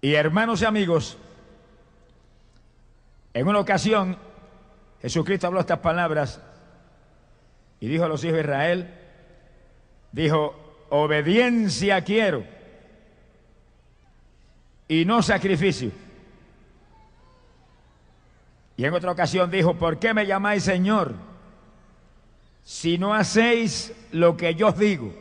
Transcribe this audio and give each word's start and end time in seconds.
Y 0.00 0.14
hermanos 0.14 0.62
y 0.62 0.64
amigos, 0.64 1.18
en 3.34 3.46
una 3.46 3.58
ocasión 3.58 4.16
Jesucristo 5.00 5.46
habló 5.46 5.60
estas 5.60 5.78
palabras 5.78 6.40
y 7.80 7.86
dijo 7.88 8.04
a 8.04 8.08
los 8.08 8.22
hijos 8.24 8.36
de 8.36 8.42
Israel, 8.42 8.94
dijo, 10.12 10.86
obediencia 10.90 12.02
quiero 12.02 12.44
y 14.88 15.04
no 15.04 15.22
sacrificio. 15.22 15.92
Y 18.76 18.84
en 18.84 18.94
otra 18.94 19.12
ocasión 19.12 19.50
dijo, 19.50 19.74
¿por 19.74 19.98
qué 19.98 20.14
me 20.14 20.26
llamáis 20.26 20.64
Señor 20.64 21.14
si 22.64 22.98
no 22.98 23.14
hacéis 23.14 23.92
lo 24.12 24.36
que 24.36 24.54
yo 24.54 24.68
os 24.68 24.78
digo? 24.78 25.12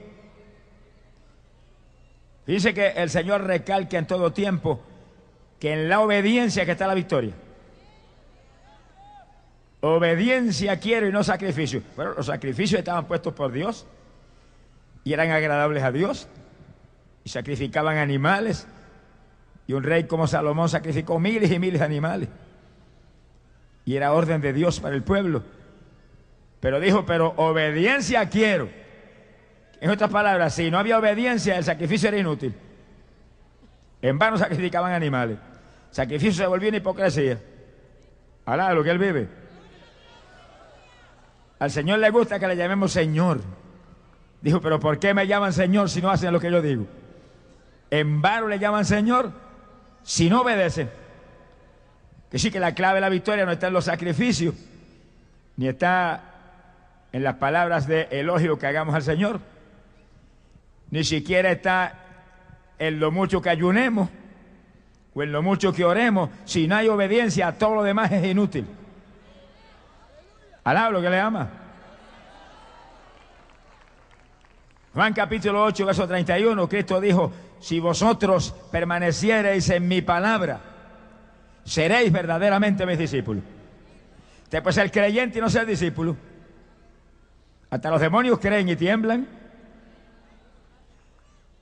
Dice 2.48 2.73
que 2.73 2.88
el 2.88 3.09
Señor 3.09 3.43
recalca 3.43 3.98
en 3.98 4.07
todo 4.07 4.32
tiempo 4.32 4.79
que 5.59 5.73
en 5.73 5.89
la 5.89 6.00
obediencia 6.00 6.65
que 6.65 6.71
está 6.71 6.88
la 6.88 6.93
victoria. 6.93 7.33
Obediencia 9.82 10.79
quiero 10.79 11.07
y 11.07 11.11
no 11.11 11.25
sacrificio. 11.25 11.83
Bueno, 11.97 12.14
los 12.15 12.28
sacrificios 12.28 12.79
estaban 12.79 13.05
puestos 13.05 13.33
por 13.33 13.52
Dios 13.52 13.86
y 15.04 15.11
eran 15.11 15.29
agradables 15.29 15.83
a 15.83 15.91
Dios 15.91 16.29
y 17.25 17.29
sacrificaban 17.29 17.97
animales. 17.97 18.66
Y 19.68 19.74
un 19.74 19.83
rey 19.83 20.05
como 20.05 20.25
Salomón 20.25 20.69
sacrificó 20.69 21.19
miles 21.19 21.52
y 21.52 21.60
miles 21.60 21.79
de 21.79 21.86
animales. 21.86 22.29
Y 23.83 23.97
era 23.97 24.14
orden 24.14 24.39
de 24.39 24.54
Dios 24.54 24.79
para 24.79 24.96
el 24.96 25.04
pueblo. 25.04 25.43
Pero 26.61 26.79
dijo, 26.79 27.05
pero 27.05 27.33
obediencia 27.36 28.29
quiero 28.29 28.69
en 29.79 29.89
otras 29.89 30.09
palabras, 30.09 30.54
si 30.55 30.71
no 30.71 30.79
había 30.79 30.97
obediencia, 30.97 31.57
el 31.57 31.63
sacrificio 31.63 32.09
era 32.09 32.17
inútil. 32.17 32.53
En 34.02 34.17
vano 34.17 34.38
sacrificaban 34.38 34.94
animales. 34.94 35.38
sacrificio 35.91 36.44
se 36.44 36.47
volvió 36.47 36.69
una 36.69 36.77
hipocresía. 36.77 37.39
Alá, 38.45 38.73
lo 38.73 38.83
que 38.83 38.89
él 38.89 38.97
vive. 38.97 39.27
Al 41.59 41.71
Señor 41.71 41.99
le 41.99 42.09
gusta 42.09 42.39
que 42.39 42.47
le 42.47 42.55
llamemos 42.55 42.91
Señor. 42.91 43.41
Dijo, 44.41 44.61
pero 44.61 44.79
¿por 44.79 44.99
qué 44.99 45.13
me 45.13 45.27
llaman 45.27 45.53
Señor 45.53 45.89
si 45.89 46.02
no 46.02 46.09
hacen 46.09 46.31
lo 46.31 46.39
que 46.39 46.52
yo 46.52 46.61
digo? 46.61 46.85
En 47.89 48.21
vano 48.21 48.47
le 48.47 48.59
llaman 48.59 48.85
Señor 48.85 49.31
si 50.03 50.30
no 50.30 50.41
obedecen. 50.41 50.89
Que 52.31 52.39
sí 52.39 52.52
que 52.52 52.59
la 52.59 52.73
clave 52.75 52.95
de 52.95 53.02
la 53.02 53.09
victoria 53.09 53.45
no 53.45 53.52
está 53.52 53.67
en 53.67 53.73
los 53.73 53.85
sacrificios, 53.85 54.53
ni 55.55 55.67
está 55.67 56.23
en 57.11 57.23
las 57.23 57.35
palabras 57.35 57.87
de 57.87 58.07
elogio 58.11 58.59
que 58.59 58.67
hagamos 58.67 58.93
al 58.93 59.03
Señor 59.03 59.39
ni 60.91 61.03
siquiera 61.03 61.52
está 61.52 61.93
en 62.80 62.99
lo 62.99 63.11
mucho 63.11 63.41
que 63.41 63.49
ayunemos 63.49 64.09
o 65.13 65.23
en 65.23 65.31
lo 65.31 65.41
mucho 65.41 65.73
que 65.73 65.83
oremos. 65.83 66.30
Si 66.45 66.67
no 66.67 66.75
hay 66.75 66.88
obediencia, 66.88 67.52
todo 67.57 67.75
lo 67.75 67.83
demás 67.83 68.11
es 68.11 68.25
inútil. 68.25 68.66
Alaba 70.63 70.89
lo 70.91 71.02
que 71.02 71.09
le 71.09 71.19
ama. 71.19 71.49
Juan 74.93 75.13
capítulo 75.13 75.63
8, 75.63 75.85
verso 75.85 76.08
31, 76.08 76.67
Cristo 76.67 76.99
dijo, 76.99 77.31
si 77.59 77.80
vosotros 77.80 78.53
permaneciereis 78.71 79.69
en 79.69 79.88
mi 79.88 80.02
palabra, 80.02 80.59
seréis 81.63 82.11
verdaderamente 82.11 82.85
mis 82.85 82.97
discípulos. 82.97 83.43
Usted 84.43 84.63
puede 84.63 84.73
ser 84.73 84.91
creyente 84.91 85.38
y 85.38 85.41
no 85.41 85.49
ser 85.49 85.65
discípulo. 85.65 86.15
Hasta 87.69 87.91
los 87.91 88.02
demonios 88.02 88.39
creen 88.39 88.69
y 88.69 88.75
tiemblan. 88.75 89.27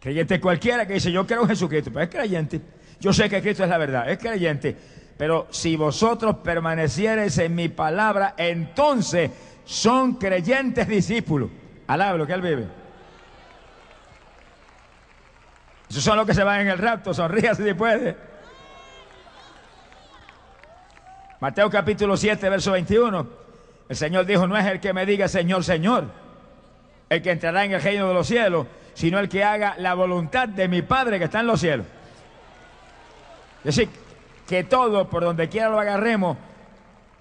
Creyente 0.06 0.39
cualquiera 0.39 0.86
que 0.86 0.94
dice, 0.94 1.11
yo 1.11 1.25
creo 1.25 1.42
en 1.42 1.48
Jesucristo, 1.48 1.92
pues 1.92 2.08
es 2.08 2.16
creyente. 2.16 2.61
Yo 3.00 3.11
sé 3.11 3.28
que 3.28 3.42
Cristo 3.42 3.64
es 3.64 3.70
la 3.72 3.80
verdad, 3.80 4.08
es 4.08 4.20
creyente. 4.20 4.78
Pero 5.17 5.47
si 5.50 5.75
vosotros 5.75 6.36
permaneciereis 6.44 7.36
en 7.39 7.56
mi 7.56 7.70
palabra, 7.70 8.36
entonces 8.38 9.31
son 9.64 10.14
creyentes 10.17 10.88
discípulos. 10.88 11.50
Alaba 11.88 12.19
lo 12.19 12.28
que 12.28 12.34
él 12.34 12.41
vive. 12.44 12.68
Esos 15.90 16.03
son 16.03 16.18
los 16.18 16.28
que 16.28 16.35
se 16.35 16.44
van 16.44 16.62
en 16.62 16.68
el 16.68 16.78
rapto, 16.78 17.12
sonríase 17.12 17.66
si 17.66 17.74
puede. 17.74 18.16
Mateo 21.40 21.68
capítulo 21.68 22.16
7, 22.16 22.47
verso 22.47 22.74
21. 22.74 23.28
El 23.90 23.96
Señor 23.96 24.28
dijo, 24.28 24.46
no 24.46 24.56
es 24.56 24.68
el 24.68 24.80
que 24.80 24.94
me 24.94 25.03
diga 25.07 25.28
Señor, 25.28 25.63
Señor, 25.63 26.12
el 27.09 27.24
que 27.24 27.31
entrará 27.31 27.66
en 27.66 27.72
el 27.72 27.81
reino 27.81 28.07
de 28.07 28.13
los 28.13 28.28
cielos, 28.28 28.68
sino 28.95 29.19
el 29.19 29.29
que 29.29 29.44
haga 29.44 29.75
la 29.78 29.94
voluntad 29.94 30.47
de 30.47 30.67
mi 30.67 30.81
Padre 30.81 31.19
que 31.19 31.25
está 31.25 31.41
en 31.41 31.47
los 31.47 31.59
cielos. 31.59 31.85
Es 33.59 33.75
decir, 33.75 33.89
que 34.47 34.63
todo, 34.63 35.09
por 35.09 35.23
donde 35.23 35.50
quiera 35.50 35.69
lo 35.69 35.79
agarremos, 35.79 36.38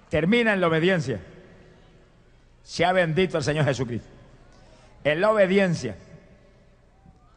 termina 0.09 0.53
en 0.53 0.61
la 0.61 0.67
obediencia. 0.67 1.19
Sea 2.63 2.93
bendito 2.93 3.37
el 3.37 3.43
Señor 3.43 3.65
Jesucristo. 3.65 4.07
En 5.03 5.21
la 5.21 5.31
obediencia. 5.31 5.97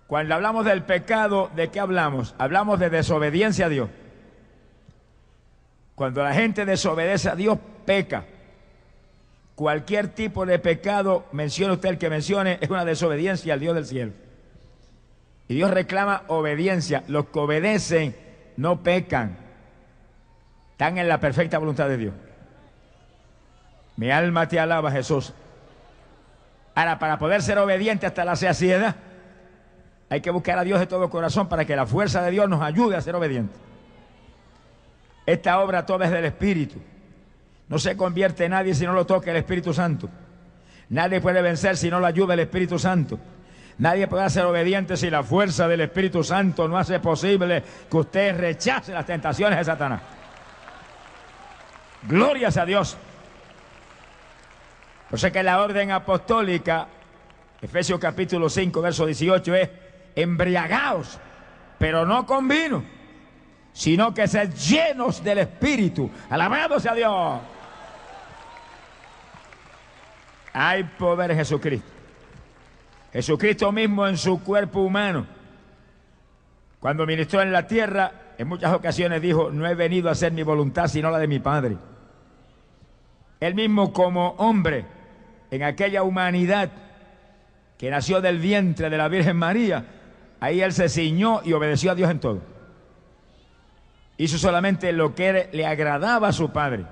Cuando 0.07 0.35
hablamos 0.35 0.65
del 0.65 0.85
pecado, 0.85 1.51
¿de 1.55 1.69
qué 1.69 1.81
hablamos? 1.81 2.35
Hablamos 2.39 2.79
de 2.79 2.91
desobediencia 2.91 3.67
a 3.67 3.69
Dios. 3.69 3.91
Cuando 5.97 6.23
la 6.23 6.33
gente 6.33 6.65
desobedece 6.65 7.29
a 7.29 7.35
Dios, 7.35 7.59
peca. 7.85 8.25
Cualquier 9.57 10.09
tipo 10.09 10.47
de 10.47 10.61
pecado, 10.61 11.27
mencione 11.33 11.75
usted 11.75 11.89
el 11.89 11.99
que 11.99 12.09
mencione, 12.09 12.59
es 12.61 12.71
una 12.71 12.85
desobediencia 12.85 13.53
al 13.53 13.61
Dios 13.61 13.75
del 13.75 13.85
cielo. 13.85 14.13
Y 15.49 15.55
Dios 15.55 15.71
reclama 15.71 16.23
obediencia. 16.29 17.03
Los 17.09 17.27
que 17.27 17.39
obedecen 17.39 18.15
no 18.57 18.83
pecan. 18.83 19.37
Están 20.73 20.99
en 20.99 21.09
la 21.09 21.19
perfecta 21.19 21.59
voluntad 21.59 21.89
de 21.89 21.97
Dios. 21.97 22.15
Mi 23.97 24.11
alma 24.11 24.47
te 24.47 24.61
alaba, 24.61 24.91
Jesús. 24.93 25.33
Ahora, 26.75 26.99
para 26.99 27.19
poder 27.19 27.43
ser 27.43 27.59
obediente 27.59 28.07
hasta 28.07 28.25
la 28.25 28.37
saciedad, 28.37 28.95
hay 30.11 30.21
que 30.21 30.31
buscar 30.31 30.59
a 30.59 30.63
Dios 30.65 30.79
de 30.79 30.87
todo 30.87 31.11
corazón 31.11 31.49
para 31.49 31.65
que 31.65 31.75
la 31.75 31.87
fuerza 31.87 32.23
de 32.23 32.31
Dios 32.31 32.49
nos 32.49 32.63
ayude 32.63 32.95
a 32.95 33.01
ser 33.01 33.17
obedientes. 33.17 33.59
Esta 35.27 35.61
obra 35.61 35.85
toda 35.85 36.07
es 36.07 36.13
del 36.13 36.25
Espíritu. 36.27 36.79
No 37.69 37.79
se 37.79 37.97
convierte 37.97 38.49
nadie 38.49 38.75
si 38.75 38.87
no 38.87 38.93
lo 38.93 39.05
toca 39.05 39.31
el 39.31 39.37
Espíritu 39.39 39.75
Santo. 39.75 40.09
Nadie 40.89 41.21
puede 41.21 41.43
vencer 41.43 41.77
si 41.77 41.91
no 41.91 42.01
lo 42.01 42.07
ayuda 42.07 42.35
el 42.35 42.41
Espíritu 42.41 42.79
Santo. 42.79 43.19
Nadie 43.79 44.09
puede 44.09 44.29
ser 44.29 44.45
obediente 44.45 44.97
si 44.97 45.09
la 45.09 45.23
fuerza 45.23 45.69
del 45.69 45.83
Espíritu 45.83 46.25
Santo 46.25 46.67
no 46.67 46.77
hace 46.77 46.99
posible 46.99 47.63
que 47.89 47.97
usted 47.97 48.37
rechace 48.37 48.93
las 48.93 49.07
tentaciones 49.07 49.57
de 49.57 49.65
Satanás. 49.65 50.03
Glorias 52.03 52.57
a 52.57 52.65
Dios. 52.65 52.97
Por 55.09 55.19
eso 55.19 55.31
que 55.31 55.43
la 55.45 55.63
orden 55.63 55.93
apostólica, 55.93 56.89
Efesios 57.63 58.01
capítulo 58.01 58.49
5, 58.49 58.83
verso 58.83 59.07
18, 59.07 59.55
es 59.55 59.71
embriagaos, 60.17 61.19
pero 61.79 62.05
no 62.05 62.27
con 62.27 62.49
vino, 62.49 62.83
sino 63.73 64.13
que 64.13 64.27
ser 64.27 64.53
llenos 64.53 65.23
del 65.23 65.39
Espíritu. 65.39 66.11
Alabado 66.29 66.81
sea 66.81 66.95
Dios. 66.95 67.41
Hay 70.53 70.83
poder 70.83 71.31
en 71.31 71.37
Jesucristo. 71.39 71.98
Jesucristo 73.13 73.73
mismo 73.73 74.07
en 74.07 74.17
su 74.17 74.43
cuerpo 74.43 74.81
humano, 74.81 75.27
cuando 76.81 77.07
ministró 77.07 77.41
en 77.43 77.53
la 77.53 77.67
tierra, 77.67 78.35
en 78.37 78.47
muchas 78.47 78.73
ocasiones 78.73 79.21
dijo, 79.23 79.51
no 79.51 79.67
he 79.67 79.75
venido 79.75 80.09
a 80.09 80.13
hacer 80.13 80.33
mi 80.33 80.43
voluntad 80.43 80.89
sino 80.89 81.11
la 81.11 81.19
de 81.19 81.27
mi 81.27 81.41
Padre. 81.41 81.77
Él 83.41 83.55
mismo 83.55 83.93
como 83.93 84.31
hombre, 84.39 84.85
en 85.51 85.63
aquella 85.63 86.03
humanidad 86.03 86.71
que 87.79 87.91
nació 87.91 88.21
del 88.21 88.39
vientre 88.39 88.91
de 88.91 88.99
la 88.99 89.09
Virgen 89.09 89.37
María, 89.37 89.87
ahí 90.41 90.61
él 90.61 90.73
se 90.73 90.89
ciñó 90.89 91.41
y 91.45 91.53
obedeció 91.53 91.93
a 91.93 91.95
Dios 91.95 92.11
en 92.11 92.21
todo. 92.21 92.43
Hizo 94.19 94.37
solamente 94.37 94.93
lo 94.93 95.15
que 95.15 95.49
le 95.53 95.65
agradaba 95.65 96.29
a 96.29 96.33
su 96.33 96.51
Padre, 96.51 96.85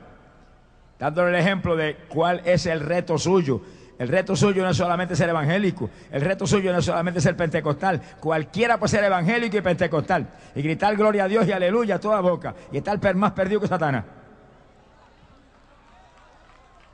dándole 0.98 1.30
el 1.30 1.44
ejemplo 1.44 1.76
de 1.76 1.96
cuál 2.08 2.40
es 2.44 2.66
el 2.66 2.80
reto 2.80 3.18
suyo 3.18 3.60
el 3.98 4.08
reto 4.08 4.36
suyo 4.36 4.62
no 4.62 4.70
es 4.70 4.76
solamente 4.76 5.16
ser 5.16 5.28
evangélico, 5.30 5.88
el 6.10 6.20
reto 6.20 6.46
suyo 6.46 6.72
no 6.72 6.78
es 6.78 6.84
solamente 6.84 7.20
ser 7.20 7.36
pentecostal. 7.36 8.00
Cualquiera 8.20 8.78
puede 8.78 8.90
ser 8.90 9.04
evangélico 9.04 9.56
y 9.56 9.60
pentecostal 9.62 10.26
y 10.54 10.62
gritar 10.62 10.96
gloria 10.96 11.24
a 11.24 11.28
Dios 11.28 11.46
y 11.46 11.52
aleluya 11.52 11.96
a 11.96 12.00
toda 12.00 12.20
boca 12.20 12.54
y 12.72 12.78
estar 12.78 13.14
más 13.14 13.32
perdido 13.32 13.60
que 13.60 13.68
Satanás. 13.68 14.04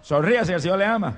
Sonríase, 0.02 0.54
el 0.54 0.60
Señor 0.60 0.78
le 0.78 0.84
ama. 0.84 1.14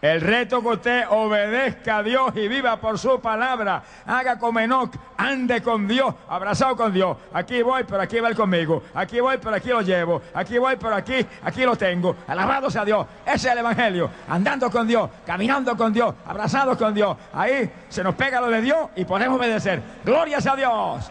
El 0.00 0.20
reto 0.20 0.62
que 0.62 0.68
usted 0.68 1.04
obedezca 1.10 1.98
a 1.98 2.02
Dios 2.04 2.32
y 2.36 2.46
viva 2.46 2.76
por 2.76 3.00
su 3.00 3.20
palabra. 3.20 3.82
Haga 4.06 4.38
como 4.38 4.60
Enoch, 4.60 4.94
ande 5.16 5.60
con 5.60 5.88
Dios, 5.88 6.14
abrazado 6.28 6.76
con 6.76 6.92
Dios. 6.92 7.16
Aquí 7.32 7.62
voy, 7.62 7.82
pero 7.82 8.02
aquí 8.02 8.20
va 8.20 8.32
conmigo. 8.32 8.84
Aquí 8.94 9.18
voy, 9.18 9.38
pero 9.38 9.56
aquí 9.56 9.70
lo 9.70 9.80
llevo. 9.80 10.22
Aquí 10.34 10.56
voy, 10.58 10.76
pero 10.76 10.94
aquí, 10.94 11.26
aquí 11.42 11.64
lo 11.64 11.74
tengo. 11.74 12.14
Alabado 12.28 12.70
sea 12.70 12.84
Dios. 12.84 13.04
Ese 13.26 13.48
es 13.48 13.52
el 13.52 13.58
Evangelio. 13.58 14.08
Andando 14.28 14.70
con 14.70 14.86
Dios, 14.86 15.10
caminando 15.26 15.76
con 15.76 15.92
Dios, 15.92 16.14
abrazados 16.24 16.78
con 16.78 16.94
Dios. 16.94 17.16
Ahí 17.32 17.68
se 17.88 18.04
nos 18.04 18.14
pega 18.14 18.40
lo 18.40 18.50
de 18.50 18.60
Dios 18.60 18.90
y 18.94 19.04
podemos 19.04 19.36
obedecer. 19.36 19.82
Gloria 20.04 20.38
a 20.38 20.56
Dios. 20.56 21.10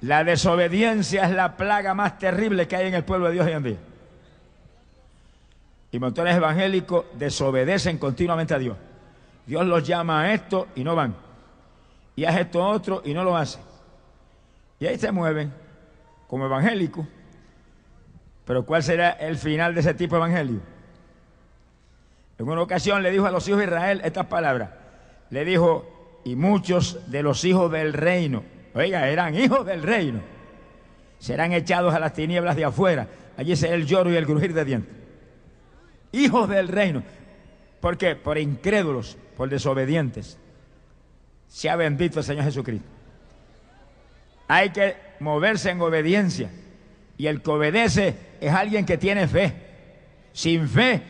La 0.00 0.24
desobediencia 0.24 1.24
es 1.24 1.32
la 1.32 1.54
plaga 1.56 1.92
más 1.92 2.18
terrible 2.18 2.66
que 2.66 2.76
hay 2.76 2.86
en 2.86 2.94
el 2.94 3.04
pueblo 3.04 3.26
de 3.26 3.34
Dios 3.34 3.46
hoy 3.46 3.52
en 3.52 3.62
día 3.62 3.87
y 5.90 5.98
montones 5.98 6.36
evangélicos 6.36 7.06
desobedecen 7.14 7.98
continuamente 7.98 8.54
a 8.54 8.58
Dios. 8.58 8.76
Dios 9.46 9.66
los 9.66 9.86
llama 9.86 10.22
a 10.22 10.34
esto 10.34 10.68
y 10.74 10.84
no 10.84 10.94
van. 10.94 11.14
Y 12.14 12.24
a 12.24 12.38
esto 12.38 12.62
otro 12.66 13.02
y 13.04 13.14
no 13.14 13.24
lo 13.24 13.36
hacen. 13.36 13.62
Y 14.80 14.86
ahí 14.86 14.98
se 14.98 15.10
mueven 15.10 15.52
como 16.26 16.44
evangélicos. 16.44 17.06
Pero 18.44 18.66
¿cuál 18.66 18.82
será 18.82 19.10
el 19.12 19.36
final 19.36 19.74
de 19.74 19.80
ese 19.80 19.94
tipo 19.94 20.16
de 20.16 20.20
evangelio? 20.20 20.60
En 22.38 22.48
una 22.48 22.62
ocasión 22.62 23.02
le 23.02 23.10
dijo 23.10 23.26
a 23.26 23.30
los 23.30 23.46
hijos 23.48 23.60
de 23.60 23.66
Israel 23.66 24.00
estas 24.04 24.26
palabras. 24.26 24.70
Le 25.30 25.44
dijo, 25.44 26.20
y 26.24 26.36
muchos 26.36 27.10
de 27.10 27.22
los 27.22 27.44
hijos 27.44 27.72
del 27.72 27.94
reino, 27.94 28.42
oiga, 28.74 29.08
eran 29.08 29.34
hijos 29.34 29.64
del 29.66 29.82
reino, 29.82 30.20
serán 31.18 31.52
echados 31.52 31.94
a 31.94 31.98
las 31.98 32.12
tinieblas 32.12 32.56
de 32.56 32.64
afuera. 32.64 33.08
Allí 33.36 33.56
será 33.56 33.74
el 33.74 33.86
lloro 33.86 34.10
y 34.10 34.16
el 34.16 34.26
crujir 34.26 34.52
de 34.52 34.64
dientes 34.64 34.97
hijos 36.12 36.48
del 36.48 36.68
reino. 36.68 37.02
¿Por 37.80 37.96
qué? 37.96 38.16
Por 38.16 38.38
incrédulos, 38.38 39.16
por 39.36 39.48
desobedientes. 39.48 40.38
Sea 41.48 41.76
bendito 41.76 42.20
el 42.20 42.24
Señor 42.24 42.44
Jesucristo. 42.44 42.88
Hay 44.48 44.70
que 44.70 44.96
moverse 45.20 45.70
en 45.70 45.80
obediencia. 45.80 46.50
Y 47.16 47.26
el 47.26 47.42
que 47.42 47.50
obedece 47.50 48.16
es 48.40 48.52
alguien 48.52 48.86
que 48.86 48.98
tiene 48.98 49.26
fe. 49.26 49.52
Sin 50.32 50.68
fe 50.68 51.02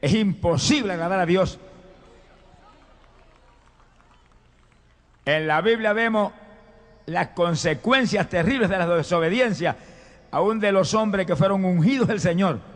es 0.00 0.14
imposible 0.14 0.92
agradar 0.92 1.20
a 1.20 1.26
Dios. 1.26 1.58
En 5.24 5.46
la 5.46 5.60
Biblia 5.60 5.92
vemos 5.92 6.32
las 7.06 7.28
consecuencias 7.28 8.28
terribles 8.28 8.70
de 8.70 8.78
la 8.78 8.86
desobediencia, 8.86 9.76
aún 10.30 10.60
de 10.60 10.72
los 10.72 10.94
hombres 10.94 11.26
que 11.26 11.36
fueron 11.36 11.64
ungidos 11.64 12.08
del 12.08 12.20
Señor 12.20 12.75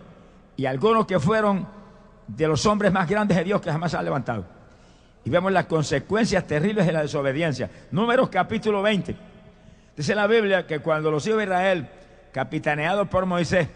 y 0.61 0.67
algunos 0.67 1.07
que 1.07 1.19
fueron 1.19 1.67
de 2.27 2.47
los 2.47 2.67
hombres 2.67 2.93
más 2.93 3.09
grandes 3.09 3.35
de 3.39 3.45
Dios 3.45 3.63
que 3.63 3.73
jamás 3.73 3.93
se 3.93 3.97
han 3.97 4.05
levantado. 4.05 4.45
Y 5.25 5.31
vemos 5.31 5.51
las 5.53 5.65
consecuencias 5.65 6.47
terribles 6.47 6.85
de 6.85 6.93
la 6.93 7.01
desobediencia. 7.01 7.71
Números 7.91 8.29
capítulo 8.29 8.83
20. 8.83 9.17
Dice 9.97 10.15
la 10.15 10.27
Biblia 10.27 10.67
que 10.67 10.81
cuando 10.81 11.11
los 11.11 11.27
hijos 11.27 11.39
de 11.39 11.45
Israel, 11.45 11.89
capitaneados 12.31 13.09
por 13.09 13.25
Moisés, 13.25 13.69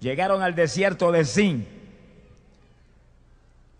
llegaron 0.00 0.40
al 0.40 0.54
desierto 0.54 1.12
de 1.12 1.26
Sin, 1.26 1.68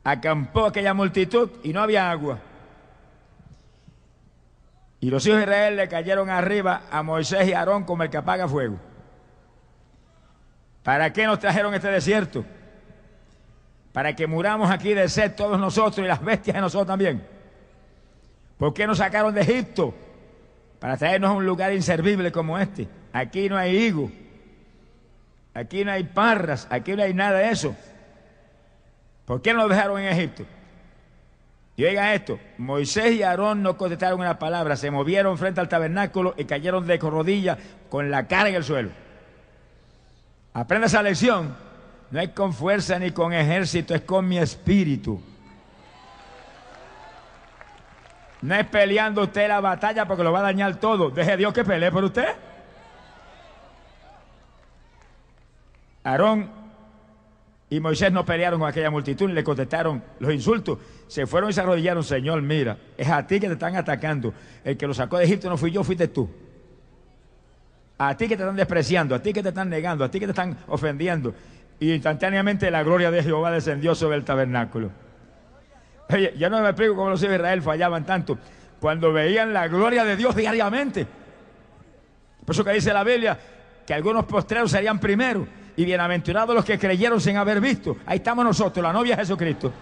acampó 0.05 0.67
aquella 0.67 0.93
multitud 0.93 1.49
y 1.63 1.73
no 1.73 1.81
había 1.81 2.11
agua. 2.11 2.41
Y 5.01 5.09
los 5.09 5.25
hijos 5.25 5.39
de 5.39 5.45
Israel 5.45 5.77
le 5.77 5.89
cayeron 5.89 6.29
arriba 6.29 6.83
a 6.91 7.03
Moisés 7.03 7.49
y 7.49 7.55
Aarón 7.55 7.85
como 7.85 8.03
el 8.03 8.11
que 8.11 8.19
apaga 8.19 8.47
fuego. 8.47 8.79
¿Para 10.83 11.13
qué 11.13 11.27
nos 11.27 11.39
trajeron 11.39 11.75
este 11.75 11.89
desierto? 11.89 12.45
Para 13.93 14.15
que 14.15 14.27
muramos 14.27 14.71
aquí 14.71 14.95
de 14.95 15.09
sed 15.09 15.35
todos 15.35 15.59
nosotros 15.59 15.99
y 15.99 16.09
las 16.09 16.23
bestias 16.23 16.55
de 16.55 16.61
nosotros 16.61 16.87
también. 16.87 17.27
¿Por 18.57 18.75
qué 18.75 18.87
nos 18.87 18.99
sacaron 18.99 19.35
de 19.35 19.41
Egipto? 19.41 19.95
Para 20.79 20.97
traernos 20.97 21.31
a 21.31 21.35
un 21.35 21.45
lugar 21.45 21.73
inservible 21.73 22.31
como 22.31 22.59
este. 22.59 22.89
Aquí 23.13 23.49
no 23.49 23.57
hay 23.57 23.77
higo. 23.77 24.11
Aquí 25.55 25.85
no 25.85 25.93
hay 25.93 26.05
parras. 26.05 26.67
Aquí 26.71 26.95
no 26.95 27.03
hay 27.03 27.15
nada 27.15 27.39
de 27.39 27.51
eso. 27.51 27.75
¿Por 29.25 29.43
qué 29.43 29.53
nos 29.53 29.69
dejaron 29.69 30.01
en 30.01 30.13
Egipto? 30.13 30.45
Y 31.79 31.85
oiga 31.85 32.13
esto, 32.13 32.41
Moisés 32.57 33.13
y 33.13 33.23
Aarón 33.23 33.63
no 33.63 33.77
contestaron 33.77 34.19
una 34.19 34.37
palabra, 34.41 34.75
se 34.75 34.91
movieron 34.91 35.39
frente 35.39 35.61
al 35.61 35.69
tabernáculo 35.69 36.35
y 36.37 36.45
cayeron 36.45 36.85
de 36.89 36.97
rodillas 36.97 37.57
con 37.89 38.11
la 38.11 38.27
cara 38.27 38.49
en 38.49 38.57
el 38.57 38.65
suelo. 38.65 38.91
Aprenda 40.53 40.87
esa 40.87 41.03
lección. 41.03 41.55
No 42.11 42.21
es 42.21 42.31
con 42.31 42.53
fuerza 42.55 42.99
ni 42.99 43.11
con 43.11 43.33
ejército, 43.33 43.95
es 43.95 44.01
con 44.03 44.27
mi 44.27 44.39
espíritu. 44.39 45.21
No 48.41 48.55
es 48.55 48.67
peleando 48.67 49.23
usted 49.23 49.49
la 49.49 49.61
batalla 49.61 50.07
porque 50.07 50.23
lo 50.23 50.33
va 50.33 50.41
a 50.41 50.43
dañar 50.43 50.77
todo. 50.77 51.11
Deje 51.11 51.37
Dios 51.37 51.53
que 51.53 51.65
pelee 51.65 51.91
por 51.91 52.05
usted. 52.05 52.29
Aarón 56.05 56.51
y 57.69 57.81
Moisés 57.81 58.11
no 58.11 58.25
pelearon 58.25 58.61
con 58.61 58.69
aquella 58.69 58.91
multitud 58.91 59.29
ni 59.29 59.35
le 59.35 59.45
contestaron 59.45 60.03
los 60.21 60.33
insultos. 60.33 60.79
Se 61.09 61.27
fueron 61.27 61.51
y 61.51 61.53
se 61.53 61.61
arrodillaron. 61.61 62.03
Señor, 62.03 62.41
mira, 62.41 62.79
es 62.97 63.09
a 63.09 63.27
ti 63.27 63.39
que 63.41 63.49
te 63.49 63.55
están 63.55 63.77
atacando. 63.77 64.33
El 64.65 64.77
que 64.77 64.87
lo 64.87 64.95
sacó 64.95 65.19
de 65.19 65.25
Egipto 65.25 65.51
no 65.51 65.59
fui 65.59 65.71
yo, 65.71 65.85
fuiste 65.85 66.09
tú. 66.09 66.31
A 67.99 68.17
ti 68.17 68.29
que 68.29 68.37
te 68.37 68.43
están 68.43 68.57
despreciando, 68.57 69.15
a 69.15 69.19
ti 69.21 69.33
que 69.33 69.43
te 69.43 69.49
están 69.49 69.69
negando, 69.69 70.05
a 70.05 70.11
ti 70.11 70.21
que 70.21 70.27
te 70.27 70.33
están 70.33 70.57
ofendiendo. 70.69 71.35
Y 71.81 71.93
instantáneamente 71.93 72.71
la 72.71 72.83
gloria 72.83 73.11
de 73.11 73.23
Jehová 73.23 73.51
descendió 73.51 73.95
sobre 73.95 74.17
el 74.17 74.25
tabernáculo. 74.25 74.91
Oye, 76.11 76.35
yo 76.39 76.49
no 76.49 76.61
me 76.61 76.69
explico 76.69 76.95
cómo 76.95 77.11
los 77.11 77.21
hijos 77.21 77.33
de 77.33 77.37
Israel 77.37 77.63
fallaban 77.63 78.07
tanto 78.07 78.39
cuando 78.81 79.13
veían 79.13 79.53
la 79.53 79.69
gloria 79.69 80.05
de 80.05 80.17
Dios 80.17 80.35
diariamente. 80.35 81.07
Por 82.45 82.55
eso 82.55 82.65
que 82.65 82.73
dice 82.73 82.93
la 82.93 83.05
Biblia 83.05 83.39
que 83.85 83.95
algunos 83.95 84.25
postreros 84.25 84.71
serían 84.71 84.99
primero 84.99 85.47
y 85.77 85.85
bienaventurados 85.85 86.55
los 86.55 86.65
que 86.65 86.79
creyeron 86.79 87.21
sin 87.21 87.37
haber 87.37 87.61
visto. 87.61 87.97
Ahí 88.07 88.19
estamos 88.19 88.45
nosotros, 88.45 88.83
la 88.83 88.93
novia 88.93 89.17
de 89.17 89.23
Jesucristo. 89.23 89.73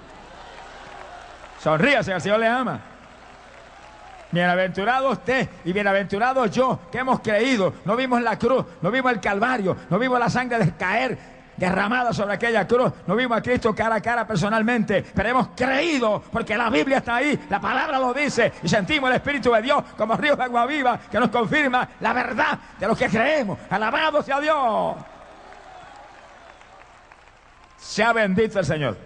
Sonríase, 1.61 2.13
el 2.13 2.21
Señor 2.21 2.41
le 2.41 2.47
ama. 2.47 2.81
Bienaventurado 4.33 5.11
usted 5.11 5.49
y 5.65 5.73
bienaventurado 5.73 6.47
yo, 6.47 6.81
que 6.91 6.99
hemos 6.99 7.21
creído. 7.21 7.75
No 7.85 7.97
vimos 7.97 8.21
la 8.23 8.39
cruz, 8.39 8.65
no 8.83 8.91
vimos 8.91 9.13
el 9.13 9.21
Calvario, 9.21 9.77
no 9.89 9.99
vimos 9.99 10.19
la 10.19 10.29
sangre 10.29 10.59
de 10.59 10.73
caer 10.73 11.19
derramada 11.57 12.13
sobre 12.13 12.35
aquella 12.35 12.67
cruz. 12.67 12.93
No 13.07 13.17
vimos 13.17 13.39
a 13.39 13.43
Cristo 13.43 13.75
cara 13.75 13.97
a 13.97 14.01
cara 14.01 14.27
personalmente, 14.27 15.05
pero 15.15 15.29
hemos 15.29 15.49
creído 15.57 16.23
porque 16.31 16.57
la 16.57 16.71
Biblia 16.71 16.99
está 16.99 17.17
ahí, 17.17 17.47
la 17.49 17.61
palabra 17.61 17.99
lo 17.99 18.13
dice 18.13 18.53
y 18.63 18.69
sentimos 18.69 19.11
el 19.11 19.17
Espíritu 19.17 19.53
de 19.53 19.63
Dios 19.63 19.83
como 19.97 20.17
ríos 20.17 20.37
de 20.37 20.45
agua 20.45 20.67
viva 20.67 20.99
que 21.11 21.19
nos 21.19 21.31
confirma 21.31 21.89
la 22.01 22.13
verdad 22.13 22.59
de 22.79 22.87
lo 22.87 22.97
que 22.97 23.09
creemos. 23.09 23.59
Alabado 23.71 24.23
sea 24.23 24.41
Dios. 24.41 24.97
Sea 27.79 28.13
bendito 28.13 28.59
el 28.59 28.65
Señor. 28.65 28.97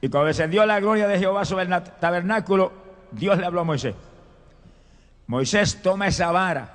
Y 0.00 0.08
cuando 0.08 0.26
descendió 0.26 0.66
la 0.66 0.80
gloria 0.80 1.08
de 1.08 1.18
Jehová 1.18 1.46
sobre 1.46 1.64
el 1.64 1.82
tabernáculo, 1.98 2.83
Dios 3.14 3.38
le 3.38 3.46
habló 3.46 3.60
a 3.60 3.64
Moisés. 3.64 3.94
Moisés 5.26 5.80
toma 5.82 6.08
esa 6.08 6.30
vara, 6.30 6.74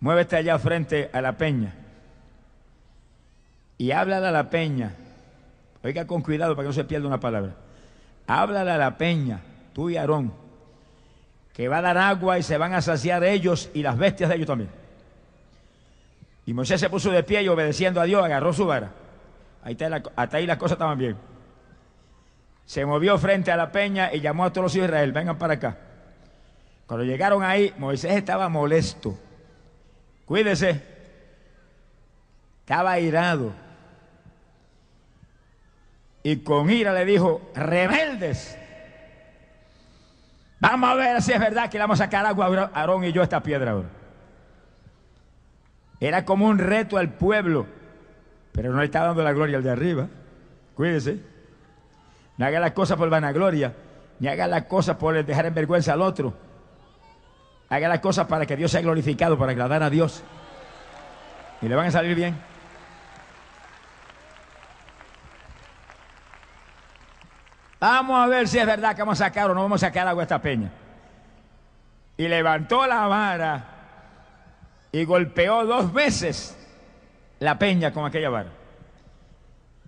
muévete 0.00 0.36
allá 0.36 0.58
frente 0.58 1.10
a 1.12 1.20
la 1.20 1.36
peña 1.36 1.74
y 3.76 3.90
háblale 3.90 4.28
a 4.28 4.30
la 4.30 4.48
peña. 4.48 4.94
Oiga 5.82 6.06
con 6.06 6.22
cuidado 6.22 6.56
para 6.56 6.64
que 6.64 6.68
no 6.68 6.72
se 6.72 6.84
pierda 6.84 7.06
una 7.06 7.20
palabra. 7.20 7.52
Háblale 8.26 8.70
a 8.70 8.78
la 8.78 8.96
peña, 8.96 9.40
tú 9.74 9.90
y 9.90 9.98
Aarón, 9.98 10.32
que 11.52 11.68
va 11.68 11.78
a 11.78 11.82
dar 11.82 11.98
agua 11.98 12.38
y 12.38 12.42
se 12.42 12.56
van 12.56 12.72
a 12.72 12.80
saciar 12.80 13.22
ellos 13.22 13.68
y 13.74 13.82
las 13.82 13.98
bestias 13.98 14.30
de 14.30 14.36
ellos 14.36 14.46
también. 14.46 14.70
Y 16.46 16.54
Moisés 16.54 16.80
se 16.80 16.88
puso 16.88 17.10
de 17.10 17.22
pie 17.22 17.42
y 17.42 17.48
obedeciendo 17.48 18.00
a 18.00 18.04
Dios 18.04 18.24
agarró 18.24 18.54
su 18.54 18.64
vara. 18.64 18.92
Ahí 19.62 19.72
está 19.72 20.02
hasta 20.16 20.36
ahí 20.38 20.46
las 20.46 20.56
cosas 20.56 20.76
estaban 20.76 20.96
bien 20.96 21.33
se 22.66 22.86
movió 22.86 23.18
frente 23.18 23.52
a 23.52 23.56
la 23.56 23.70
peña 23.70 24.12
y 24.12 24.20
llamó 24.20 24.44
a 24.44 24.52
todos 24.52 24.64
los 24.64 24.76
hijos 24.76 24.88
de 24.88 24.94
Israel, 24.94 25.12
vengan 25.12 25.38
para 25.38 25.54
acá. 25.54 25.76
Cuando 26.86 27.04
llegaron 27.04 27.42
ahí, 27.42 27.74
Moisés 27.78 28.12
estaba 28.12 28.48
molesto. 28.48 29.18
Cuídese. 30.24 30.82
Estaba 32.60 32.98
irado. 32.98 33.52
Y 36.22 36.36
con 36.38 36.70
ira 36.70 36.92
le 36.92 37.04
dijo, 37.04 37.50
rebeldes. 37.54 38.58
Vamos 40.60 40.90
a 40.90 40.94
ver 40.94 41.20
si 41.20 41.32
es 41.32 41.38
verdad 41.38 41.68
que 41.68 41.76
le 41.76 41.82
vamos 41.82 42.00
a 42.00 42.04
sacar 42.04 42.24
agua 42.24 42.46
a 42.46 42.80
Aarón 42.80 43.04
y 43.04 43.12
yo 43.12 43.22
esta 43.22 43.42
piedra 43.42 43.72
ahora. 43.72 43.88
Era 46.00 46.24
como 46.24 46.46
un 46.46 46.58
reto 46.58 46.96
al 46.96 47.10
pueblo, 47.10 47.66
pero 48.52 48.72
no 48.72 48.78
le 48.78 48.86
está 48.86 49.04
dando 49.04 49.22
la 49.22 49.32
gloria 49.32 49.58
al 49.58 49.62
de 49.62 49.70
arriba. 49.70 50.08
Cuídese. 50.74 51.33
No 52.36 52.46
haga 52.46 52.60
la 52.60 52.74
cosa 52.74 52.96
por 52.96 53.08
vanagloria, 53.08 53.74
ni 54.18 54.28
haga 54.28 54.46
la 54.46 54.66
cosa 54.66 54.98
por 54.98 55.24
dejar 55.24 55.46
en 55.46 55.54
vergüenza 55.54 55.92
al 55.92 56.02
otro. 56.02 56.34
Haga 57.68 57.88
la 57.88 58.00
cosa 58.00 58.26
para 58.26 58.46
que 58.46 58.56
Dios 58.56 58.70
sea 58.70 58.80
glorificado, 58.80 59.38
para 59.38 59.52
agradar 59.52 59.82
a 59.82 59.90
Dios. 59.90 60.22
Y 61.62 61.68
le 61.68 61.74
van 61.74 61.86
a 61.86 61.90
salir 61.90 62.14
bien. 62.14 62.36
Vamos 67.80 68.18
a 68.18 68.26
ver 68.26 68.48
si 68.48 68.58
es 68.58 68.66
verdad 68.66 68.94
que 68.94 69.02
vamos 69.02 69.20
a 69.20 69.26
sacar 69.26 69.50
o 69.50 69.54
no 69.54 69.62
vamos 69.62 69.82
a 69.82 69.86
sacar 69.88 70.08
agua 70.08 70.22
a 70.22 70.24
esta 70.24 70.40
peña. 70.40 70.70
Y 72.16 72.28
levantó 72.28 72.86
la 72.86 73.06
vara 73.06 73.64
y 74.90 75.04
golpeó 75.04 75.66
dos 75.66 75.92
veces 75.92 76.56
la 77.40 77.58
peña 77.58 77.92
con 77.92 78.06
aquella 78.06 78.30
vara. 78.30 78.50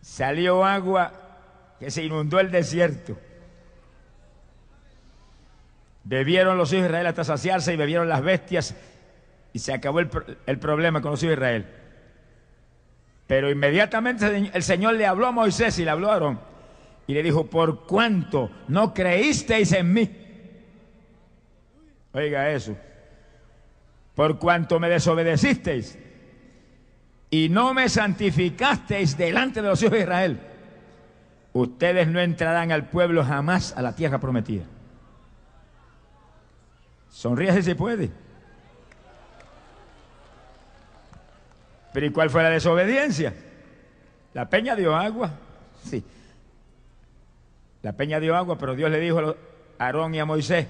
Salió 0.03 0.65
agua 0.65 1.26
que 1.79 1.91
se 1.91 2.05
inundó 2.05 2.41
el 2.41 2.51
desierto. 2.51 3.19
Bebieron 6.05 6.57
los 6.57 6.73
hijos 6.73 6.83
de 6.83 6.89
Israel 6.89 7.07
hasta 7.07 7.25
saciarse 7.25 7.75
y 7.75 7.77
bebieron 7.77 8.09
las 8.09 8.23
bestias 8.23 8.75
y 9.53 9.59
se 9.59 9.73
acabó 9.73 10.01
el, 10.01 10.11
el 10.47 10.59
problema 10.59 11.01
con 11.01 11.11
los 11.11 11.23
hijos 11.23 11.31
de 11.31 11.35
Israel. 11.35 11.67
Pero 13.27 13.51
inmediatamente 13.51 14.51
el 14.53 14.63
Señor 14.63 14.95
le 14.95 15.07
habló 15.07 15.27
a 15.27 15.33
Moisés 15.33 15.79
y 15.79 15.85
le 15.85 15.91
habló 15.91 16.11
a 16.11 16.15
Aarón 16.15 16.41
y 17.07 17.15
le 17.15 17.23
dijo, 17.23 17.47
por 17.47 17.87
cuánto 17.87 18.51
no 18.69 18.95
creísteis 18.95 19.73
en 19.73 19.93
mí. 19.93 20.11
Oiga 22.13 22.51
eso. 22.51 22.77
Por 24.15 24.39
cuanto 24.39 24.81
me 24.81 24.89
desobedecisteis 24.89 25.99
y 27.31 27.49
no 27.49 27.75
me 27.75 27.89
santificasteis 27.89 29.17
delante 29.19 29.61
de 29.61 29.69
los 29.69 29.83
hijos 29.83 29.93
de 29.93 30.01
Israel, 30.01 30.41
ustedes 31.61 32.07
no 32.09 32.21
entrarán 32.21 32.73
al 32.73 32.89
pueblo 32.89 33.25
jamás 33.25 33.77
a 33.77 33.83
la 33.83 33.95
tierra 33.95 34.19
prometida. 34.19 34.65
Sonríe 37.11 37.63
si 37.63 37.75
puede. 37.75 38.11
Pero 41.93 42.07
¿y 42.07 42.11
cuál 42.11 42.29
fue 42.29 42.43
la 42.43 42.51
desobediencia? 42.51 43.33
La 44.35 44.51
peña 44.51 44.77
dio 44.77 44.95
agua. 44.95 45.31
Sí. 45.83 46.05
La 47.83 47.93
peña 47.93 48.21
dio 48.21 48.37
agua, 48.37 48.59
pero 48.59 48.75
Dios 48.75 48.91
le 48.91 49.01
dijo 49.01 49.21
a 49.21 49.35
Aarón 49.79 50.15
y 50.15 50.19
a 50.19 50.27
Moisés, 50.27 50.67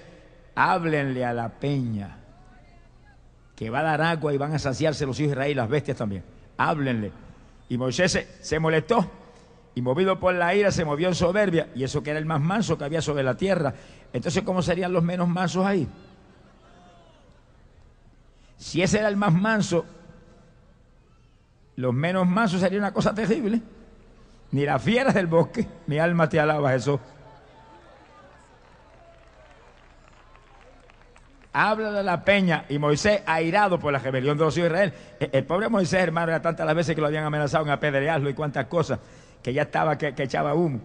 háblenle 0.54 1.24
a 1.24 1.32
la 1.32 1.48
peña, 1.48 2.18
que 3.56 3.70
va 3.70 3.80
a 3.80 3.82
dar 3.82 4.02
agua 4.02 4.32
y 4.32 4.36
van 4.36 4.54
a 4.54 4.58
saciarse 4.58 5.04
los 5.04 5.18
hijos 5.18 5.30
de 5.30 5.32
Israel 5.32 5.50
y 5.50 5.54
las 5.54 5.68
bestias 5.68 5.96
también. 5.96 6.22
Háblenle. 6.58 7.10
Y 7.68 7.76
Moisés 7.76 8.12
se, 8.12 8.28
se 8.40 8.60
molestó 8.60 9.25
y 9.76 9.82
movido 9.82 10.18
por 10.18 10.34
la 10.34 10.54
ira 10.54 10.70
se 10.70 10.86
movió 10.86 11.06
en 11.06 11.14
soberbia, 11.14 11.68
y 11.74 11.84
eso 11.84 12.02
que 12.02 12.08
era 12.08 12.18
el 12.18 12.24
más 12.24 12.40
manso 12.40 12.78
que 12.78 12.84
había 12.84 13.02
sobre 13.02 13.22
la 13.22 13.36
tierra. 13.36 13.74
Entonces, 14.10 14.42
¿cómo 14.42 14.62
serían 14.62 14.90
los 14.90 15.02
menos 15.02 15.28
mansos 15.28 15.66
ahí? 15.66 15.86
Si 18.56 18.80
ese 18.80 19.00
era 19.00 19.08
el 19.08 19.18
más 19.18 19.34
manso, 19.34 19.84
los 21.76 21.92
menos 21.92 22.26
mansos 22.26 22.62
sería 22.62 22.78
una 22.78 22.94
cosa 22.94 23.14
terrible. 23.14 23.60
Ni 24.52 24.64
las 24.64 24.82
fieras 24.82 25.12
del 25.12 25.26
bosque, 25.26 25.68
mi 25.88 25.98
alma 25.98 26.26
te 26.26 26.40
alaba, 26.40 26.70
Jesús. 26.70 26.98
Habla 31.52 31.92
de 31.92 32.02
la 32.02 32.24
peña 32.24 32.64
y 32.70 32.78
Moisés 32.78 33.20
airado 33.26 33.78
por 33.78 33.92
la 33.92 33.98
rebelión 33.98 34.38
de 34.38 34.44
los 34.44 34.56
hijos 34.56 34.70
de 34.70 34.74
Israel. 34.74 34.94
El, 35.20 35.30
el 35.34 35.44
pobre 35.44 35.68
Moisés, 35.68 36.00
hermano, 36.00 36.28
era 36.28 36.40
tantas 36.40 36.64
las 36.64 36.74
veces 36.74 36.94
que 36.94 37.02
lo 37.02 37.08
habían 37.08 37.24
amenazado 37.24 37.66
en 37.66 37.72
apedrearlo 37.72 38.30
y 38.30 38.34
cuantas 38.34 38.64
cosas, 38.66 39.00
que 39.42 39.52
ya 39.52 39.62
estaba 39.62 39.96
que, 39.96 40.14
que 40.14 40.24
echaba 40.24 40.54
humo. 40.54 40.80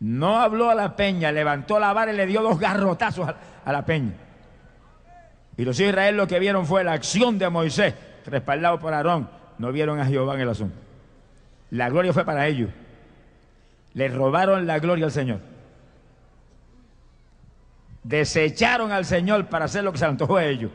No 0.00 0.38
habló 0.38 0.70
a 0.70 0.74
la 0.74 0.96
peña, 0.96 1.30
levantó 1.30 1.78
la 1.78 1.92
vara 1.92 2.12
y 2.12 2.16
le 2.16 2.26
dio 2.26 2.42
dos 2.42 2.58
garrotazos 2.58 3.28
a, 3.28 3.36
a 3.64 3.72
la 3.72 3.84
peña. 3.84 4.14
Y 5.56 5.64
los 5.64 5.78
Israel 5.78 6.16
lo 6.16 6.26
que 6.26 6.38
vieron 6.38 6.64
fue 6.64 6.84
la 6.84 6.92
acción 6.92 7.38
de 7.38 7.48
Moisés, 7.50 7.94
respaldado 8.24 8.78
por 8.78 8.94
Aarón. 8.94 9.28
No 9.58 9.72
vieron 9.72 10.00
a 10.00 10.06
Jehová 10.06 10.34
en 10.36 10.40
el 10.40 10.48
asunto. 10.48 10.76
La 11.70 11.90
gloria 11.90 12.14
fue 12.14 12.24
para 12.24 12.46
ellos. 12.46 12.70
Le 13.92 14.08
robaron 14.08 14.66
la 14.66 14.78
gloria 14.78 15.04
al 15.04 15.12
Señor. 15.12 15.40
Desecharon 18.02 18.92
al 18.92 19.04
Señor 19.04 19.46
para 19.46 19.66
hacer 19.66 19.84
lo 19.84 19.92
que 19.92 19.98
se 19.98 20.06
antojó 20.06 20.36
a 20.36 20.44
ellos. 20.44 20.70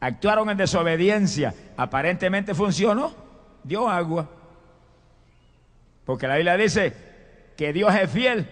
Actuaron 0.00 0.50
en 0.50 0.58
desobediencia. 0.58 1.54
Aparentemente 1.76 2.54
funcionó. 2.54 3.14
Dio 3.64 3.88
agua. 3.88 4.28
Porque 6.10 6.26
la 6.26 6.34
Biblia 6.34 6.56
dice 6.56 6.92
que 7.56 7.72
Dios 7.72 7.94
es 7.94 8.10
fiel 8.10 8.44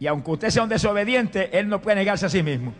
y 0.00 0.08
aunque 0.08 0.32
usted 0.32 0.50
sea 0.50 0.64
un 0.64 0.68
desobediente, 0.68 1.56
Él 1.56 1.68
no 1.68 1.80
puede 1.80 1.94
negarse 1.94 2.26
a 2.26 2.28
sí 2.28 2.42
mismo. 2.42 2.74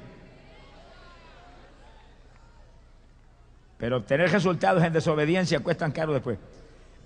Pero 3.77 3.99
obtener 3.99 4.29
resultados 4.33 4.83
en 4.83 4.93
desobediencia 4.93 5.61
cuestan 5.61 5.93
caro 5.93 6.13
después. 6.13 6.37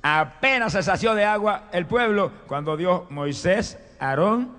Apenas 0.00 0.72
se 0.72 0.82
sació 0.82 1.14
de 1.14 1.26
agua 1.26 1.68
el 1.70 1.84
pueblo 1.84 2.32
cuando 2.46 2.78
Dios, 2.78 3.10
Moisés, 3.10 3.78
Aarón, 4.00 4.50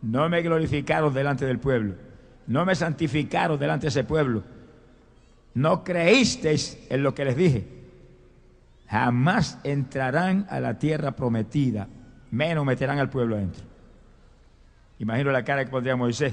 no 0.00 0.26
me 0.30 0.40
glorificaron 0.40 1.12
delante 1.12 1.44
del 1.44 1.58
pueblo, 1.58 1.96
no 2.46 2.64
me 2.64 2.74
santificaron 2.74 3.58
delante 3.58 3.82
de 3.82 3.88
ese 3.88 4.04
pueblo, 4.04 4.42
no 5.52 5.84
creísteis 5.84 6.78
en 6.88 7.02
lo 7.02 7.14
que 7.14 7.26
les 7.26 7.36
dije, 7.36 7.83
jamás 8.94 9.58
entrarán 9.64 10.46
a 10.48 10.60
la 10.60 10.78
tierra 10.78 11.16
prometida, 11.16 11.88
menos 12.30 12.64
meterán 12.64 13.00
al 13.00 13.10
pueblo 13.10 13.34
adentro. 13.34 13.64
Imagino 15.00 15.32
la 15.32 15.42
cara 15.42 15.64
que 15.64 15.70
pondría 15.72 15.96
Moisés, 15.96 16.32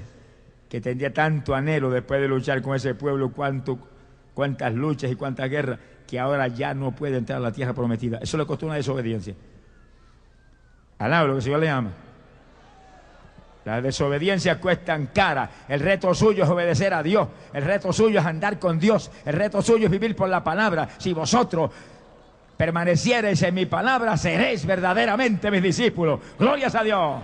que 0.69 0.79
tendría 0.79 1.11
tanto 1.11 1.55
anhelo 1.55 1.89
después 1.89 2.21
de 2.21 2.27
luchar 2.27 2.61
con 2.61 2.75
ese 2.75 2.93
pueblo, 2.93 3.31
cuántas 3.31 4.75
luchas 4.75 5.11
y 5.11 5.15
cuántas 5.15 5.49
guerras, 5.49 5.79
que 6.07 6.19
ahora 6.19 6.49
ya 6.49 6.75
no 6.75 6.91
puede 6.91 7.17
entrar 7.17 7.39
a 7.39 7.41
la 7.41 7.51
tierra 7.51 7.73
prometida. 7.73 8.19
Eso 8.21 8.37
le 8.37 8.45
costó 8.45 8.67
una 8.67 8.75
desobediencia. 8.75 9.33
Alaba 10.99 11.25
lo 11.25 11.33
que 11.33 11.37
el 11.37 11.43
Señor 11.43 11.61
le 11.61 11.65
llama. 11.65 11.91
Las 13.65 13.81
desobediencias 13.81 14.57
cuestan 14.57 15.07
cara. 15.07 15.49
El 15.67 15.79
reto 15.79 16.13
suyo 16.13 16.43
es 16.43 16.49
obedecer 16.49 16.93
a 16.93 17.01
Dios. 17.01 17.27
El 17.53 17.63
reto 17.63 17.91
suyo 17.91 18.19
es 18.19 18.25
andar 18.25 18.59
con 18.59 18.79
Dios. 18.79 19.09
El 19.25 19.33
reto 19.33 19.63
suyo 19.63 19.85
es 19.85 19.91
vivir 19.91 20.15
por 20.15 20.29
la 20.29 20.43
palabra. 20.43 20.89
Si 20.97 21.13
vosotros 21.13 21.71
permaneciereis 22.61 23.41
en 23.41 23.55
mi 23.55 23.65
palabra, 23.65 24.15
seréis 24.17 24.67
verdaderamente 24.67 25.49
mis 25.49 25.63
discípulos. 25.63 26.19
Glorias 26.37 26.75
a 26.75 26.83
Dios. 26.83 27.19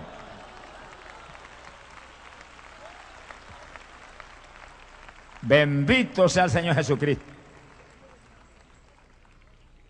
Bendito 5.44 6.28
sea 6.28 6.46
el 6.46 6.50
Señor 6.50 6.74
Jesucristo. 6.74 7.24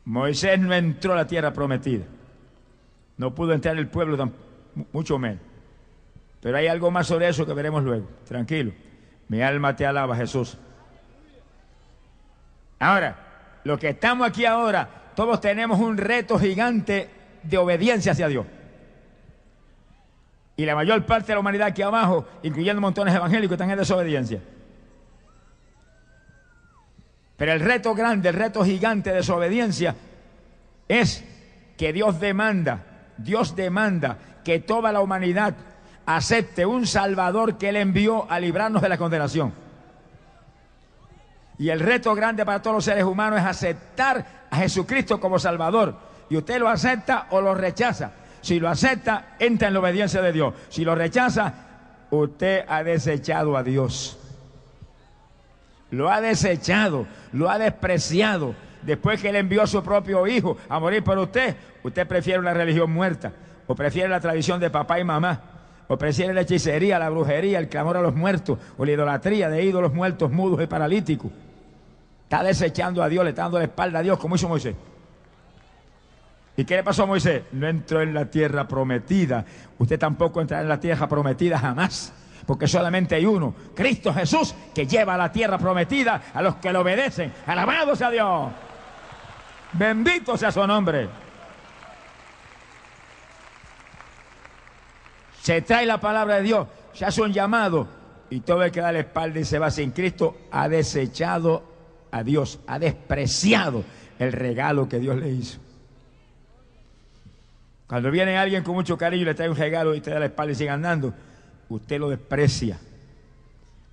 Moisés 0.03 0.59
no 0.59 0.73
entró 0.73 1.13
a 1.13 1.15
la 1.15 1.27
tierra 1.27 1.53
prometida. 1.53 2.03
No 3.15 3.33
pudo 3.33 3.53
entrar 3.53 3.77
el 3.77 3.87
pueblo, 3.87 4.17
tan, 4.17 4.33
mucho 4.91 5.17
menos. 5.17 5.39
Pero 6.41 6.57
hay 6.57 6.67
algo 6.67 6.91
más 6.91 7.07
sobre 7.07 7.29
eso 7.29 7.45
que 7.45 7.53
veremos 7.53 7.85
luego. 7.85 8.05
Tranquilo. 8.27 8.73
Mi 9.29 9.41
alma 9.41 9.77
te 9.77 9.85
alaba, 9.85 10.13
Jesús. 10.17 10.57
Ahora, 12.79 13.15
lo 13.63 13.79
que 13.79 13.87
estamos 13.87 14.27
aquí 14.27 14.45
ahora, 14.45 15.06
todos 15.17 15.41
tenemos 15.41 15.79
un 15.79 15.97
reto 15.97 16.37
gigante 16.37 17.09
de 17.41 17.57
obediencia 17.57 18.11
hacia 18.11 18.27
Dios. 18.27 18.45
Y 20.55 20.63
la 20.63 20.75
mayor 20.75 21.07
parte 21.07 21.29
de 21.29 21.33
la 21.33 21.39
humanidad 21.39 21.69
aquí 21.69 21.81
abajo, 21.81 22.27
incluyendo 22.43 22.79
montones 22.79 23.15
evangélicos, 23.15 23.53
están 23.55 23.71
en 23.71 23.79
desobediencia. 23.79 24.39
Pero 27.35 27.51
el 27.51 27.61
reto 27.61 27.95
grande, 27.95 28.29
el 28.29 28.35
reto 28.35 28.63
gigante 28.63 29.09
de 29.09 29.15
desobediencia 29.15 29.95
es 30.87 31.25
que 31.75 31.91
Dios 31.91 32.19
demanda, 32.19 32.83
Dios 33.17 33.55
demanda 33.55 34.19
que 34.43 34.59
toda 34.59 34.91
la 34.91 35.01
humanidad 35.01 35.55
acepte 36.05 36.63
un 36.63 36.85
Salvador 36.85 37.57
que 37.57 37.69
Él 37.69 37.77
envió 37.77 38.31
a 38.31 38.39
librarnos 38.39 38.83
de 38.83 38.89
la 38.89 38.99
condenación. 38.99 39.51
Y 41.57 41.69
el 41.69 41.79
reto 41.79 42.13
grande 42.13 42.45
para 42.45 42.61
todos 42.61 42.75
los 42.75 42.85
seres 42.85 43.03
humanos 43.03 43.39
es 43.39 43.45
aceptar 43.47 44.36
a 44.49 44.57
Jesucristo 44.57 45.19
como 45.19 45.39
Salvador. 45.39 45.95
Y 46.29 46.37
usted 46.37 46.59
lo 46.59 46.67
acepta 46.67 47.27
o 47.31 47.41
lo 47.41 47.55
rechaza. 47.55 48.11
Si 48.41 48.59
lo 48.59 48.69
acepta, 48.69 49.35
entra 49.39 49.67
en 49.67 49.73
la 49.73 49.79
obediencia 49.79 50.21
de 50.21 50.31
Dios. 50.31 50.53
Si 50.69 50.83
lo 50.83 50.95
rechaza, 50.95 51.53
usted 52.11 52.65
ha 52.67 52.83
desechado 52.83 53.57
a 53.57 53.63
Dios. 53.63 54.17
Lo 55.91 56.09
ha 56.09 56.21
desechado, 56.21 57.07
lo 57.31 57.49
ha 57.49 57.57
despreciado. 57.57 58.55
Después 58.81 59.21
que 59.21 59.29
Él 59.29 59.35
envió 59.37 59.63
a 59.63 59.67
su 59.67 59.83
propio 59.83 60.27
hijo 60.27 60.57
a 60.69 60.79
morir 60.79 61.03
por 61.03 61.17
usted, 61.17 61.55
usted 61.83 62.07
prefiere 62.07 62.39
una 62.39 62.53
religión 62.53 62.91
muerta, 62.91 63.31
o 63.65 63.75
prefiere 63.75 64.09
la 64.09 64.19
tradición 64.19 64.59
de 64.59 64.69
papá 64.69 64.99
y 64.99 65.03
mamá, 65.03 65.41
o 65.87 65.97
prefiere 65.97 66.33
la 66.33 66.41
hechicería, 66.41 66.99
la 66.99 67.09
brujería, 67.09 67.59
el 67.59 67.69
clamor 67.69 67.97
a 67.97 68.01
los 68.01 68.15
muertos, 68.15 68.59
o 68.77 68.85
la 68.85 68.91
idolatría 68.91 69.49
de 69.49 69.63
ídolos 69.63 69.93
muertos, 69.93 70.31
mudos 70.31 70.61
y 70.61 70.67
paralíticos. 70.67 71.31
Está 72.27 72.43
desechando 72.43 73.01
a 73.01 73.09
Dios, 73.09 73.23
le 73.23 73.29
está 73.29 73.43
dando 73.43 73.57
la 73.57 73.65
espalda 73.65 73.99
a 73.99 74.01
Dios, 74.01 74.19
como 74.19 74.35
hizo 74.35 74.49
Moisés. 74.49 74.75
¿Y 76.57 76.65
qué 76.65 76.75
le 76.75 76.83
pasó 76.83 77.03
a 77.03 77.05
Moisés? 77.05 77.43
No 77.53 77.67
entró 77.67 78.01
en 78.01 78.13
la 78.13 78.25
tierra 78.25 78.67
prometida. 78.67 79.45
Usted 79.77 79.97
tampoco 79.97 80.41
entrará 80.41 80.63
en 80.63 80.69
la 80.69 80.79
tierra 80.79 81.07
prometida 81.07 81.57
jamás. 81.57 82.11
Porque 82.45 82.67
solamente 82.67 83.15
hay 83.15 83.25
uno, 83.25 83.53
Cristo 83.75 84.13
Jesús, 84.13 84.55
que 84.73 84.87
lleva 84.87 85.15
a 85.15 85.17
la 85.17 85.31
tierra 85.31 85.57
prometida 85.57 86.21
a 86.33 86.41
los 86.41 86.55
que 86.55 86.71
le 86.71 86.77
obedecen. 86.77 87.33
Alabado 87.45 87.95
sea 87.95 88.09
Dios. 88.09 88.51
Bendito 89.73 90.37
sea 90.37 90.51
su 90.51 90.65
nombre. 90.65 91.09
se 95.47 95.61
trae 95.61 95.85
la 95.85 96.01
palabra 96.01 96.35
de 96.35 96.41
Dios, 96.41 96.67
se 96.91 97.05
hace 97.05 97.21
un 97.21 97.31
llamado 97.31 97.87
y 98.29 98.41
todo 98.41 98.63
el 98.63 98.71
que 98.73 98.81
da 98.81 98.91
la 98.91 98.99
espalda 98.99 99.39
y 99.39 99.45
se 99.45 99.57
va 99.57 99.71
sin 99.71 99.91
Cristo 99.91 100.35
ha 100.51 100.67
desechado 100.67 101.63
a 102.11 102.23
Dios, 102.23 102.59
ha 102.67 102.79
despreciado 102.79 103.83
el 104.19 104.31
regalo 104.31 104.87
que 104.87 104.99
Dios 104.99 105.17
le 105.17 105.29
hizo. 105.29 105.59
Cuando 107.87 108.11
viene 108.11 108.37
alguien 108.37 108.63
con 108.63 108.75
mucho 108.75 108.97
cariño 108.97 109.23
y 109.23 109.25
le 109.25 109.33
trae 109.33 109.49
un 109.49 109.55
regalo 109.55 109.95
y 109.95 110.01
te 110.01 110.11
da 110.11 110.19
la 110.19 110.25
espalda 110.25 110.51
y 110.51 110.55
sigue 110.55 110.69
andando, 110.69 111.13
usted 111.69 111.99
lo 111.99 112.09
desprecia, 112.09 112.77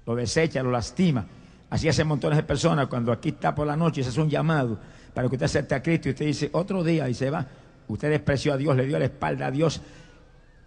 lo 0.04 0.16
desecha, 0.16 0.62
lo 0.62 0.70
lastima. 0.70 1.26
Así 1.70 1.88
hacen 1.88 2.06
montones 2.06 2.36
de 2.36 2.42
personas 2.42 2.88
cuando 2.88 3.12
aquí 3.12 3.30
está 3.30 3.54
por 3.54 3.66
la 3.66 3.76
noche 3.76 4.00
y 4.00 4.04
se 4.04 4.10
hace 4.10 4.20
un 4.20 4.30
llamado 4.30 4.78
para 5.12 5.28
que 5.28 5.36
usted 5.36 5.46
acepte 5.46 5.74
a 5.74 5.82
Cristo 5.82 6.08
y 6.08 6.12
usted 6.12 6.26
dice 6.26 6.50
otro 6.52 6.82
día 6.82 7.08
y 7.08 7.14
se 7.14 7.30
va. 7.30 7.46
Usted 7.86 8.10
despreció 8.10 8.52
a 8.52 8.56
Dios, 8.56 8.76
le 8.76 8.86
dio 8.86 8.98
la 8.98 9.04
espalda 9.04 9.46
a 9.46 9.50
Dios, 9.50 9.80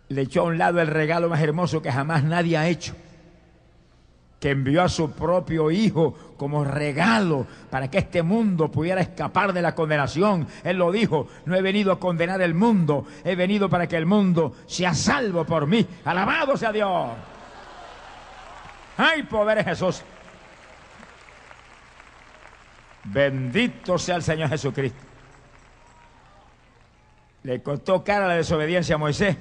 le 0.09 0.21
echó 0.21 0.41
a 0.41 0.43
un 0.45 0.57
lado 0.57 0.79
el 0.79 0.87
regalo 0.87 1.27
más 1.27 1.41
hermoso 1.41 1.81
que 1.81 1.91
jamás 1.91 2.23
nadie 2.23 2.57
ha 2.57 2.69
hecho 2.69 2.95
que 4.39 4.51
envió 4.51 4.83
a 4.83 4.89
su 4.89 5.11
propio 5.11 5.71
Hijo 5.71 6.15
como 6.37 6.63
regalo 6.63 7.47
para 7.69 7.89
que 7.89 7.97
este 7.97 8.21
mundo 8.21 8.69
pudiera 8.69 9.01
escapar 9.01 9.51
de 9.53 9.61
la 9.61 9.73
condenación. 9.73 10.47
Él 10.63 10.77
lo 10.77 10.91
dijo, 10.91 11.27
no 11.45 11.55
he 11.55 11.61
venido 11.61 11.91
a 11.91 11.99
condenar 11.99 12.41
el 12.41 12.53
mundo, 12.53 13.05
he 13.23 13.35
venido 13.35 13.69
para 13.69 13.87
que 13.87 13.97
el 13.97 14.05
mundo 14.05 14.53
sea 14.67 14.93
salvo 14.93 15.45
por 15.45 15.65
mí. 15.65 15.85
Alabado 16.05 16.55
sea 16.55 16.71
Dios. 16.71 17.11
¡Ay, 18.97 19.23
poder 19.23 19.63
Jesús! 19.63 20.03
Bendito 23.05 23.97
sea 23.97 24.17
el 24.17 24.23
Señor 24.23 24.49
Jesucristo. 24.49 24.99
Le 27.43 27.61
costó 27.61 28.03
cara 28.03 28.27
la 28.27 28.35
desobediencia 28.35 28.95
a 28.95 28.97
Moisés 28.97 29.37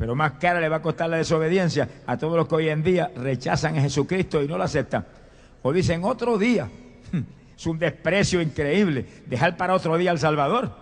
pero 0.00 0.14
más 0.14 0.32
cara 0.40 0.60
le 0.60 0.68
va 0.70 0.76
a 0.76 0.82
costar 0.82 1.10
la 1.10 1.18
desobediencia 1.18 1.86
a 2.06 2.16
todos 2.16 2.34
los 2.34 2.48
que 2.48 2.54
hoy 2.54 2.70
en 2.70 2.82
día 2.82 3.10
rechazan 3.14 3.76
a 3.76 3.82
Jesucristo 3.82 4.42
y 4.42 4.48
no 4.48 4.56
lo 4.56 4.64
aceptan. 4.64 5.04
O 5.60 5.74
dicen 5.74 6.04
otro 6.04 6.38
día. 6.38 6.70
Es 7.54 7.66
un 7.66 7.78
desprecio 7.78 8.40
increíble. 8.40 9.04
Dejar 9.26 9.58
para 9.58 9.74
otro 9.74 9.98
día 9.98 10.10
al 10.10 10.18
Salvador. 10.18 10.74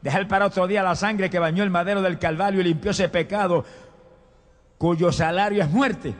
Dejar 0.00 0.26
para 0.28 0.46
otro 0.46 0.66
día 0.66 0.82
la 0.82 0.94
sangre 0.94 1.28
que 1.28 1.38
bañó 1.38 1.62
el 1.62 1.68
madero 1.68 2.00
del 2.00 2.18
Calvario 2.18 2.62
y 2.62 2.64
limpió 2.64 2.92
ese 2.92 3.10
pecado 3.10 3.66
cuyo 4.78 5.12
salario 5.12 5.62
es 5.62 5.68
muerte. 5.68 6.14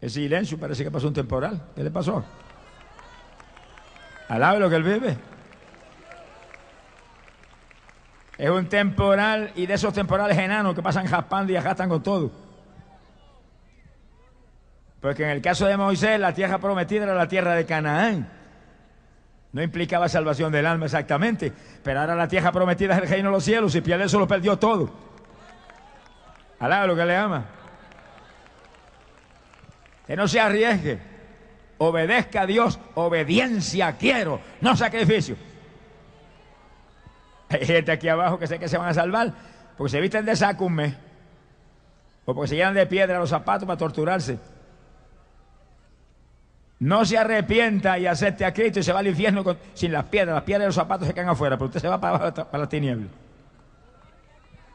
El 0.00 0.10
silencio 0.10 0.58
parece 0.58 0.82
que 0.82 0.90
pasó 0.90 1.06
un 1.06 1.14
temporal. 1.14 1.66
¿Qué 1.76 1.84
le 1.84 1.92
pasó? 1.92 2.24
Alabe 4.26 4.58
lo 4.58 4.68
que 4.68 4.74
él 4.74 4.82
vive. 4.82 5.16
Es 8.40 8.48
un 8.48 8.70
temporal 8.70 9.52
y 9.54 9.66
de 9.66 9.74
esos 9.74 9.92
temporales 9.92 10.38
enanos 10.38 10.74
que 10.74 10.80
pasan 10.80 11.06
jaspando 11.06 11.52
y 11.52 11.56
ajastan 11.56 11.90
con 11.90 12.02
todo. 12.02 12.30
Porque 14.98 15.24
en 15.24 15.28
el 15.28 15.42
caso 15.42 15.66
de 15.66 15.76
Moisés, 15.76 16.18
la 16.18 16.32
tierra 16.32 16.56
prometida 16.56 17.02
era 17.02 17.14
la 17.14 17.28
tierra 17.28 17.54
de 17.54 17.66
Canaán. 17.66 18.30
No 19.52 19.62
implicaba 19.62 20.08
salvación 20.08 20.50
del 20.52 20.64
alma 20.64 20.86
exactamente, 20.86 21.52
pero 21.84 22.00
ahora 22.00 22.14
la 22.14 22.28
tierra 22.28 22.50
prometida 22.50 22.94
es 22.94 23.02
el 23.02 23.08
reino 23.10 23.28
de 23.28 23.34
los 23.34 23.44
cielos 23.44 23.74
y 23.74 23.82
pierde 23.82 24.04
eso 24.04 24.18
lo 24.18 24.26
perdió 24.26 24.58
todo. 24.58 24.90
Alá 26.60 26.86
lo 26.86 26.96
que 26.96 27.04
le 27.04 27.16
ama. 27.16 27.44
Que 30.06 30.16
no 30.16 30.26
se 30.26 30.40
arriesgue. 30.40 30.98
Obedezca 31.76 32.42
a 32.42 32.46
Dios. 32.46 32.78
Obediencia 32.94 33.98
quiero, 33.98 34.40
no 34.62 34.74
sacrificio. 34.74 35.36
Hay 37.50 37.66
gente 37.66 37.92
aquí 37.92 38.08
abajo 38.08 38.38
que 38.38 38.46
sé 38.46 38.58
que 38.58 38.68
se 38.68 38.78
van 38.78 38.88
a 38.88 38.94
salvar 38.94 39.32
porque 39.76 39.90
se 39.90 40.00
visten 40.00 40.24
de 40.24 40.36
saco 40.36 40.66
un 40.66 40.74
mes. 40.74 40.94
O 42.24 42.34
porque 42.34 42.48
se 42.48 42.56
llenan 42.56 42.74
de 42.74 42.86
piedra 42.86 43.18
los 43.18 43.30
zapatos 43.30 43.66
para 43.66 43.78
torturarse. 43.78 44.38
No 46.78 47.04
se 47.04 47.18
arrepienta 47.18 47.98
y 47.98 48.06
acepte 48.06 48.44
a 48.44 48.54
Cristo 48.54 48.80
y 48.80 48.82
se 48.82 48.92
va 48.92 49.00
al 49.00 49.08
infierno 49.08 49.44
sin 49.74 49.92
las 49.92 50.04
piedras. 50.04 50.34
Las 50.34 50.44
piedras 50.44 50.62
de 50.62 50.66
los 50.68 50.74
zapatos 50.74 51.08
se 51.08 51.14
caen 51.14 51.28
afuera, 51.28 51.56
pero 51.56 51.66
usted 51.66 51.80
se 51.80 51.88
va 51.88 52.00
para, 52.00 52.32
para 52.32 52.58
las 52.58 52.68
tinieblas. 52.68 53.08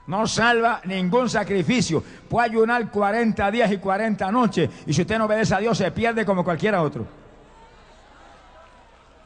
No 0.08 0.27
salva 0.27 0.82
ningún 0.86 1.29
sacrificio. 1.29 2.03
Puede 2.29 2.50
ayunar 2.50 2.91
40 2.91 3.52
días 3.52 3.71
y 3.71 3.78
40 3.78 4.32
noches. 4.32 4.69
Y 4.86 4.93
si 4.93 5.02
usted 5.02 5.17
no 5.17 5.26
obedece 5.26 5.56
a 5.56 5.60
Dios, 5.60 5.78
se 5.78 5.89
pierde 5.91 6.26
como 6.26 6.43
cualquiera 6.43 6.82
otro. 6.82 7.08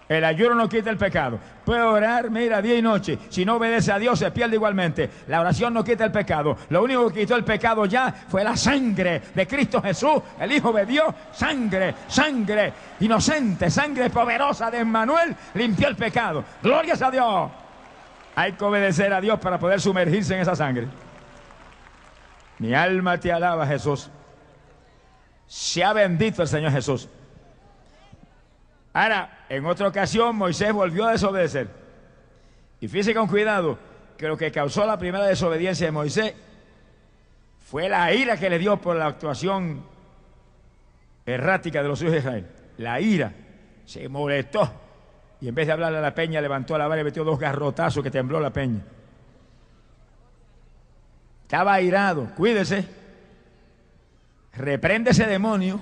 El 0.10 0.26
ayuno 0.26 0.56
no 0.56 0.68
quita 0.68 0.90
el 0.90 0.98
pecado. 0.98 1.40
Puede 1.64 1.84
orar, 1.84 2.32
mira, 2.32 2.64
día 2.64 2.76
y 2.76 2.82
noche. 2.82 3.20
Si 3.30 3.46
no 3.46 3.58
obedece 3.58 3.92
a 3.92 4.00
Dios, 4.00 4.18
se 4.18 4.32
pierde 4.32 4.56
igualmente. 4.56 5.08
La 5.28 5.40
oración 5.40 5.72
no 5.72 5.84
quita 5.84 6.04
el 6.04 6.12
pecado. 6.12 6.58
Lo 6.70 6.82
único 6.82 7.10
que 7.12 7.22
quitó 7.22 7.36
el 7.36 7.44
pecado 7.44 7.86
ya 7.86 8.12
fue 8.28 8.44
la 8.44 8.58
sangre 8.58 9.22
de 9.36 9.48
Cristo 9.48 9.80
Jesús, 9.80 10.20
el 10.40 10.52
Hijo 10.52 10.74
de 10.74 10.88
Dios. 10.88 11.14
Sangre, 11.32 11.94
sangre 12.08 12.74
inocente, 13.02 13.70
sangre 13.70 14.10
poderosa 14.10 14.72
de 14.72 14.80
Emmanuel 14.80 15.36
limpió 15.54 15.88
el 15.88 15.96
pecado. 15.96 16.44
Glorias 16.64 17.04
a 17.04 17.12
Dios. 17.12 17.52
Hay 18.36 18.54
que 18.54 18.64
obedecer 18.64 19.14
a 19.14 19.22
Dios 19.22 19.40
para 19.40 19.60
poder 19.60 19.80
sumergirse 19.80 20.34
en 20.34 20.42
esa 20.42 20.56
sangre. 20.56 20.88
Mi 22.58 22.74
alma 22.74 23.20
te 23.20 23.32
alaba, 23.32 23.68
Jesús. 23.68 24.10
Sea 25.46 25.94
bendito 25.94 26.42
el 26.42 26.48
Señor 26.48 26.72
Jesús. 26.72 27.08
Ahora, 28.94 29.46
en 29.50 29.66
otra 29.66 29.88
ocasión 29.88 30.36
Moisés 30.36 30.74
volvió 30.74 31.06
a 31.06 31.12
desobedecer. 31.12 31.68
Y 32.82 32.88
fíjese 32.88 33.14
con 33.14 33.28
cuidado 33.28 33.78
que 34.18 34.28
lo 34.28 34.38
que 34.38 34.52
causó 34.52 34.86
la 34.86 34.98
primera 34.98 35.26
desobediencia 35.26 35.86
de 35.86 35.92
Moisés 35.92 36.34
fue 37.70 37.88
la 37.88 38.12
ira 38.14 38.38
que 38.38 38.50
le 38.50 38.58
dio 38.58 38.78
por 38.78 38.96
la 38.96 39.08
actuación 39.08 39.84
errática 41.26 41.82
de 41.82 41.88
los 41.88 42.02
hijos 42.02 42.14
de 42.14 42.20
Israel. 42.20 42.48
La 42.78 43.00
ira. 43.00 43.34
Se 43.86 44.08
molestó. 44.10 44.72
Y 45.42 45.48
en 45.48 45.56
vez 45.56 45.68
de 45.68 45.74
hablarle 45.74 46.00
a 46.00 46.02
la 46.02 46.14
peña, 46.14 46.42
levantó 46.42 46.78
la 46.78 46.88
vara 46.88 47.02
y 47.02 47.04
metió 47.04 47.24
dos 47.24 47.40
garrotazos 47.40 48.04
que 48.04 48.12
tembló 48.12 48.40
la 48.40 48.52
peña. 48.52 48.82
Estaba 51.44 51.74
airado. 51.74 52.34
Cuídese. 52.36 52.86
Reprende 54.54 55.12
ese 55.12 55.26
demonio 55.26 55.80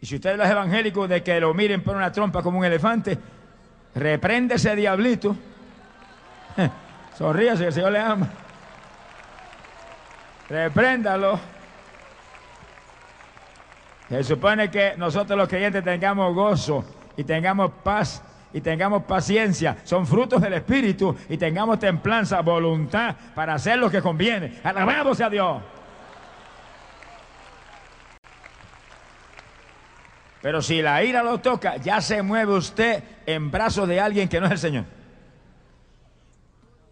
y 0.00 0.06
si 0.06 0.16
usted 0.16 0.40
es 0.40 0.50
evangélico 0.50 1.08
de 1.08 1.22
que 1.22 1.40
lo 1.40 1.52
miren 1.54 1.82
por 1.82 1.96
una 1.96 2.12
trompa 2.12 2.42
como 2.42 2.58
un 2.58 2.64
elefante, 2.64 3.18
reprende 3.94 4.54
ese 4.54 4.76
diablito. 4.76 5.36
Sonríase, 7.18 7.62
que 7.62 7.68
el 7.68 7.72
Señor 7.72 7.92
le 7.92 7.98
ama. 7.98 8.28
Repréndalo. 10.48 11.40
Se 14.08 14.24
supone 14.24 14.70
que 14.70 14.94
nosotros 14.96 15.36
los 15.36 15.48
creyentes 15.48 15.84
tengamos 15.84 16.34
gozo 16.34 16.84
y 17.16 17.24
tengamos 17.24 17.72
paz 17.82 18.22
y 18.52 18.60
tengamos 18.60 19.02
paciencia, 19.02 19.76
son 19.84 20.06
frutos 20.06 20.40
del 20.40 20.54
Espíritu 20.54 21.14
y 21.28 21.36
tengamos 21.36 21.78
templanza, 21.78 22.40
voluntad 22.40 23.14
para 23.34 23.54
hacer 23.54 23.78
lo 23.78 23.90
que 23.90 24.00
conviene. 24.00 24.60
Alabamos 24.64 25.20
a 25.20 25.28
Dios. 25.28 25.62
Pero 30.48 30.62
si 30.62 30.80
la 30.80 31.04
ira 31.04 31.22
lo 31.22 31.40
toca, 31.40 31.76
ya 31.76 32.00
se 32.00 32.22
mueve 32.22 32.54
usted 32.54 33.04
en 33.26 33.50
brazos 33.50 33.86
de 33.86 34.00
alguien 34.00 34.30
que 34.30 34.40
no 34.40 34.46
es 34.46 34.52
el 34.52 34.58
Señor. 34.58 34.84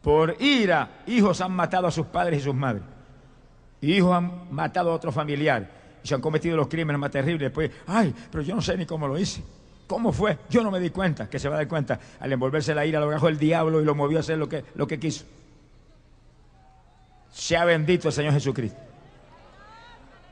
Por 0.02 0.36
ira, 0.42 1.02
hijos 1.06 1.40
han 1.40 1.52
matado 1.52 1.86
a 1.86 1.90
sus 1.90 2.04
padres 2.04 2.40
y 2.40 2.44
sus 2.44 2.54
madres. 2.54 2.82
Hijos 3.80 4.14
han 4.14 4.52
matado 4.52 4.90
a 4.90 4.94
otro 4.94 5.10
familiar 5.10 5.70
y 6.04 6.06
se 6.06 6.14
han 6.14 6.20
cometido 6.20 6.54
los 6.54 6.68
crímenes 6.68 7.00
más 7.00 7.10
terribles. 7.10 7.40
Después, 7.40 7.70
ay, 7.86 8.14
pero 8.30 8.44
yo 8.44 8.54
no 8.54 8.60
sé 8.60 8.76
ni 8.76 8.84
cómo 8.84 9.08
lo 9.08 9.16
hice. 9.16 9.42
¿Cómo 9.86 10.12
fue? 10.12 10.36
Yo 10.50 10.62
no 10.62 10.70
me 10.70 10.78
di 10.78 10.90
cuenta, 10.90 11.30
que 11.30 11.38
se 11.38 11.48
va 11.48 11.54
a 11.54 11.58
dar 11.60 11.68
cuenta. 11.68 11.98
Al 12.20 12.30
envolverse 12.30 12.74
la 12.74 12.84
ira 12.84 13.00
lo 13.00 13.06
agarró 13.06 13.28
el 13.28 13.38
diablo 13.38 13.80
y 13.80 13.86
lo 13.86 13.94
movió 13.94 14.18
a 14.18 14.20
hacer 14.20 14.36
lo 14.36 14.50
que, 14.50 14.64
lo 14.74 14.86
que 14.86 15.00
quiso. 15.00 15.24
Sea 17.32 17.64
bendito 17.64 18.08
el 18.08 18.12
Señor 18.12 18.34
Jesucristo. 18.34 18.86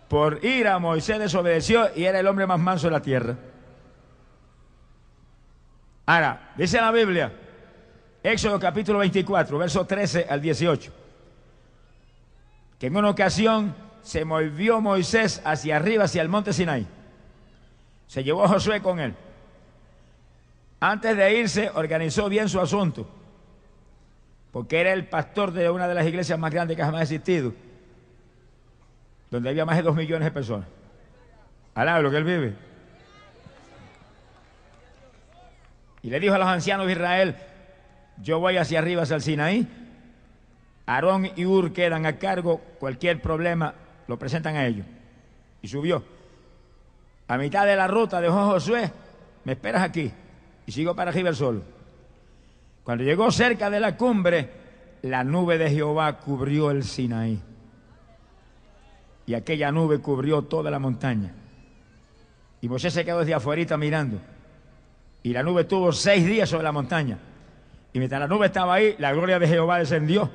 Por 0.09 0.45
ira 0.45 0.79
Moisés 0.79 1.19
desobedeció 1.19 1.89
y 1.95 2.05
era 2.05 2.21
el 2.21 2.27
hombre 2.27 2.47
más 2.47 2.61
manso 2.61 2.87
de 2.87 2.93
la 2.93 3.03
tierra. 3.03 3.37
Ahora, 6.07 6.53
dice 6.57 6.81
la 6.81 6.91
Biblia, 6.91 7.33
Éxodo 8.23 8.61
capítulo 8.61 8.99
24, 8.99 9.59
verso 9.59 9.87
13 9.87 10.27
al 10.29 10.41
18, 10.41 10.93
que 12.79 12.87
en 12.87 12.97
una 12.97 13.11
ocasión 13.11 13.75
se 14.03 14.25
movió 14.25 14.83
Moisés 14.83 15.41
hacia 15.45 15.77
arriba, 15.77 16.05
hacia 16.05 16.21
el 16.21 16.29
monte 16.29 16.53
Sinai. 16.53 16.87
Se 18.07 18.23
llevó 18.23 18.45
a 18.45 18.49
Josué 18.49 18.83
con 18.83 19.01
él. 19.01 19.15
Antes 20.81 21.17
de 21.17 21.39
irse, 21.39 21.71
organizó 21.75 22.29
bien 22.29 22.51
su 22.51 22.61
asunto, 22.61 23.09
porque 24.53 24.81
era 24.81 24.93
el 24.93 25.09
pastor 25.09 25.53
de 25.53 25.71
una 25.71 25.89
de 25.89 25.95
las 25.95 26.07
iglesias 26.07 26.39
más 26.39 26.53
grandes 26.53 26.77
que 26.77 26.83
jamás 26.83 27.01
ha 27.01 27.05
existido 27.05 27.55
donde 29.35 29.51
había 29.51 29.65
más 29.65 29.77
de 29.77 29.83
dos 29.83 29.97
millones 29.97 30.27
de 30.27 30.31
personas. 30.31 30.69
Alá 31.75 31.99
lo 31.99 32.09
que 32.09 32.19
él 32.19 32.23
vive. 32.23 32.55
Y 36.03 36.11
le 36.11 36.21
dijo 36.21 36.35
a 36.35 36.39
los 36.39 36.47
ancianos 36.47 36.87
de 36.87 36.93
Israel, 36.93 37.35
yo 38.23 38.39
voy 38.39 38.59
hacia 38.59 38.79
arriba, 38.79 39.03
hacia 39.03 39.17
el 39.17 39.23
Sinaí, 39.23 39.67
Aarón 40.87 41.33
y 41.35 41.47
Ur 41.47 41.73
quedan 41.73 42.07
a 42.07 42.17
cargo, 42.17 42.59
cualquier 42.79 43.21
problema 43.21 43.75
lo 44.07 44.17
presentan 44.21 44.55
a 44.55 44.67
ellos. 44.67 44.87
Y 45.63 45.67
subió. 45.67 46.05
A 47.27 47.37
mitad 47.37 47.67
de 47.67 47.75
la 47.75 47.89
ruta 47.89 48.21
dejó 48.21 48.53
Josué, 48.53 48.89
me 49.43 49.55
esperas 49.55 49.83
aquí. 49.83 50.13
Y 50.65 50.71
sigo 50.71 50.95
para 50.95 51.11
arriba 51.11 51.31
el 51.31 51.35
sol. 51.35 51.65
Cuando 52.85 53.03
llegó 53.03 53.33
cerca 53.33 53.69
de 53.69 53.81
la 53.81 53.97
cumbre, 53.97 54.49
la 55.03 55.25
nube 55.25 55.59
de 55.59 55.71
Jehová 55.71 56.21
cubrió 56.21 56.71
el 56.71 56.85
Sinaí. 56.85 57.41
Y 59.27 59.35
aquella 59.35 59.73
nube 59.73 59.99
cubrió 59.99 60.43
toda 60.43 60.71
la 60.71 60.79
montaña. 60.79 61.33
Y 62.61 62.69
Moisés 62.69 62.93
se 62.95 63.05
quedó 63.05 63.21
desde 63.21 63.35
afuera 63.35 63.77
mirando. 63.77 64.21
Y 65.23 65.33
la 65.33 65.43
nube 65.43 65.65
tuvo 65.65 65.93
seis 65.93 66.27
días 66.27 66.49
sobre 66.49 66.65
la 66.65 66.73
montaña. 66.73 67.19
Y 67.93 67.99
mientras 67.99 68.21
la 68.21 68.29
nube 68.29 68.47
estaba 68.47 68.75
ahí, 68.75 68.95
la 68.99 69.13
gloria 69.13 69.39
de 69.39 69.49
Jehová 69.49 69.79
descendió 69.79 70.31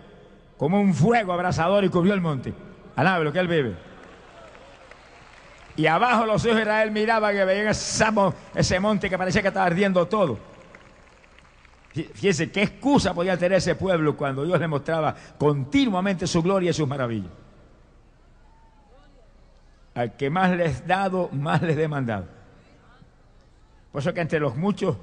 como 0.58 0.80
un 0.80 0.93
fuego 0.93 1.34
abrasador 1.34 1.84
y 1.84 1.89
cubrió 1.89 2.13
el 2.13 2.21
monte. 2.21 2.54
Alabe 2.95 3.25
lo 3.25 3.32
que 3.32 3.39
él 3.39 3.47
vive. 3.47 3.75
Y 5.75 5.88
abajo 5.88 6.25
los 6.25 6.43
hijos 6.43 6.58
de 6.58 6.63
Israel 6.63 6.91
miraban 6.91 7.34
que 7.34 7.45
veían 7.45 7.73
ese 8.56 8.80
monte 8.80 9.10
que 9.10 9.17
parecía 9.17 9.41
que 9.41 9.47
estaba 9.47 9.65
ardiendo 9.65 10.06
todo. 10.08 10.38
Fíjense 11.93 12.52
qué 12.52 12.63
excusa 12.63 13.13
podía 13.13 13.38
tener 13.38 13.58
ese 13.58 13.75
pueblo 13.75 14.15
cuando 14.15 14.45
Dios 14.45 14.60
le 14.60 14.67
mostraba 14.67 15.15
continuamente 15.38 16.28
su 16.28 16.41
gloria 16.41 16.71
y 16.71 16.73
sus 16.73 16.88
maravillas. 16.88 17.32
Al 19.95 20.15
que 20.15 20.30
más 20.30 20.56
les 20.56 20.86
dado, 20.88 21.30
más 21.32 21.62
les 21.62 21.75
demandado. 21.75 22.25
Por 23.91 24.02
eso 24.02 24.13
que 24.13 24.21
entre 24.21 24.39
los 24.39 24.56
muchos 24.56 24.97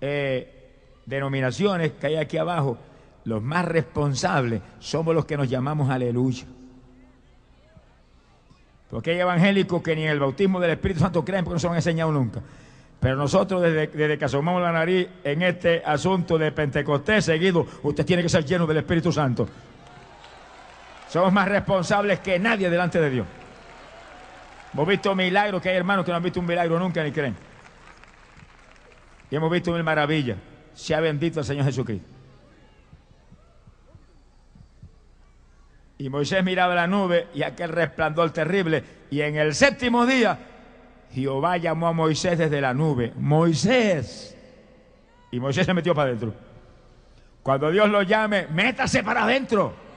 eh, 0.00 0.58
denominaciones 1.06 1.92
que 1.92 2.08
hay 2.08 2.16
aquí 2.16 2.36
abajo, 2.36 2.78
los 3.24 3.42
más 3.42 3.64
responsables 3.64 4.60
somos 4.78 5.14
los 5.14 5.24
que 5.24 5.36
nos 5.36 5.48
llamamos 5.48 5.90
aleluya. 5.90 6.44
Porque 8.90 9.12
hay 9.12 9.20
evangélicos 9.20 9.82
que 9.82 9.94
ni 9.94 10.04
en 10.04 10.10
el 10.10 10.20
bautismo 10.20 10.60
del 10.60 10.70
Espíritu 10.70 11.00
Santo 11.00 11.24
creen 11.24 11.44
porque 11.44 11.56
no 11.56 11.58
se 11.58 11.66
lo 11.66 11.72
han 11.72 11.76
enseñado 11.76 12.10
nunca. 12.10 12.40
Pero 13.00 13.16
nosotros 13.16 13.62
desde, 13.62 14.18
que 14.18 14.24
asomamos 14.24 14.60
la 14.60 14.72
nariz 14.72 15.08
en 15.22 15.42
este 15.42 15.82
asunto 15.84 16.36
de 16.36 16.50
Pentecostés 16.52 17.26
seguido, 17.26 17.66
usted 17.82 18.04
tiene 18.04 18.22
que 18.22 18.28
ser 18.28 18.44
lleno 18.44 18.66
del 18.66 18.78
Espíritu 18.78 19.12
Santo. 19.12 19.48
Somos 21.08 21.32
más 21.32 21.48
responsables 21.48 22.20
que 22.20 22.38
nadie 22.38 22.68
delante 22.68 23.00
de 23.00 23.10
Dios. 23.10 23.26
Hemos 24.72 24.86
visto 24.86 25.14
milagros, 25.14 25.62
que 25.62 25.70
hay 25.70 25.76
hermanos 25.76 26.04
que 26.04 26.10
no 26.10 26.16
han 26.16 26.22
visto 26.22 26.40
un 26.40 26.46
milagro 26.46 26.78
nunca 26.78 27.02
ni 27.02 27.12
creen. 27.12 27.34
Y 29.30 29.36
hemos 29.36 29.50
visto 29.50 29.72
mil 29.72 29.82
maravillas. 29.82 30.38
Sea 30.74 31.00
bendito 31.00 31.40
el 31.40 31.46
Señor 31.46 31.64
Jesucristo. 31.64 32.08
Y 35.98 36.08
Moisés 36.08 36.44
miraba 36.44 36.74
la 36.74 36.86
nube 36.86 37.26
y 37.34 37.42
aquel 37.42 37.70
resplandor 37.70 38.30
terrible. 38.30 38.84
Y 39.10 39.20
en 39.20 39.36
el 39.36 39.54
séptimo 39.54 40.06
día, 40.06 40.38
Jehová 41.12 41.56
llamó 41.56 41.88
a 41.88 41.92
Moisés 41.92 42.38
desde 42.38 42.60
la 42.60 42.72
nube. 42.72 43.12
Moisés. 43.16 44.36
Y 45.32 45.40
Moisés 45.40 45.66
se 45.66 45.74
metió 45.74 45.94
para 45.94 46.10
adentro. 46.10 46.32
Cuando 47.42 47.70
Dios 47.70 47.88
lo 47.88 48.02
llame, 48.02 48.46
métase 48.46 49.02
para 49.02 49.24
adentro. 49.24 49.87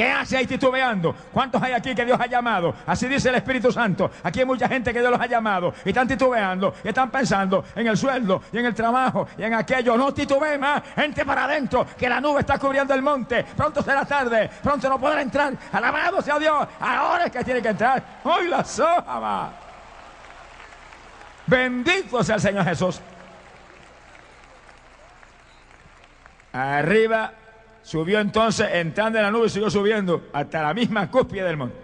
¿Qué 0.00 0.10
hace 0.10 0.38
ahí 0.38 0.46
titubeando? 0.46 1.14
¿Cuántos 1.30 1.62
hay 1.62 1.74
aquí 1.74 1.94
que 1.94 2.06
Dios 2.06 2.18
ha 2.18 2.26
llamado? 2.26 2.74
Así 2.86 3.06
dice 3.06 3.28
el 3.28 3.34
Espíritu 3.34 3.70
Santo. 3.70 4.10
Aquí 4.22 4.38
hay 4.38 4.46
mucha 4.46 4.66
gente 4.66 4.94
que 4.94 5.00
Dios 5.00 5.10
los 5.10 5.20
ha 5.20 5.26
llamado 5.26 5.74
y 5.84 5.90
están 5.90 6.08
titubeando 6.08 6.72
y 6.82 6.88
están 6.88 7.10
pensando 7.10 7.66
en 7.76 7.86
el 7.86 7.98
sueldo 7.98 8.40
y 8.50 8.56
en 8.60 8.64
el 8.64 8.74
trabajo 8.74 9.28
y 9.36 9.42
en 9.42 9.52
aquello. 9.52 9.98
No 9.98 10.14
titubee 10.14 10.56
más, 10.56 10.82
gente 10.94 11.22
para 11.26 11.44
adentro, 11.44 11.86
que 11.98 12.08
la 12.08 12.18
nube 12.18 12.40
está 12.40 12.58
cubriendo 12.58 12.94
el 12.94 13.02
monte. 13.02 13.44
Pronto 13.54 13.82
será 13.82 14.06
tarde, 14.06 14.48
pronto 14.62 14.88
no 14.88 14.98
podrá 14.98 15.20
entrar. 15.20 15.52
Alabado 15.70 16.22
sea 16.22 16.38
Dios. 16.38 16.66
Ahora 16.80 17.26
es 17.26 17.30
que 17.30 17.44
tiene 17.44 17.60
que 17.60 17.68
entrar. 17.68 18.02
Hoy 18.24 18.48
la 18.48 18.64
soja 18.64 19.50
Bendito 21.46 22.24
sea 22.24 22.36
el 22.36 22.40
Señor 22.40 22.64
Jesús. 22.64 23.02
Arriba 26.54 27.34
Subió 27.82 28.20
entonces, 28.20 28.68
entrando 28.72 29.18
en 29.18 29.24
la 29.24 29.30
nube, 29.30 29.48
siguió 29.48 29.70
subiendo 29.70 30.28
hasta 30.32 30.62
la 30.62 30.74
misma 30.74 31.10
cúspide 31.10 31.44
del 31.44 31.56
monte. 31.56 31.76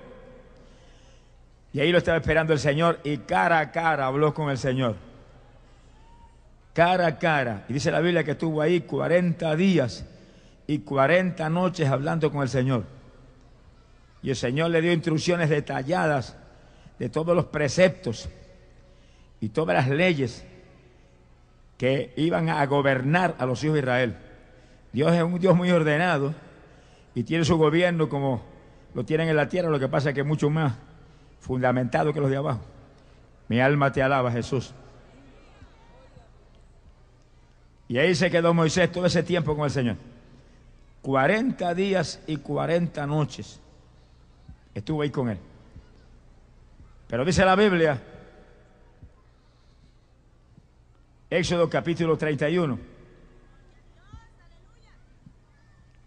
Y 1.72 1.80
ahí 1.80 1.92
lo 1.92 1.98
estaba 1.98 2.18
esperando 2.18 2.52
el 2.52 2.58
Señor 2.58 3.00
y 3.04 3.18
cara 3.18 3.58
a 3.58 3.70
cara 3.70 4.06
habló 4.06 4.32
con 4.32 4.50
el 4.50 4.58
Señor. 4.58 4.96
Cara 6.72 7.06
a 7.06 7.18
cara. 7.18 7.64
Y 7.68 7.74
dice 7.74 7.90
la 7.90 8.00
Biblia 8.00 8.24
que 8.24 8.32
estuvo 8.32 8.62
ahí 8.62 8.80
40 8.80 9.56
días 9.56 10.06
y 10.66 10.78
40 10.78 11.48
noches 11.50 11.88
hablando 11.88 12.30
con 12.30 12.42
el 12.42 12.48
Señor. 12.48 12.84
Y 14.22 14.30
el 14.30 14.36
Señor 14.36 14.70
le 14.70 14.80
dio 14.80 14.92
instrucciones 14.92 15.50
detalladas 15.50 16.36
de 16.98 17.08
todos 17.08 17.36
los 17.36 17.46
preceptos 17.46 18.28
y 19.40 19.50
todas 19.50 19.76
las 19.76 19.88
leyes 19.88 20.44
que 21.76 22.12
iban 22.16 22.48
a 22.48 22.64
gobernar 22.66 23.36
a 23.38 23.46
los 23.46 23.62
hijos 23.62 23.74
de 23.74 23.80
Israel. 23.80 24.16
Dios 24.96 25.12
es 25.12 25.22
un 25.22 25.38
Dios 25.38 25.54
muy 25.54 25.70
ordenado 25.70 26.34
y 27.14 27.22
tiene 27.22 27.44
su 27.44 27.58
gobierno 27.58 28.08
como 28.08 28.42
lo 28.94 29.04
tienen 29.04 29.28
en 29.28 29.36
la 29.36 29.46
tierra, 29.46 29.68
lo 29.68 29.78
que 29.78 29.88
pasa 29.88 30.08
es 30.08 30.14
que 30.14 30.22
es 30.22 30.26
mucho 30.26 30.48
más 30.48 30.72
fundamentado 31.38 32.14
que 32.14 32.20
los 32.22 32.30
de 32.30 32.38
abajo. 32.38 32.62
Mi 33.48 33.60
alma 33.60 33.92
te 33.92 34.02
alaba, 34.02 34.32
Jesús. 34.32 34.72
Y 37.88 37.98
ahí 37.98 38.14
se 38.14 38.30
quedó 38.30 38.54
Moisés 38.54 38.90
todo 38.90 39.04
ese 39.04 39.22
tiempo 39.22 39.54
con 39.54 39.66
el 39.66 39.70
Señor. 39.70 39.96
40 41.02 41.74
días 41.74 42.22
y 42.26 42.38
40 42.38 43.06
noches 43.06 43.60
estuvo 44.74 45.02
ahí 45.02 45.10
con 45.10 45.28
él. 45.28 45.38
Pero 47.06 47.22
dice 47.22 47.44
la 47.44 47.54
Biblia, 47.54 48.02
Éxodo 51.28 51.68
capítulo 51.68 52.16
31 52.16 52.95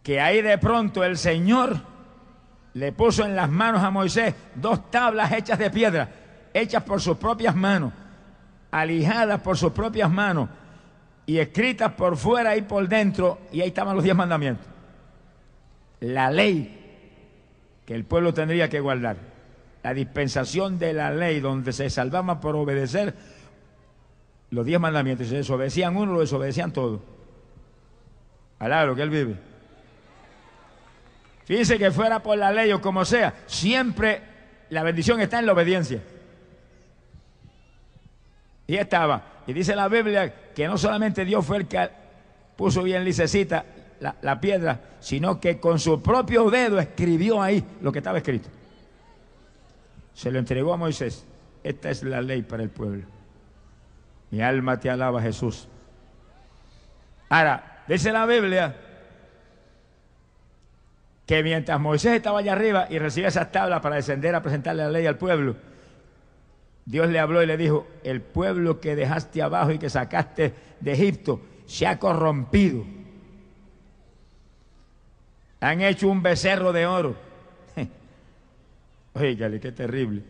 que 0.10 0.20
ahí 0.20 0.42
de 0.42 0.58
pronto 0.58 1.04
el 1.04 1.20
Señor 1.20 1.78
le 2.74 2.92
puso 2.94 3.26
en 3.26 3.36
las 3.36 3.48
manos 3.48 3.84
a 3.84 3.92
Moisés 3.92 4.34
dos 4.56 4.90
tablas 4.90 5.32
hechas 5.34 5.60
de 5.60 5.70
piedra, 5.70 6.10
hechas 6.52 6.82
por 6.82 7.00
sus 7.00 7.18
propias 7.18 7.56
manos, 7.56 7.94
alijadas 8.72 9.40
por 9.42 9.56
sus 9.56 9.72
propias 9.72 10.10
manos 10.10 10.50
y 11.28 11.38
escritas 11.38 11.92
por 11.92 12.18
fuera 12.18 12.58
y 12.58 12.64
por 12.64 12.88
dentro, 12.88 13.38
y 13.52 13.62
ahí 13.62 13.68
estaban 13.68 13.94
los 13.94 14.04
diez 14.04 14.16
mandamientos. 14.16 14.66
La 16.00 16.32
ley 16.32 17.84
que 17.86 17.94
el 17.94 18.04
pueblo 18.04 18.34
tendría 18.34 18.68
que 18.68 18.80
guardar, 18.80 19.18
la 19.84 19.94
dispensación 19.94 20.80
de 20.80 20.94
la 20.94 21.12
ley 21.12 21.40
donde 21.40 21.72
se 21.72 21.88
salvaban 21.92 22.40
por 22.40 22.56
obedecer 22.56 23.14
los 24.50 24.66
diez 24.66 24.80
mandamientos, 24.80 25.28
si 25.28 25.36
desobedecían 25.36 25.96
uno, 25.96 26.14
lo 26.14 26.22
desobedecían 26.22 26.74
todos. 26.74 27.00
Alá 28.58 28.86
lo 28.86 28.96
que 28.96 29.04
él 29.04 29.12
vive. 29.12 29.49
Fíjense 31.50 31.80
que 31.80 31.90
fuera 31.90 32.22
por 32.22 32.38
la 32.38 32.52
ley 32.52 32.72
o 32.72 32.80
como 32.80 33.04
sea, 33.04 33.34
siempre 33.48 34.22
la 34.70 34.84
bendición 34.84 35.20
está 35.20 35.40
en 35.40 35.48
la 35.48 35.54
obediencia. 35.54 36.00
Y 38.68 38.76
estaba. 38.76 39.42
Y 39.48 39.54
dice 39.54 39.76
la 39.76 39.88
Biblia 39.88 40.32
que 40.54 40.68
no 40.68 40.78
solamente 40.78 41.26
Dios 41.26 41.44
fue 41.44 41.58
el 41.58 41.68
que 41.68 41.90
puso 42.56 42.84
bien 42.84 43.04
licecita 43.04 43.66
la, 44.00 44.16
la 44.22 44.40
piedra, 44.40 44.80
sino 45.00 45.40
que 45.40 45.60
con 45.60 45.80
su 45.80 46.04
propio 46.04 46.52
dedo 46.52 46.78
escribió 46.78 47.42
ahí 47.42 47.66
lo 47.82 47.92
que 47.92 47.98
estaba 47.98 48.20
escrito. 48.20 48.48
Se 50.14 50.30
lo 50.30 50.38
entregó 50.38 50.72
a 50.72 50.78
Moisés. 50.78 51.26
Esta 51.64 51.90
es 51.90 52.04
la 52.04 52.22
ley 52.22 52.44
para 52.44 52.62
el 52.62 52.70
pueblo. 52.70 53.08
Mi 54.30 54.40
alma 54.44 54.80
te 54.80 54.92
alaba, 54.92 55.20
Jesús. 55.20 55.68
Ahora, 57.28 57.84
dice 57.88 58.12
la 58.12 58.28
Biblia 58.28 58.76
que 61.30 61.44
mientras 61.44 61.80
Moisés 61.80 62.14
estaba 62.14 62.40
allá 62.40 62.54
arriba 62.54 62.88
y 62.90 62.98
recibía 62.98 63.28
esas 63.28 63.52
tablas 63.52 63.82
para 63.82 63.98
descender 63.98 64.34
a 64.34 64.42
presentarle 64.42 64.82
la 64.82 64.90
ley 64.90 65.06
al 65.06 65.20
pueblo, 65.20 65.56
Dios 66.86 67.08
le 67.08 67.20
habló 67.20 67.44
y 67.44 67.46
le 67.46 67.56
dijo, 67.56 67.86
el 68.04 68.20
pueblo 68.20 68.80
que 68.80 68.96
dejaste 68.96 69.44
abajo 69.44 69.70
y 69.70 69.78
que 69.78 69.92
sacaste 69.92 70.56
de 70.80 70.92
Egipto 70.92 71.40
se 71.68 71.86
ha 71.86 72.00
corrompido. 72.00 72.84
Han 75.60 75.82
hecho 75.82 76.08
un 76.08 76.24
becerro 76.24 76.74
de 76.74 76.88
oro. 76.88 77.16
Oígale, 79.14 79.60
qué 79.60 79.72
terrible. 79.72 80.24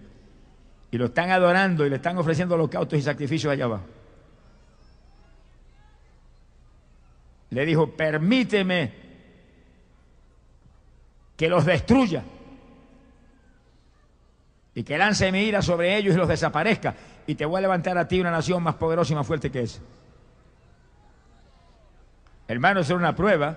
Y 0.91 0.97
lo 0.97 1.05
están 1.05 1.31
adorando 1.31 1.85
y 1.85 1.89
le 1.89 1.95
están 1.95 2.17
ofreciendo 2.17 2.55
holocaustos 2.55 2.99
y 2.99 3.03
sacrificios 3.03 3.53
allá 3.53 3.63
abajo. 3.63 3.85
Le 7.51 7.65
dijo, 7.65 7.89
permíteme 7.89 9.08
que 11.39 11.47
los 11.47 11.63
destruya 11.63 12.21
y 14.75 14.83
que 14.83 14.97
lance 14.97 15.31
mi 15.31 15.43
ira 15.43 15.61
sobre 15.61 15.95
ellos 15.95 16.13
y 16.13 16.17
los 16.17 16.27
desaparezca 16.27 16.95
y 17.27 17.35
te 17.35 17.45
voy 17.45 17.59
a 17.59 17.61
levantar 17.61 17.97
a 17.97 18.09
ti 18.09 18.19
una 18.19 18.29
nación 18.29 18.61
más 18.61 18.75
poderosa 18.75 19.13
y 19.13 19.15
más 19.15 19.25
fuerte 19.25 19.49
que 19.49 19.61
esa. 19.61 19.79
Hermano, 22.45 22.81
eso 22.81 22.91
era 22.91 22.99
una 22.99 23.15
prueba. 23.15 23.55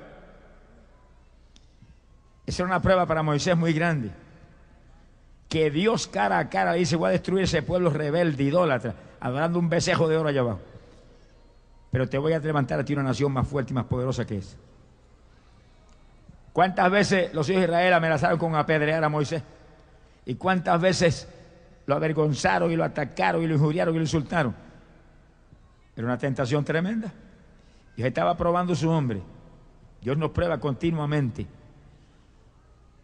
Esa 2.46 2.62
era 2.62 2.66
una 2.66 2.80
prueba 2.80 3.04
para 3.04 3.24
Moisés 3.24 3.56
muy 3.56 3.72
grande. 3.72 4.12
Que 5.48 5.72
Dios 5.72 6.06
cara 6.06 6.38
a 6.38 6.48
cara 6.48 6.74
dice, 6.74 6.94
voy 6.94 7.08
a 7.08 7.12
destruir 7.12 7.42
ese 7.42 7.62
pueblo 7.62 7.90
rebelde, 7.90 8.44
idólatra, 8.44 8.94
adorando 9.18 9.58
un 9.58 9.68
besejo 9.68 10.06
de 10.06 10.18
oro 10.18 10.28
allá 10.28 10.42
abajo. 10.42 10.60
Pero 11.90 12.08
te 12.08 12.16
voy 12.16 12.32
a 12.32 12.38
levantar 12.38 12.78
a 12.78 12.84
ti 12.84 12.92
una 12.92 13.02
nación 13.02 13.32
más 13.32 13.48
fuerte 13.48 13.72
y 13.72 13.74
más 13.74 13.86
poderosa 13.86 14.24
que 14.24 14.36
esa. 14.36 14.56
¿Cuántas 16.52 16.90
veces 16.90 17.32
los 17.32 17.48
hijos 17.48 17.62
de 17.62 17.66
Israel 17.66 17.94
amenazaron 17.94 18.38
con 18.38 18.54
apedrear 18.54 19.02
a 19.02 19.08
Moisés? 19.08 19.42
¿Y 20.26 20.34
cuántas 20.34 20.80
veces 20.80 21.28
lo 21.86 21.94
avergonzaron 21.94 22.70
y 22.70 22.76
lo 22.76 22.84
atacaron 22.84 23.42
y 23.42 23.46
lo 23.46 23.54
injuriaron 23.54 23.94
y 23.94 23.98
lo 23.98 24.04
insultaron? 24.04 24.54
Era 25.96 26.06
una 26.06 26.18
tentación 26.18 26.64
tremenda. 26.64 27.12
Dios 27.96 28.06
estaba 28.06 28.36
probando 28.36 28.74
su 28.74 28.88
hombre. 28.90 29.22
Dios 30.00 30.16
nos 30.16 30.30
prueba 30.30 30.58
continuamente. 30.58 31.46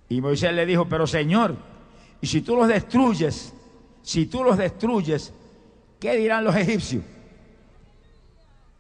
Y 0.09 0.21
Moisés 0.21 0.53
le 0.53 0.67
dijo, 0.67 0.89
pero 0.89 1.07
Señor, 1.07 1.57
y 2.21 2.27
si 2.27 2.41
tú 2.41 2.57
los 2.57 2.69
destruyes, 2.69 3.53
si 4.03 4.27
tú 4.27 4.43
los 4.43 4.57
destruyes, 4.57 5.33
¿qué 6.01 6.17
dirán 6.17 6.45
los 6.45 6.57
egipcios? 6.57 7.05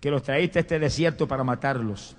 Que 0.01 0.11
los 0.11 0.23
traíste 0.23 0.59
a 0.59 0.63
este 0.63 0.79
desierto 0.79 1.29
para 1.29 1.45
matarlos. 1.45 2.17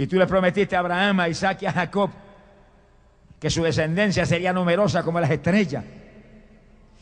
Y 0.00 0.06
tú 0.06 0.16
le 0.16 0.26
prometiste 0.26 0.74
a 0.76 0.78
Abraham, 0.78 1.20
a 1.20 1.28
Isaac 1.28 1.60
y 1.60 1.66
a 1.66 1.72
Jacob 1.72 2.08
que 3.38 3.50
su 3.50 3.62
descendencia 3.62 4.24
sería 4.24 4.50
numerosa 4.50 5.02
como 5.02 5.20
las 5.20 5.30
estrellas. 5.30 5.84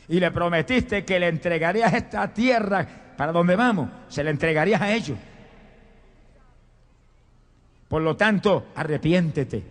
Y 0.09 0.19
le 0.19 0.29
prometiste 0.31 1.05
que 1.05 1.17
le 1.17 1.29
entregarías 1.29 1.93
esta 1.93 2.27
tierra 2.33 2.85
para 3.15 3.31
donde 3.31 3.55
vamos, 3.55 3.89
se 4.09 4.21
la 4.21 4.31
entregarías 4.31 4.81
a 4.81 4.91
ellos. 4.91 5.17
Por 7.87 8.01
lo 8.01 8.17
tanto, 8.17 8.67
arrepiéntete. 8.75 9.63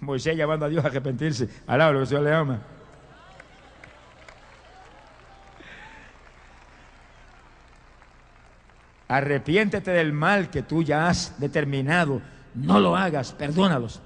Moisés 0.00 0.36
llamando 0.36 0.66
a 0.66 0.68
Dios 0.68 0.84
a 0.84 0.88
arrepentirse. 0.88 1.48
Alaba 1.66 1.92
lo 1.92 2.00
que 2.00 2.06
Señor 2.06 2.24
le 2.24 2.34
ama. 2.34 2.60
Arrepiéntete 9.08 9.90
del 9.92 10.12
mal 10.12 10.50
que 10.50 10.62
tú 10.62 10.82
ya 10.82 11.08
has 11.08 11.38
determinado. 11.38 12.20
No 12.54 12.80
lo 12.80 12.96
hagas, 12.96 13.32
perdónalos. 13.32 14.00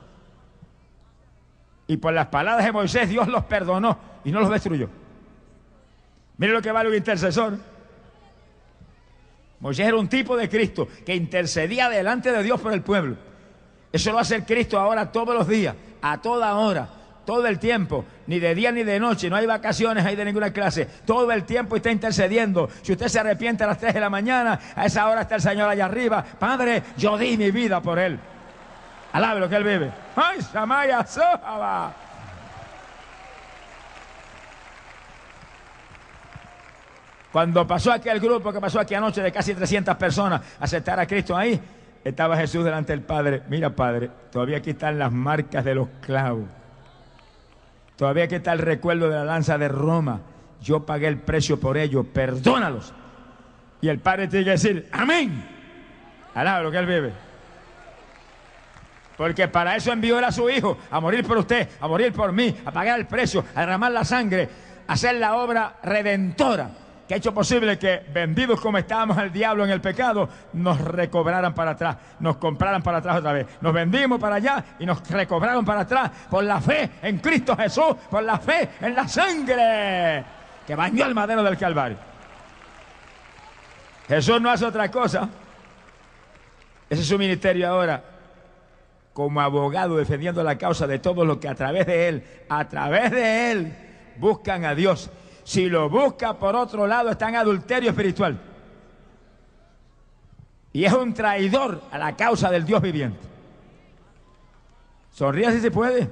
Y 1.87 1.97
por 1.97 2.13
las 2.13 2.27
palabras 2.27 2.65
de 2.65 2.73
Moisés, 2.73 3.09
Dios 3.09 3.29
los 3.29 3.45
perdonó 3.45 3.99
y 4.25 4.31
no 4.31 4.41
los 4.41 4.51
destruyó. 4.51 4.89
Mire 6.37 6.53
lo 6.53 6.63
que 6.63 6.73
vale 6.73 6.89
un 6.89 6.95
intercesor. 6.95 7.59
Moisés 9.61 9.87
era 9.87 9.97
un 9.97 10.09
tipo 10.09 10.37
de 10.37 10.49
Cristo 10.49 10.89
que 11.05 11.15
intercedía 11.15 11.89
delante 11.89 12.33
de 12.33 12.43
Dios 12.43 12.61
por 12.61 12.73
el 12.73 12.83
pueblo. 12.83 13.17
Eso 13.93 14.13
lo 14.13 14.19
hace 14.19 14.45
Cristo 14.45 14.79
ahora 14.79 15.11
todos 15.11 15.35
los 15.35 15.49
días, 15.49 15.75
a 16.01 16.21
toda 16.21 16.55
hora, 16.55 16.89
todo 17.31 17.47
el 17.47 17.61
tiempo, 17.61 18.05
ni 18.27 18.41
de 18.41 18.57
día 18.57 18.73
ni 18.73 18.83
de 18.83 18.99
noche, 18.99 19.31
no 19.31 19.37
hay 19.37 19.47
vacaciones 19.47 20.05
ahí 20.05 20.17
de 20.17 20.25
ninguna 20.25 20.53
clase, 20.53 20.85
todo 21.07 21.31
el 21.31 21.45
tiempo 21.45 21.77
está 21.77 21.89
intercediendo. 21.93 22.69
Si 22.83 22.91
usted 22.91 23.07
se 23.07 23.21
arrepiente 23.21 23.63
a 23.63 23.69
las 23.69 23.79
3 23.79 23.95
de 23.95 24.01
la 24.01 24.11
mañana, 24.11 24.59
a 24.75 24.85
esa 24.85 25.09
hora 25.09 25.21
está 25.21 25.37
el 25.37 25.41
Señor 25.41 25.71
allá 25.71 25.85
arriba. 25.85 26.25
Padre, 26.25 26.83
yo 26.97 27.17
di 27.17 27.37
mi 27.37 27.53
vida 27.53 27.81
por 27.81 28.01
él. 28.01 28.19
Alabe 29.13 29.39
lo 29.39 29.49
que 29.49 29.55
él 29.55 29.63
vive. 29.63 29.93
¡Ay, 30.17 30.43
Samaya 30.43 31.07
Sohaba! 31.07 31.93
Cuando 37.31 37.65
pasó 37.65 37.93
aquel 37.93 38.19
grupo 38.19 38.53
que 38.53 38.61
pasó 38.61 38.81
aquí 38.81 38.97
anoche 38.97 39.23
de 39.23 39.31
casi 39.31 39.55
300 39.55 39.97
personas 39.97 40.41
a 40.59 40.65
aceptar 40.65 40.99
a 40.99 41.07
Cristo 41.07 41.37
ahí, 41.37 41.61
estaba 42.03 42.37
Jesús 42.37 42.65
delante 42.65 42.93
del 42.93 43.03
Padre. 43.03 43.43
Mira, 43.49 43.71
Padre, 43.71 44.11
todavía 44.33 44.57
aquí 44.57 44.71
están 44.71 44.99
las 44.99 45.13
marcas 45.13 45.65
de 45.65 45.77
los 45.77 45.89
clavos. 46.01 46.60
Todavía 48.01 48.25
aquí 48.25 48.37
está 48.37 48.55
el 48.55 48.61
recuerdo 48.61 49.11
de 49.11 49.15
la 49.15 49.27
lanza 49.27 49.59
de 49.59 49.69
Roma. 49.69 50.23
Yo 50.63 50.87
pagué 50.87 51.07
el 51.07 51.19
precio 51.19 51.61
por 51.61 51.77
ello. 51.77 52.03
Perdónalos. 52.03 52.95
Y 53.83 53.89
el 53.89 53.99
Padre 53.99 54.27
tiene 54.27 54.47
que 54.47 54.53
decir, 54.53 54.89
amén. 54.91 55.45
Alaba 56.35 56.63
lo 56.63 56.71
que 56.71 56.79
él 56.79 56.87
vive. 56.87 57.13
Porque 59.19 59.49
para 59.49 59.77
eso 59.77 59.93
envió 59.93 60.17
a 60.17 60.33
su 60.33 60.49
Hijo, 60.49 60.79
a 60.91 60.99
morir 60.99 61.27
por 61.27 61.37
usted, 61.37 61.69
a 61.79 61.87
morir 61.89 62.11
por 62.15 62.33
mí, 62.33 62.57
a 62.65 62.73
pagar 62.73 62.99
el 62.99 63.07
precio, 63.07 63.45
a 63.55 63.61
derramar 63.61 63.93
la 63.93 64.07
sangre, 64.07 64.49
a 64.87 64.95
hacer 64.95 65.17
la 65.17 65.37
obra 65.37 65.75
redentora 65.83 66.71
que 67.11 67.15
ha 67.15 67.17
hecho 67.17 67.35
posible 67.35 67.77
que, 67.77 68.05
vendidos 68.15 68.61
como 68.61 68.79
estábamos 68.79 69.19
al 69.19 69.33
diablo 69.33 69.65
en 69.65 69.71
el 69.71 69.81
pecado, 69.81 70.29
nos 70.53 70.81
recobraran 70.81 71.53
para 71.53 71.73
atrás, 71.73 71.97
nos 72.21 72.37
compraran 72.37 72.85
para 72.85 72.99
atrás 72.99 73.17
otra 73.17 73.33
vez. 73.33 73.49
Nos 73.61 73.75
vendimos 73.75 74.21
para 74.21 74.37
allá 74.37 74.65
y 74.79 74.87
nos 74.87 75.11
recobraron 75.11 75.65
para 75.65 75.81
atrás 75.81 76.09
por 76.31 76.45
la 76.45 76.61
fe 76.61 76.89
en 77.03 77.19
Cristo 77.19 77.57
Jesús, 77.57 77.97
por 78.09 78.23
la 78.23 78.39
fe 78.39 78.69
en 78.81 78.95
la 78.95 79.09
sangre 79.09 80.25
que 80.65 80.77
bañó 80.77 81.05
el 81.05 81.13
madero 81.13 81.43
del 81.43 81.59
Calvario. 81.59 81.97
Jesús 84.07 84.41
no 84.41 84.49
hace 84.49 84.67
otra 84.67 84.89
cosa. 84.89 85.29
Ese 86.89 87.03
es 87.03 87.09
su 87.09 87.19
ministerio 87.19 87.71
ahora, 87.71 88.05
como 89.13 89.41
abogado 89.41 89.97
defendiendo 89.97 90.45
la 90.45 90.57
causa 90.57 90.87
de 90.87 91.01
todos 91.01 91.27
los 91.27 91.39
que 91.39 91.49
a 91.49 91.57
través 91.57 91.89
de 91.89 92.07
Él, 92.07 92.25
a 92.49 92.69
través 92.69 93.11
de 93.11 93.51
Él, 93.51 93.77
buscan 94.17 94.65
a 94.65 94.77
Dios 94.77 95.11
si 95.51 95.69
lo 95.69 95.91
busca 95.91 96.39
por 96.39 96.55
otro 96.55 96.87
lado, 96.87 97.11
está 97.11 97.29
en 97.29 97.35
adulterio 97.35 97.91
espiritual. 97.91 98.39
Y 100.73 100.85
es 100.85 100.93
un 100.93 101.13
traidor 101.13 101.83
a 101.91 101.99
la 101.99 102.15
causa 102.15 102.53
del 102.53 102.65
Dios 102.65 102.81
viviente. 102.81 103.19
Sonríe 105.11 105.51
si 105.51 105.61
se 105.61 105.73
puede. 105.73 106.09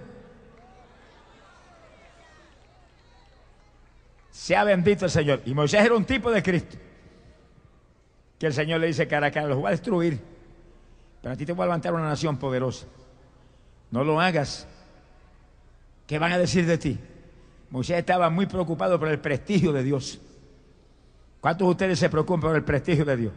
Sea 4.33 4.65
bendito 4.65 5.05
el 5.05 5.11
Señor. 5.13 5.43
Y 5.45 5.55
Moisés 5.55 5.85
era 5.85 5.95
un 5.95 6.05
tipo 6.05 6.33
de 6.33 6.43
Cristo. 6.43 6.77
Que 8.41 8.47
el 8.47 8.53
Señor 8.53 8.81
le 8.81 8.89
dice 8.89 9.07
cara 9.07 9.29
a 9.29 9.31
cara, 9.31 9.47
los 9.47 9.59
voy 9.59 9.69
a 9.69 9.71
destruir. 9.71 10.21
Pero 11.23 11.35
a 11.35 11.37
ti 11.37 11.47
te 11.47 11.53
voy 11.53 11.63
a 11.63 11.67
levantar 11.67 11.95
una 11.95 12.09
nación 12.09 12.39
poderosa. 12.39 12.87
No 13.93 14.03
lo 14.03 14.21
hagas. 14.21 14.67
¿Qué 16.09 16.19
van 16.19 16.33
a 16.33 16.39
decir 16.39 16.67
de 16.67 16.77
ti? 16.77 16.99
Moisés 17.71 17.99
estaba 17.99 18.31
muy 18.31 18.47
preocupado 18.47 18.99
por 18.99 19.09
el 19.09 19.19
prestigio 19.19 19.73
de 19.73 19.83
Dios. 19.83 20.21
¿Cuántos 21.41 21.67
de 21.67 21.71
ustedes 21.71 21.99
se 21.99 22.09
preocupan 22.09 22.41
por 22.41 22.57
el 22.57 22.65
prestigio 22.65 23.05
de 23.05 23.17
Dios? 23.17 23.33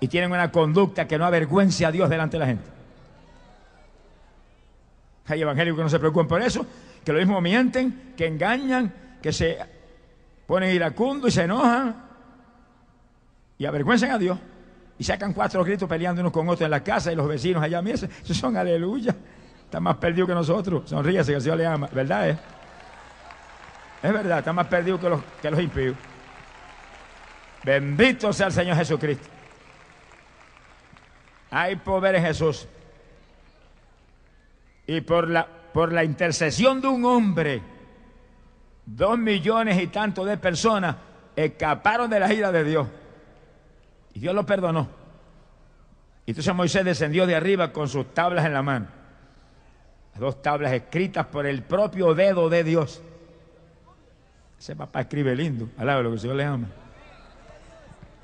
Y 0.00 0.08
tienen 0.08 0.32
una 0.32 0.50
conducta 0.50 1.06
que 1.06 1.18
no 1.18 1.24
avergüence 1.24 1.86
a 1.86 1.92
Dios 1.92 2.08
delante 2.08 2.36
de 2.36 2.40
la 2.40 2.46
gente. 2.46 2.70
Hay 5.26 5.40
evangélicos 5.40 5.78
que 5.78 5.82
no 5.84 5.88
se 5.88 5.98
preocupan 5.98 6.26
por 6.26 6.42
eso, 6.42 6.66
que 7.04 7.12
lo 7.12 7.18
mismo 7.18 7.40
mienten, 7.40 8.14
que 8.16 8.26
engañan, 8.26 8.92
que 9.22 9.32
se 9.32 9.58
ponen 10.46 10.74
iracundos 10.74 11.28
y 11.28 11.32
se 11.32 11.42
enojan 11.42 11.94
y 13.58 13.64
avergüenzan 13.64 14.10
a 14.10 14.18
Dios. 14.18 14.38
Y 14.98 15.04
sacan 15.04 15.32
cuatro 15.32 15.64
gritos 15.64 15.88
peleando 15.88 16.20
unos 16.20 16.32
con 16.32 16.48
otros 16.48 16.62
en 16.62 16.70
la 16.70 16.82
casa 16.82 17.12
y 17.12 17.16
los 17.16 17.28
vecinos 17.28 17.62
allá, 17.62 17.80
mira, 17.80 17.96
esos 17.96 18.36
son 18.36 18.56
aleluya. 18.56 19.14
Están 19.64 19.84
más 19.84 19.96
perdidos 19.96 20.28
que 20.28 20.34
nosotros. 20.34 20.90
Sonríase 20.90 21.32
que 21.32 21.36
el 21.36 21.42
Señor 21.42 21.58
le 21.58 21.66
ama. 21.66 21.88
¿Verdad? 21.92 22.30
Eh? 22.30 22.38
Es 24.02 24.12
verdad, 24.12 24.38
está 24.38 24.52
más 24.52 24.66
perdido 24.66 24.98
que 24.98 25.08
los, 25.50 25.60
impíos. 25.60 25.96
Bendito 27.62 28.32
sea 28.32 28.48
el 28.48 28.52
Señor 28.52 28.76
Jesucristo. 28.76 29.28
Hay 31.50 31.76
poder 31.76 32.16
en 32.16 32.24
Jesús. 32.24 32.66
Y 34.86 35.00
por 35.02 35.28
la, 35.28 35.46
por 35.46 35.92
la 35.92 36.02
intercesión 36.02 36.80
de 36.80 36.88
un 36.88 37.04
hombre, 37.04 37.62
dos 38.84 39.16
millones 39.16 39.80
y 39.80 39.86
tanto 39.86 40.24
de 40.24 40.36
personas 40.36 40.96
escaparon 41.36 42.10
de 42.10 42.18
la 42.18 42.32
ira 42.32 42.50
de 42.50 42.64
Dios. 42.64 42.88
Y 44.14 44.20
Dios 44.20 44.34
lo 44.34 44.44
perdonó. 44.44 44.88
Y 46.26 46.32
entonces 46.32 46.54
Moisés 46.54 46.84
descendió 46.84 47.26
de 47.26 47.36
arriba 47.36 47.72
con 47.72 47.88
sus 47.88 48.12
tablas 48.12 48.44
en 48.44 48.52
la 48.52 48.62
mano. 48.62 48.86
Las 50.12 50.20
dos 50.20 50.42
tablas 50.42 50.72
escritas 50.72 51.26
por 51.26 51.46
el 51.46 51.62
propio 51.62 52.14
dedo 52.14 52.48
de 52.48 52.64
Dios. 52.64 53.00
Ese 54.62 54.76
papá 54.76 55.00
escribe 55.00 55.34
lindo, 55.34 55.70
alaba 55.76 56.02
lo 56.02 56.10
que 56.10 56.14
el 56.14 56.20
Señor 56.20 56.36
le 56.36 56.44
ama. 56.44 56.68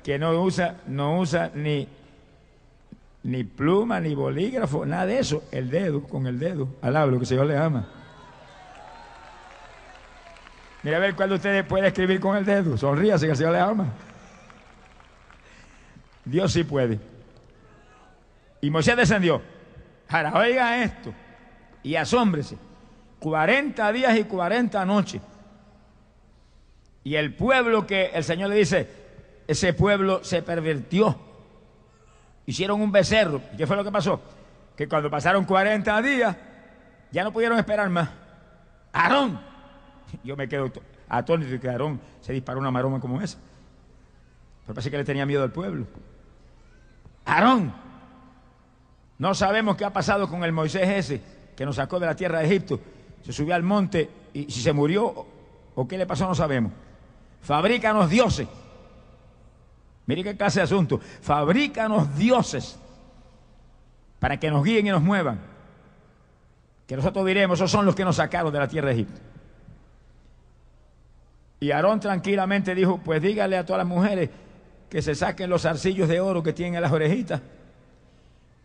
Que 0.01 0.17
no 0.17 0.41
usa, 0.41 0.77
no 0.87 1.19
usa 1.19 1.51
ni, 1.53 1.85
ni 3.23 3.43
pluma, 3.43 3.99
ni 3.99 4.15
bolígrafo, 4.15 4.85
nada 4.85 5.05
de 5.05 5.19
eso. 5.19 5.43
El 5.51 5.69
dedo, 5.69 6.01
con 6.03 6.27
el 6.27 6.39
dedo. 6.39 6.69
Alaba 6.81 7.07
lo 7.07 7.17
que 7.17 7.23
el 7.23 7.27
Señor 7.27 7.45
le 7.45 7.57
ama. 7.57 7.89
Mira 10.81 10.95
a 10.95 11.01
ver 11.01 11.13
cuándo 11.13 11.35
usted 11.35 11.67
puede 11.67 11.87
escribir 11.87 12.21
con 12.21 12.37
el 12.37 12.45
dedo. 12.45 12.77
Sonríase 12.77 13.25
que 13.25 13.31
el 13.31 13.37
Señor 13.37 13.51
le 13.51 13.59
ama. 13.59 13.87
Dios 16.23 16.53
sí 16.53 16.63
puede. 16.63 17.01
Y 18.61 18.69
Moisés 18.69 18.95
descendió. 18.95 19.41
Ahora, 20.07 20.35
oiga 20.35 20.81
esto. 20.81 21.13
Y 21.83 21.95
asómbrese. 21.97 22.57
40 23.19 23.91
días 23.91 24.17
y 24.17 24.23
40 24.23 24.85
noches 24.85 25.21
y 27.09 27.15
el 27.15 27.33
pueblo 27.33 27.87
que 27.87 28.11
el 28.13 28.23
Señor 28.23 28.51
le 28.51 28.55
dice, 28.57 28.87
ese 29.47 29.73
pueblo 29.73 30.23
se 30.23 30.43
pervirtió. 30.43 31.17
Hicieron 32.45 32.79
un 32.79 32.91
becerro. 32.91 33.41
¿Y 33.51 33.57
qué 33.57 33.65
fue 33.65 33.75
lo 33.75 33.83
que 33.83 33.91
pasó? 33.91 34.21
Que 34.77 34.87
cuando 34.87 35.09
pasaron 35.09 35.43
40 35.43 36.03
días, 36.03 36.37
ya 37.11 37.23
no 37.23 37.33
pudieron 37.33 37.57
esperar 37.57 37.89
más. 37.89 38.11
Aarón. 38.93 39.41
Yo 40.23 40.37
me 40.37 40.47
quedo 40.47 40.71
atónito 41.07 41.59
que 41.59 41.67
Aarón 41.67 41.99
se 42.21 42.31
disparó 42.31 42.59
una 42.59 42.69
maroma 42.69 42.99
como 42.99 43.19
esa. 43.19 43.39
Pero 44.61 44.75
parece 44.75 44.91
que 44.91 44.97
le 44.97 45.03
tenía 45.03 45.25
miedo 45.25 45.41
al 45.41 45.51
pueblo. 45.51 45.87
Aarón. 47.25 47.73
No 49.17 49.33
sabemos 49.33 49.77
qué 49.77 49.85
ha 49.85 49.93
pasado 49.93 50.29
con 50.29 50.43
el 50.43 50.51
Moisés 50.51 50.87
ese 50.87 51.21
que 51.57 51.65
nos 51.65 51.77
sacó 51.77 51.99
de 51.99 52.05
la 52.05 52.15
tierra 52.15 52.37
de 52.37 52.45
Egipto. 52.45 52.79
Se 53.23 53.33
subió 53.33 53.55
al 53.55 53.63
monte 53.63 54.11
y 54.31 54.43
si 54.51 54.61
se 54.61 54.73
murió 54.73 55.25
o 55.73 55.87
qué 55.87 55.97
le 55.97 56.05
pasó 56.05 56.27
no 56.27 56.35
sabemos. 56.35 56.71
Fabrícanos 57.41 58.09
dioses. 58.09 58.47
Mire 60.05 60.23
qué 60.23 60.35
clase 60.35 60.59
de 60.59 60.63
asunto. 60.63 60.99
Fabrícanos 61.21 62.17
dioses 62.17 62.79
para 64.19 64.37
que 64.37 64.49
nos 64.49 64.63
guíen 64.63 64.87
y 64.87 64.89
nos 64.89 65.01
muevan. 65.01 65.39
Que 66.87 66.95
nosotros 66.95 67.25
diremos, 67.25 67.59
esos 67.59 67.69
son 67.69 67.85
los 67.85 67.95
que 67.95 68.03
nos 68.03 68.15
sacaron 68.15 68.51
de 68.51 68.59
la 68.59 68.67
tierra 68.67 68.87
de 68.87 68.95
Egipto. 68.95 69.21
Y 71.59 71.71
Aarón 71.71 71.99
tranquilamente 71.99 72.73
dijo, 72.73 72.99
pues 73.03 73.21
dígale 73.21 73.57
a 73.57 73.65
todas 73.65 73.79
las 73.79 73.87
mujeres 73.87 74.29
que 74.89 75.01
se 75.01 75.13
saquen 75.13 75.49
los 75.49 75.65
arcillos 75.65 76.09
de 76.09 76.19
oro 76.19 76.41
que 76.41 76.53
tienen 76.53 76.75
en 76.75 76.81
las 76.81 76.91
orejitas 76.91 77.41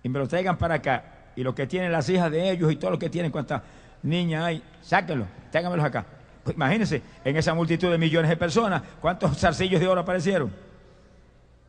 y 0.02 0.08
me 0.08 0.18
los 0.18 0.28
traigan 0.28 0.56
para 0.56 0.76
acá. 0.76 1.04
Y 1.36 1.42
los 1.42 1.54
que 1.54 1.66
tienen 1.66 1.90
las 1.90 2.08
hijas 2.08 2.30
de 2.30 2.50
ellos 2.50 2.70
y 2.70 2.76
todos 2.76 2.92
los 2.92 3.00
que 3.00 3.10
tienen 3.10 3.32
cuantas 3.32 3.62
niñas 4.02 4.44
hay, 4.44 4.62
sáquenlos, 4.80 5.26
tráiganmelos 5.50 5.84
acá. 5.84 6.06
Imagínense, 6.52 7.02
en 7.24 7.36
esa 7.36 7.54
multitud 7.54 7.90
de 7.90 7.98
millones 7.98 8.28
de 8.28 8.36
personas, 8.36 8.82
¿cuántos 9.00 9.38
zarcillos 9.38 9.80
de 9.80 9.88
oro 9.88 10.00
aparecieron? 10.02 10.52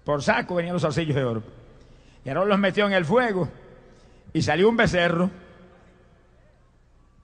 Por 0.04 0.22
saco 0.22 0.56
venían 0.56 0.74
los 0.74 0.82
zarcillos 0.82 1.16
de 1.16 1.24
oro. 1.24 1.44
Y 2.24 2.30
Aarón 2.30 2.50
los 2.50 2.60
metió 2.60 2.86
en 2.88 2.94
el 2.94 3.06
fuego 3.06 3.48
y 4.34 4.42
salió 4.42 4.68
un 4.70 4.78
becerro. 4.78 5.30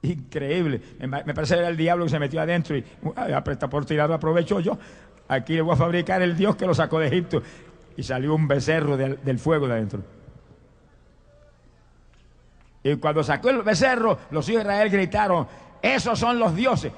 Increíble. 0.04 0.82
Me, 1.00 1.34
parece 1.34 1.56
que 1.56 1.60
era 1.60 1.70
el 1.70 1.78
diablo 1.78 2.06
que 2.06 2.12
se 2.12 2.20
metió 2.20 2.42
adentro 2.42 2.76
y 2.76 2.84
apreta 3.34 3.70
por 3.70 3.86
tirarlo 3.86 4.16
aprovecho 4.16 4.60
yo. 4.60 4.78
Aquí 5.28 5.54
le 5.54 5.62
voy 5.62 5.74
a 5.74 5.78
fabricar 5.78 6.22
el 6.22 6.36
Dios 6.36 6.56
que 6.56 6.66
lo 6.66 6.74
sacó 6.74 7.00
de 7.00 7.08
Egipto. 7.08 7.42
Y 7.96 8.04
salió 8.04 8.34
un 8.34 8.48
becerro 8.48 8.98
del, 8.98 9.40
fuego 9.40 9.68
de 9.68 9.74
adentro. 9.74 10.02
Y 12.84 12.96
cuando 12.96 13.24
sacó 13.24 13.50
el 13.50 13.62
becerro, 13.62 14.18
los 14.32 14.48
hijos 14.50 14.64
de 14.64 14.70
Israel 14.70 14.90
gritaron, 14.90 15.48
esos 15.82 16.18
son 16.18 16.40
los 16.40 16.56
dioses. 16.56 16.92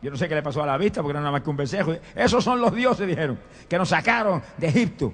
Yo 0.00 0.10
no 0.10 0.16
sé 0.16 0.28
qué 0.28 0.34
le 0.34 0.42
pasó 0.42 0.62
a 0.62 0.66
la 0.66 0.78
vista 0.78 1.02
porque 1.02 1.12
era 1.12 1.20
nada 1.20 1.32
más 1.32 1.42
que 1.42 1.50
un 1.50 1.56
becerro. 1.56 1.96
Esos 2.14 2.44
son 2.44 2.60
los 2.60 2.72
dioses, 2.74 3.06
dijeron, 3.06 3.38
que 3.68 3.76
nos 3.78 3.88
sacaron 3.88 4.42
de 4.56 4.68
Egipto. 4.68 5.12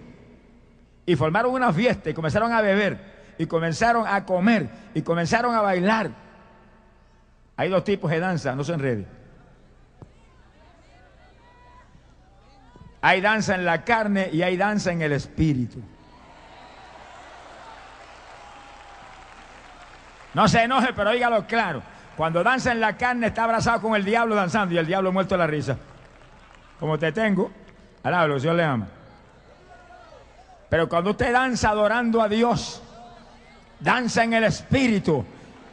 Y 1.06 1.16
formaron 1.16 1.52
una 1.52 1.72
fiesta 1.72 2.10
y 2.10 2.14
comenzaron 2.14 2.52
a 2.52 2.60
beber. 2.60 3.14
Y 3.38 3.46
comenzaron 3.46 4.06
a 4.06 4.24
comer. 4.24 4.68
Y 4.94 5.02
comenzaron 5.02 5.54
a 5.54 5.60
bailar. 5.60 6.10
Hay 7.56 7.68
dos 7.68 7.84
tipos 7.84 8.10
de 8.10 8.20
danza, 8.20 8.54
no 8.54 8.64
se 8.64 8.74
enreden. 8.74 9.06
Hay 13.00 13.20
danza 13.20 13.54
en 13.54 13.64
la 13.64 13.84
carne 13.84 14.30
y 14.32 14.42
hay 14.42 14.56
danza 14.56 14.92
en 14.92 15.02
el 15.02 15.12
espíritu. 15.12 15.82
No 20.34 20.48
se 20.48 20.62
enoje, 20.62 20.92
pero 20.94 21.12
dígalo 21.12 21.46
claro. 21.46 21.82
Cuando 22.16 22.42
danza 22.42 22.72
en 22.72 22.80
la 22.80 22.96
carne 22.96 23.28
está 23.28 23.44
abrazado 23.44 23.80
con 23.80 23.94
el 23.94 24.04
diablo 24.04 24.34
danzando 24.34 24.74
y 24.74 24.78
el 24.78 24.86
diablo 24.86 25.12
muerto 25.12 25.34
de 25.34 25.38
la 25.38 25.46
risa. 25.46 25.76
Como 26.78 26.98
te 26.98 27.12
tengo, 27.12 27.50
alablo, 28.02 28.38
Dios 28.38 28.54
le 28.54 28.62
ama. 28.62 28.86
Pero 30.68 30.88
cuando 30.88 31.10
usted 31.10 31.32
danza 31.32 31.70
adorando 31.70 32.20
a 32.20 32.28
Dios, 32.28 32.82
danza 33.80 34.24
en 34.24 34.34
el 34.34 34.44
espíritu. 34.44 35.24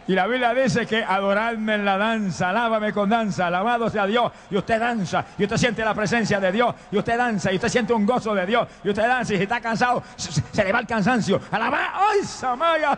Y 0.07 0.13
la 0.13 0.27
Biblia 0.27 0.53
dice 0.53 0.85
que 0.85 1.03
adoradme 1.03 1.75
en 1.75 1.85
la 1.85 1.97
danza, 1.97 2.49
alábame 2.49 2.91
con 2.91 3.09
danza, 3.09 3.47
alabado 3.47 3.89
sea 3.89 4.05
Dios. 4.05 4.31
Y 4.49 4.57
usted 4.57 4.79
danza, 4.79 5.25
y 5.37 5.43
usted 5.43 5.57
siente 5.57 5.85
la 5.85 5.93
presencia 5.93 6.39
de 6.39 6.51
Dios, 6.51 6.73
y 6.91 6.97
usted 6.97 7.17
danza, 7.17 7.51
y 7.51 7.55
usted 7.55 7.69
siente 7.69 7.93
un 7.93 8.05
gozo 8.05 8.33
de 8.33 8.45
Dios, 8.45 8.67
y 8.83 8.89
usted 8.89 9.07
danza, 9.07 9.33
y 9.33 9.37
si 9.37 9.43
está 9.43 9.61
cansado, 9.61 10.03
se, 10.15 10.63
le 10.63 10.71
va 10.71 10.79
el 10.79 10.87
cansancio. 10.87 11.39
Alabá, 11.51 11.93
¡ay, 11.93 12.23
Samaya, 12.23 12.97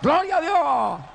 ¡Gloria 0.00 0.36
a 0.36 0.40
Dios! 0.40 1.11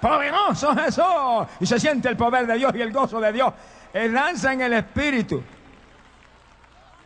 Poderoso 0.00 0.74
Jesús. 0.74 1.46
Y 1.60 1.66
se 1.66 1.78
siente 1.78 2.08
el 2.08 2.16
poder 2.16 2.46
de 2.46 2.54
Dios 2.54 2.72
y 2.74 2.80
el 2.80 2.92
gozo 2.92 3.20
de 3.20 3.32
Dios. 3.32 3.52
Él 3.92 4.12
danza 4.12 4.52
en 4.52 4.60
el 4.60 4.72
Espíritu. 4.74 5.42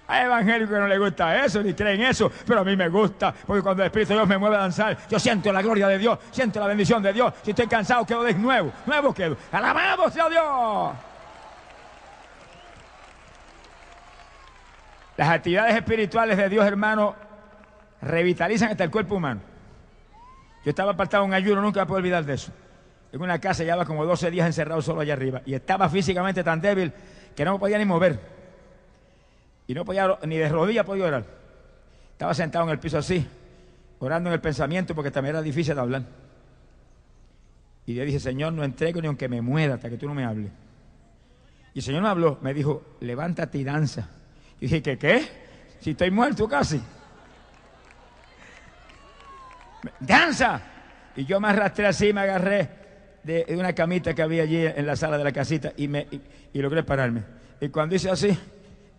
Hay 0.09 0.25
evangélicos 0.25 0.75
que 0.75 0.81
no 0.81 0.89
le 0.89 0.99
gusta 0.99 1.45
eso, 1.45 1.63
ni 1.63 1.73
creen 1.73 2.01
eso, 2.01 2.33
pero 2.45 2.63
a 2.63 2.65
mí 2.65 2.77
me 2.77 2.89
gusta, 2.89 3.33
porque 3.47 3.63
cuando 3.63 3.85
el 3.85 3.87
Espíritu 3.87 4.09
de 4.09 4.17
Dios 4.17 4.29
me 4.29 4.39
mueve 4.39 4.57
a 4.57 4.61
danzar, 4.61 4.99
yo 5.09 5.21
siento 5.21 5.53
la 5.53 5.63
gloria 5.63 5.87
de 5.87 5.99
Dios, 5.99 6.19
siento 6.33 6.59
la 6.59 6.67
bendición 6.67 7.01
de 7.01 7.13
Dios. 7.13 7.33
Si 7.45 7.51
estoy 7.51 7.69
cansado, 7.69 8.05
quedo 8.05 8.25
de 8.25 8.35
nuevo, 8.35 8.73
nuevo 8.87 9.15
quedo. 9.15 9.37
Alabado 9.53 10.11
sea 10.11 10.29
Dios. 10.29 10.93
Las 15.17 15.29
actividades 15.29 15.77
espirituales 15.77 16.37
de 16.37 16.49
Dios, 16.49 16.67
hermano, 16.67 17.15
revitalizan 18.03 18.71
hasta 18.71 18.83
el 18.83 18.91
cuerpo 18.91 19.15
humano. 19.15 19.43
Yo 20.65 20.71
estaba 20.71 20.91
apartado 20.91 21.23
en 21.23 21.31
un 21.31 21.35
ayuno, 21.35 21.63
nunca 21.63 21.81
me 21.81 21.87
puedo 21.87 21.99
olvidar 21.99 22.25
de 22.25 22.35
eso 22.35 22.51
en 23.13 23.21
una 23.21 23.41
casa, 23.41 23.65
llevaba 23.65 23.85
como 23.85 24.05
12 24.05 24.31
días 24.31 24.47
encerrado 24.47 24.81
solo 24.83 25.01
allá 25.01 25.15
arriba. 25.15 25.43
Y 25.45 25.55
estaba 25.55 25.89
físicamente 25.89 26.45
tan 26.45 26.61
débil 26.61 26.93
que 27.35 27.45
no 27.45 27.55
me 27.55 27.59
podía 27.59 27.79
ni 27.79 27.85
mover. 27.85 28.21
Y 29.67 29.75
no 29.75 29.85
podía, 29.85 30.17
ni 30.25 30.37
de 30.37 30.49
rodillas 30.49 30.85
podía 30.85 31.07
orar. 31.07 31.25
Estaba 32.13 32.35
sentado 32.35 32.67
en 32.67 32.71
el 32.71 32.79
piso 32.79 32.99
así, 32.99 33.27
orando 33.99 34.31
en 34.31 34.35
el 34.35 34.41
pensamiento 34.41 34.95
porque 34.95 35.11
también 35.11 35.35
era 35.35 35.43
difícil 35.43 35.75
de 35.75 35.81
hablar. 35.81 36.05
Y 37.87 37.95
yo 37.95 38.05
dije, 38.05 38.21
Señor, 38.21 38.53
no 38.53 38.63
entrego 38.63 39.01
ni 39.01 39.09
aunque 39.09 39.29
me 39.29 39.41
muera 39.41 39.75
hasta 39.75 39.91
que 39.91 39.97
tú 39.97 40.07
no 40.07 40.15
me 40.15 40.25
hables. 40.25 40.53
Y 41.75 41.81
el 41.81 41.85
Señor 41.85 42.03
me 42.03 42.09
habló, 42.09 42.39
me 42.43 42.55
dijo, 42.55 42.97
levántate 43.01 43.59
y 43.59 43.65
danza. 43.65 44.09
Y 44.61 44.67
dije, 44.67 44.83
¿qué 44.83 44.99
qué? 44.99 45.29
Si 45.81 45.91
estoy 45.91 46.11
muerto 46.11 46.49
casi. 46.49 46.81
¡Danza! 50.01 50.61
Y 51.17 51.25
yo 51.25 51.41
me 51.41 51.49
arrastré 51.49 51.87
así, 51.87 52.13
me 52.13 52.21
agarré 52.21 52.80
de, 53.23 53.47
una 53.51 53.73
camita 53.75 54.15
que 54.15 54.23
había 54.23 54.43
allí 54.43 54.65
en 54.65 54.87
la 54.87 54.97
sala 54.97 55.19
de 55.19 55.25
la 55.25 55.33
casita 55.33 55.73
y, 55.77 55.89
me, 55.89 56.07
y, 56.53 56.61
logré 56.61 56.83
pararme. 56.83 57.25
Y 57.61 57.69
cuando 57.69 57.95
hice 57.95 58.11
así, 58.11 58.39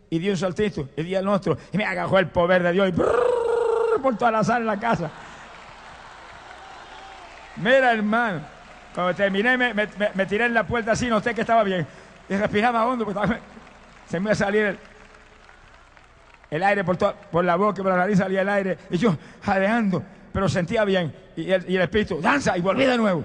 y 0.10 0.20
di 0.20 0.30
un 0.30 0.38
saltito, 0.38 0.90
y 0.96 1.04
di 1.04 1.16
el 1.16 1.28
otro, 1.28 1.58
y 1.72 1.78
me 1.78 1.86
agajó 1.86 2.20
el 2.20 2.28
poder 2.28 2.64
de 2.64 2.72
Dios 2.74 2.90
y 2.90 2.92
por 2.92 4.18
toda 4.18 4.32
la 4.32 4.44
sala 4.44 4.60
de 4.60 4.66
la 4.66 4.80
casa. 4.80 5.12
Mira, 7.58 7.92
hermano, 7.92 8.42
cuando 8.94 9.14
terminé, 9.16 9.58
me, 9.58 10.26
tiré 10.26 10.46
en 10.46 10.54
la 10.54 10.66
puerta 10.66 10.94
así, 10.94 11.08
noté 11.08 11.34
que 11.34 11.42
estaba 11.42 11.64
bien. 11.64 11.86
Y 12.30 12.36
respiraba 12.36 12.86
hondo, 12.86 13.06
porque 13.06 13.38
se 14.08 14.20
me 14.20 14.26
iba 14.26 14.32
a 14.32 14.36
salir 14.36 14.78
el, 16.50 16.64
aire 16.64 16.84
por, 16.84 16.98
por 16.98 17.44
la 17.44 17.56
boca, 17.56 17.82
por 17.82 17.92
la 17.92 17.98
nariz 17.98 18.18
salía 18.18 18.42
el 18.42 18.50
aire. 18.50 18.78
Y 18.90 18.98
yo 18.98 19.16
jadeando, 19.42 20.04
pero 20.32 20.48
sentía 20.48 20.86
bien. 20.86 21.14
Y 21.36 21.52
el, 21.52 21.70
y 21.70 21.76
el 21.76 21.82
espíritu, 21.82 22.22
danza, 22.22 22.58
y 22.58 22.62
volví 22.62 22.86
de 22.86 22.98
nuevo 22.98 23.24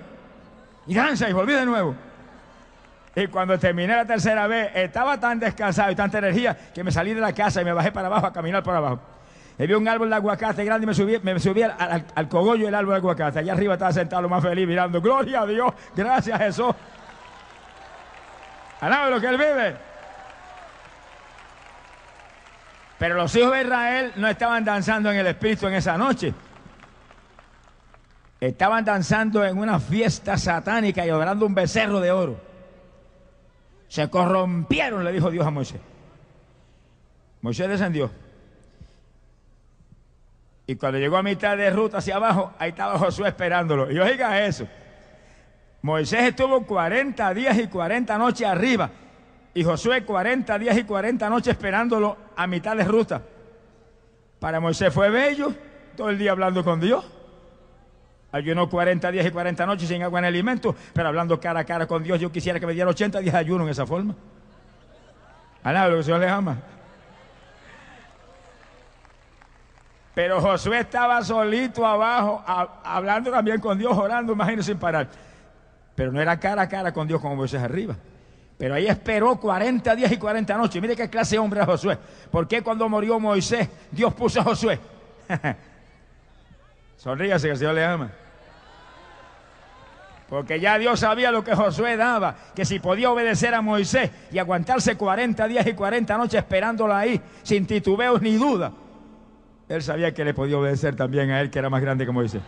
y 0.87 0.95
danza 0.95 1.29
y 1.29 1.33
volví 1.33 1.53
de 1.53 1.67
nuevo. 1.67 1.95
Y 3.15 3.27
cuando 3.29 3.59
terminé 3.59 3.97
la 3.97 4.05
tercera 4.05 4.47
vez, 4.47 4.71
estaba 4.75 5.19
tan 5.19 5.41
descansado 5.41 5.91
y 5.91 5.95
tanta 5.95 6.19
energía 6.19 6.57
que 6.75 6.85
me 6.85 6.93
salí 6.93 7.15
de 7.15 7.21
la 7.21 7.33
casa 7.33 7.63
y 7.63 7.65
me 7.65 7.73
bajé 7.73 7.91
para 7.91 8.09
abajo 8.09 8.27
a 8.27 8.33
caminar 8.33 8.63
por 8.63 8.75
abajo. 8.75 9.01
Y 9.59 9.67
vi 9.67 9.73
un 9.73 9.89
árbol 9.89 10.11
de 10.11 10.17
aguacate 10.17 10.65
grande 10.65 10.85
y 10.85 10.87
me 10.87 10.95
subí, 10.95 11.19
me 11.23 11.41
subí 11.41 11.63
al, 11.63 12.29
cogollo 12.29 12.67
del 12.67 12.75
árbol 12.75 12.93
de 12.93 12.99
aguacate. 12.99 13.39
Allá 13.39 13.55
arriba 13.55 13.73
estaba 13.73 13.93
sentado 13.93 14.21
lo 14.21 14.29
más 14.29 14.43
feliz 14.43 14.69
mirando. 14.69 15.01
Gloria 15.01 15.41
a 15.41 15.47
Dios, 15.47 15.73
gracias 15.95 16.39
Jesús. 16.39 16.75
Alaba 18.81 19.09
lo 19.09 19.19
que 19.19 19.27
él 19.29 19.39
vive. 19.39 19.77
Pero 22.99 23.15
los 23.15 23.35
hijos 23.35 23.53
de 23.53 23.63
Israel 23.63 24.13
no 24.17 24.29
estaban 24.29 24.63
danzando 24.63 25.11
en 25.11 25.17
el 25.17 25.27
Espíritu 25.27 25.67
en 25.67 25.75
esa 25.75 25.97
noche. 25.97 26.35
Estaban 28.41 28.85
danzando 28.85 29.45
en 29.45 29.59
una 29.59 29.81
fiesta 29.81 30.37
satánica 30.37 31.07
y 31.07 31.11
adorando 31.11 31.47
un 31.47 31.55
becerro 31.55 32.01
de 32.01 32.11
oro. 32.11 32.37
Se 33.89 34.09
corrompieron, 34.11 35.05
le 35.05 35.13
dijo 35.13 35.31
Dios 35.31 35.47
a 35.47 35.51
Moisés. 35.51 35.81
Moisés 37.41 37.69
descendió. 37.69 38.11
Y 40.67 40.75
cuando 40.77 40.99
llegó 40.99 41.17
a 41.17 41.23
mitad 41.23 41.57
de 41.57 41.71
ruta 41.71 41.99
hacia 41.99 42.17
abajo, 42.17 42.53
ahí 42.59 42.71
estaba 42.71 42.99
Josué 42.99 43.29
esperándolo. 43.29 43.91
Y 43.91 43.99
oiga 43.99 44.45
eso. 44.45 44.67
Moisés 45.81 46.25
estuvo 46.25 46.67
40 46.67 47.33
días 47.35 47.57
y 47.59 47.69
40 47.69 48.19
noches 48.19 48.47
arriba. 48.47 48.91
Y 49.55 49.63
Josué 49.63 50.05
40 50.05 50.59
días 50.59 50.77
y 50.77 50.85
40 50.85 51.31
noches 51.31 51.53
esperándolo 51.53 52.17
a 52.35 52.47
mitad 52.47 52.77
de 52.77 52.85
ruta. 52.85 53.23
Para 54.41 54.61
Moisés 54.61 54.93
fue 54.93 55.09
bello, 55.09 55.55
todo 55.97 56.11
el 56.11 56.19
día 56.19 56.33
hablando 56.33 56.65
con 56.65 56.81
Dios. 56.81 57.16
Ayuno 58.37 58.69
40 58.69 59.11
días 59.13 59.27
y 59.27 59.31
40 59.31 59.65
noches 59.65 59.89
sin 59.89 60.03
agua 60.03 60.19
en 60.19 60.27
alimento, 60.27 60.77
pero 60.93 61.09
hablando 61.09 61.41
cara 61.41 61.61
a 61.61 61.65
cara 61.65 61.87
con 61.87 62.03
Dios, 62.03 62.21
yo 62.21 62.31
quisiera 62.31 62.61
que 62.61 62.67
me 62.67 62.75
diera 62.75 62.91
80 62.91 63.21
días 63.21 63.33
de 63.33 63.39
ayuno 63.39 63.65
en 63.65 63.71
esa 63.71 63.87
forma. 63.87 64.15
Alaba 65.63 65.87
lo 65.87 65.93
que 65.95 65.99
el 65.99 66.05
Señor 66.05 66.21
le 66.21 66.29
ama. 66.29 66.57
Pero 70.15 70.41
Josué 70.41 70.81
estaba 70.81 71.23
solito 71.23 71.87
abajo, 71.87 72.43
hablando 72.85 73.31
también 73.31 73.59
con 73.59 73.79
Dios, 73.79 73.97
orando, 73.97 74.33
imagino, 74.33 74.63
sin 74.63 74.79
parar. 74.79 75.09
Pero 75.95 76.13
no 76.13 76.21
era 76.21 76.39
cara 76.39 76.63
a 76.63 76.69
cara 76.69 76.93
con 76.93 77.09
Dios 77.09 77.21
como 77.21 77.37
Moisés 77.37 77.63
arriba. 77.63 77.97
Pero 78.59 78.75
ahí 78.75 78.87
esperó 78.87 79.37
40 79.37 79.97
días 79.97 80.13
y 80.13 80.19
40 80.19 80.57
noches. 80.57 80.81
Mire 80.81 80.95
qué 80.95 81.09
clase 81.09 81.37
de 81.37 81.39
hombre 81.39 81.61
era 81.61 81.67
Josué. 81.67 81.99
¿Por 82.31 82.47
qué 82.47 82.63
cuando 82.63 82.87
murió 82.89 83.19
Moisés, 83.19 83.69
Dios 83.91 84.13
puso 84.15 84.41
a 84.41 84.45
Josué? 84.45 84.79
Sonríase 86.97 87.47
que 87.47 87.53
el 87.53 87.59
Señor 87.59 87.75
le 87.75 87.85
ama. 87.85 88.11
Porque 90.29 90.59
ya 90.59 90.77
Dios 90.79 91.01
sabía 91.01 91.31
lo 91.31 91.45
que 91.45 91.55
Josué 91.55 91.97
daba, 91.97 92.35
que 92.55 92.65
si 92.65 92.81
podía 92.81 93.11
obedecer 93.11 93.55
a 93.55 93.63
Moisés 93.63 94.11
y 94.33 94.39
aguantarse 94.39 94.97
40 94.97 95.47
días 95.47 95.67
y 95.67 95.73
40 95.73 96.17
noches 96.17 96.39
esperándolo 96.39 96.95
ahí, 96.95 97.21
sin 97.45 97.65
titubeos 97.67 98.21
ni 98.21 98.35
duda, 98.35 98.73
él 99.69 99.83
sabía 99.83 100.13
que 100.13 100.25
le 100.25 100.35
podía 100.35 100.59
obedecer 100.59 100.97
también 100.97 101.31
a 101.31 101.41
él, 101.41 101.51
que 101.51 101.59
era 101.59 101.71
más 101.71 101.81
grande 101.81 102.05
que 102.05 102.13
Moisés. 102.13 102.43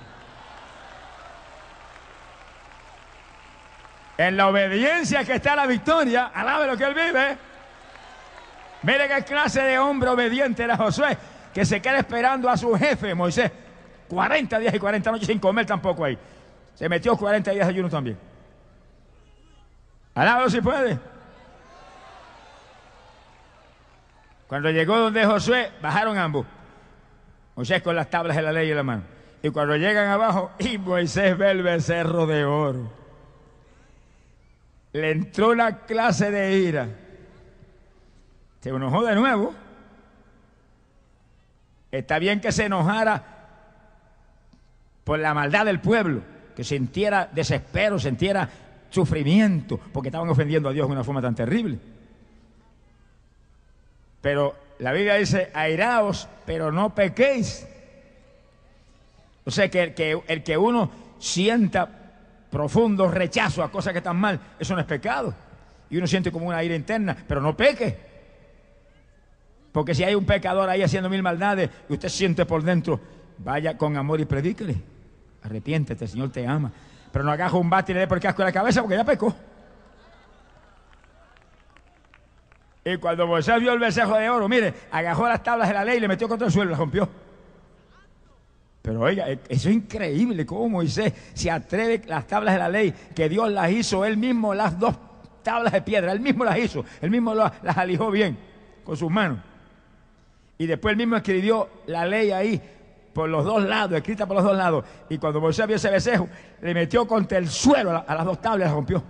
En 4.16 4.37
la 4.37 4.49
obediencia 4.49 5.24
que 5.24 5.35
está 5.35 5.55
la 5.55 5.66
victoria, 5.66 6.33
alabe 6.35 6.66
lo 6.66 6.76
que 6.76 6.85
él 6.85 6.95
vive. 6.95 7.39
Mire 8.83 9.09
qué 9.09 9.22
clase 9.22 9.62
de 9.62 9.79
hombre 9.79 10.11
obediente 10.11 10.64
era 10.64 10.76
Josué, 10.76 11.16
que 11.55 11.64
se 11.64 11.81
queda 11.81 11.99
esperando 11.99 12.49
a 12.49 12.57
su 12.57 12.74
jefe, 12.74 13.14
Moisés, 13.14 13.53
40 14.09 14.59
días 14.59 14.74
y 14.74 14.79
40 14.81 15.12
noches 15.12 15.26
sin 15.29 15.39
comer 15.39 15.66
tampoco 15.66 16.05
ahí. 16.05 16.18
Se 16.79 16.89
metió 16.89 17.16
40 17.16 17.51
días 17.51 17.66
de 17.66 17.72
ayuno 17.72 17.89
también. 17.89 18.16
Alábalo 20.14 20.49
si 20.49 20.61
puede. 20.61 20.97
Cuando 24.47 24.70
llegó 24.70 24.97
donde 24.97 25.26
Josué, 25.26 25.72
bajaron 25.83 26.16
ambos. 26.16 26.47
Moisés 27.57 27.83
con 27.83 27.97
las 27.97 28.09
tablas 28.09 28.37
de 28.37 28.43
la 28.43 28.53
ley 28.53 28.70
en 28.70 28.76
la 28.76 28.85
mano. 28.85 29.03
Y 29.43 29.51
cuando 29.51 29.74
llegan 29.74 30.07
abajo, 30.07 30.53
y 30.61 30.79
Moisés 30.79 31.37
ve 31.37 31.51
el 31.51 31.64
becerro 31.64 32.29
de 32.29 32.45
oro. 32.45 32.93
Le 34.93 35.11
entró 35.11 35.51
una 35.51 35.79
clase 35.79 36.31
de 36.31 36.59
ira. 36.59 36.89
Se 38.61 38.68
enojó 38.68 39.05
de 39.05 39.16
nuevo. 39.16 39.53
Está 41.91 42.20
bien 42.20 42.41
que 42.41 42.53
se 42.53 42.66
enojara 42.66 43.24
por 45.03 45.18
la 45.18 45.35
maldad 45.35 45.64
del 45.64 45.81
pueblo, 45.81 46.22
que 46.59 46.64
sintiera 46.64 47.30
desespero, 47.32 48.00
sintiera 48.00 48.50
sufrimiento, 48.90 49.78
porque 49.92 50.09
estaban 50.09 50.28
ofendiendo 50.28 50.68
a 50.68 50.72
Dios 50.72 50.88
de 50.88 50.92
una 50.92 51.04
forma 51.04 51.22
tan 51.22 51.32
terrible. 51.32 51.78
Pero 54.20 54.56
la 54.80 54.90
Biblia 54.90 55.14
dice, 55.14 55.52
airaos, 55.54 56.26
pero 56.44 56.72
no 56.72 56.92
pequéis. 56.92 57.64
O 59.44 59.52
sea, 59.52 59.70
que, 59.70 60.20
el 60.26 60.42
que 60.42 60.59
uno 60.59 60.90
sienta 61.20 61.88
profundo 62.50 63.09
rechazo 63.09 63.62
a 63.62 63.70
cosas 63.70 63.92
que 63.92 63.98
están 63.98 64.16
mal, 64.16 64.40
eso 64.59 64.74
no 64.74 64.80
es 64.80 64.86
pecado. 64.86 65.32
Y 65.88 65.96
uno 65.96 66.09
siente 66.09 66.32
como 66.32 66.48
una 66.48 66.64
ira 66.64 66.74
interna, 66.74 67.16
pero 67.28 67.40
no 67.40 67.56
peque. 67.56 67.96
Porque 69.70 69.94
si 69.94 70.02
hay 70.02 70.16
un 70.16 70.26
pecador 70.26 70.68
ahí 70.68 70.82
haciendo 70.82 71.09
mil 71.09 71.22
maldades 71.22 71.70
y 71.88 71.92
usted 71.92 72.09
siente 72.09 72.44
por 72.46 72.64
dentro, 72.64 72.98
vaya 73.38 73.78
con 73.78 73.96
amor 73.96 74.20
y 74.20 74.24
predíquele. 74.24 74.97
Arrepiéntete, 75.43 76.05
el 76.05 76.11
Señor 76.11 76.30
te 76.30 76.47
ama. 76.47 76.70
Pero 77.12 77.24
no 77.24 77.30
agaje 77.32 77.57
un 77.57 77.70
bate 77.70 77.93
y 77.93 77.95
le 77.95 78.01
dé 78.01 78.07
por 78.07 78.20
casco 78.20 78.43
de 78.43 78.49
la 78.49 78.53
cabeza 78.53 78.80
porque 78.82 78.97
ya 78.97 79.05
pecó. 79.05 79.34
Y 82.84 82.97
cuando 82.97 83.26
Moisés 83.26 83.61
vio 83.61 83.72
el 83.72 83.78
becerro 83.78 84.16
de 84.16 84.30
oro, 84.30 84.49
mire, 84.49 84.72
agajó 84.91 85.28
las 85.28 85.43
tablas 85.43 85.68
de 85.68 85.74
la 85.74 85.84
ley 85.84 85.99
y 85.99 86.01
le 86.01 86.09
metió 86.09 86.28
contra 86.28 86.47
el 86.47 86.53
suelo 86.53 86.70
y 86.70 86.72
las 86.72 86.78
rompió. 86.78 87.09
Pero 88.80 89.01
oiga, 89.01 89.28
e- 89.28 89.41
eso 89.49 89.68
es 89.68 89.74
increíble, 89.74 90.47
cómo 90.47 90.68
Moisés 90.70 91.12
se 91.34 91.51
atreve 91.51 92.03
las 92.07 92.26
tablas 92.26 92.55
de 92.55 92.61
la 92.61 92.68
ley, 92.70 92.95
que 93.14 93.28
Dios 93.28 93.51
las 93.53 93.70
hizo, 93.70 94.05
él 94.05 94.16
mismo 94.16 94.55
las 94.55 94.78
dos 94.78 94.95
tablas 95.43 95.72
de 95.72 95.82
piedra, 95.82 96.12
él 96.12 96.20
mismo 96.20 96.45
las 96.45 96.57
hizo, 96.59 96.84
él 97.03 97.11
mismo 97.11 97.34
la- 97.34 97.53
las 97.62 97.76
alijó 97.76 98.11
bien 98.11 98.39
con 98.84 98.97
sus 98.97 99.11
manos. 99.11 99.39
Y 100.57 100.66
después 100.66 100.93
él 100.93 100.97
mismo 100.99 101.16
escribió 101.16 101.68
la 101.86 102.07
ley 102.07 102.30
ahí 102.30 102.62
por 103.18 103.28
los 103.28 103.44
dos 103.44 103.64
lados, 103.64 103.96
escrita 103.98 104.26
por 104.26 104.36
los 104.36 104.44
dos 104.44 104.56
lados. 104.56 104.84
Y 105.08 105.18
cuando 105.18 105.40
Moisés 105.40 105.66
vio 105.66 105.74
ese 105.74 105.90
becerro, 105.90 106.28
le 106.62 106.72
metió 106.72 107.04
contra 107.04 107.36
el 107.38 107.48
suelo 107.48 107.90
a, 107.90 107.94
la- 107.94 107.98
a 108.00 108.14
las 108.14 108.24
dos 108.24 108.40
tablas 108.40 108.70
rompió. 108.70 109.02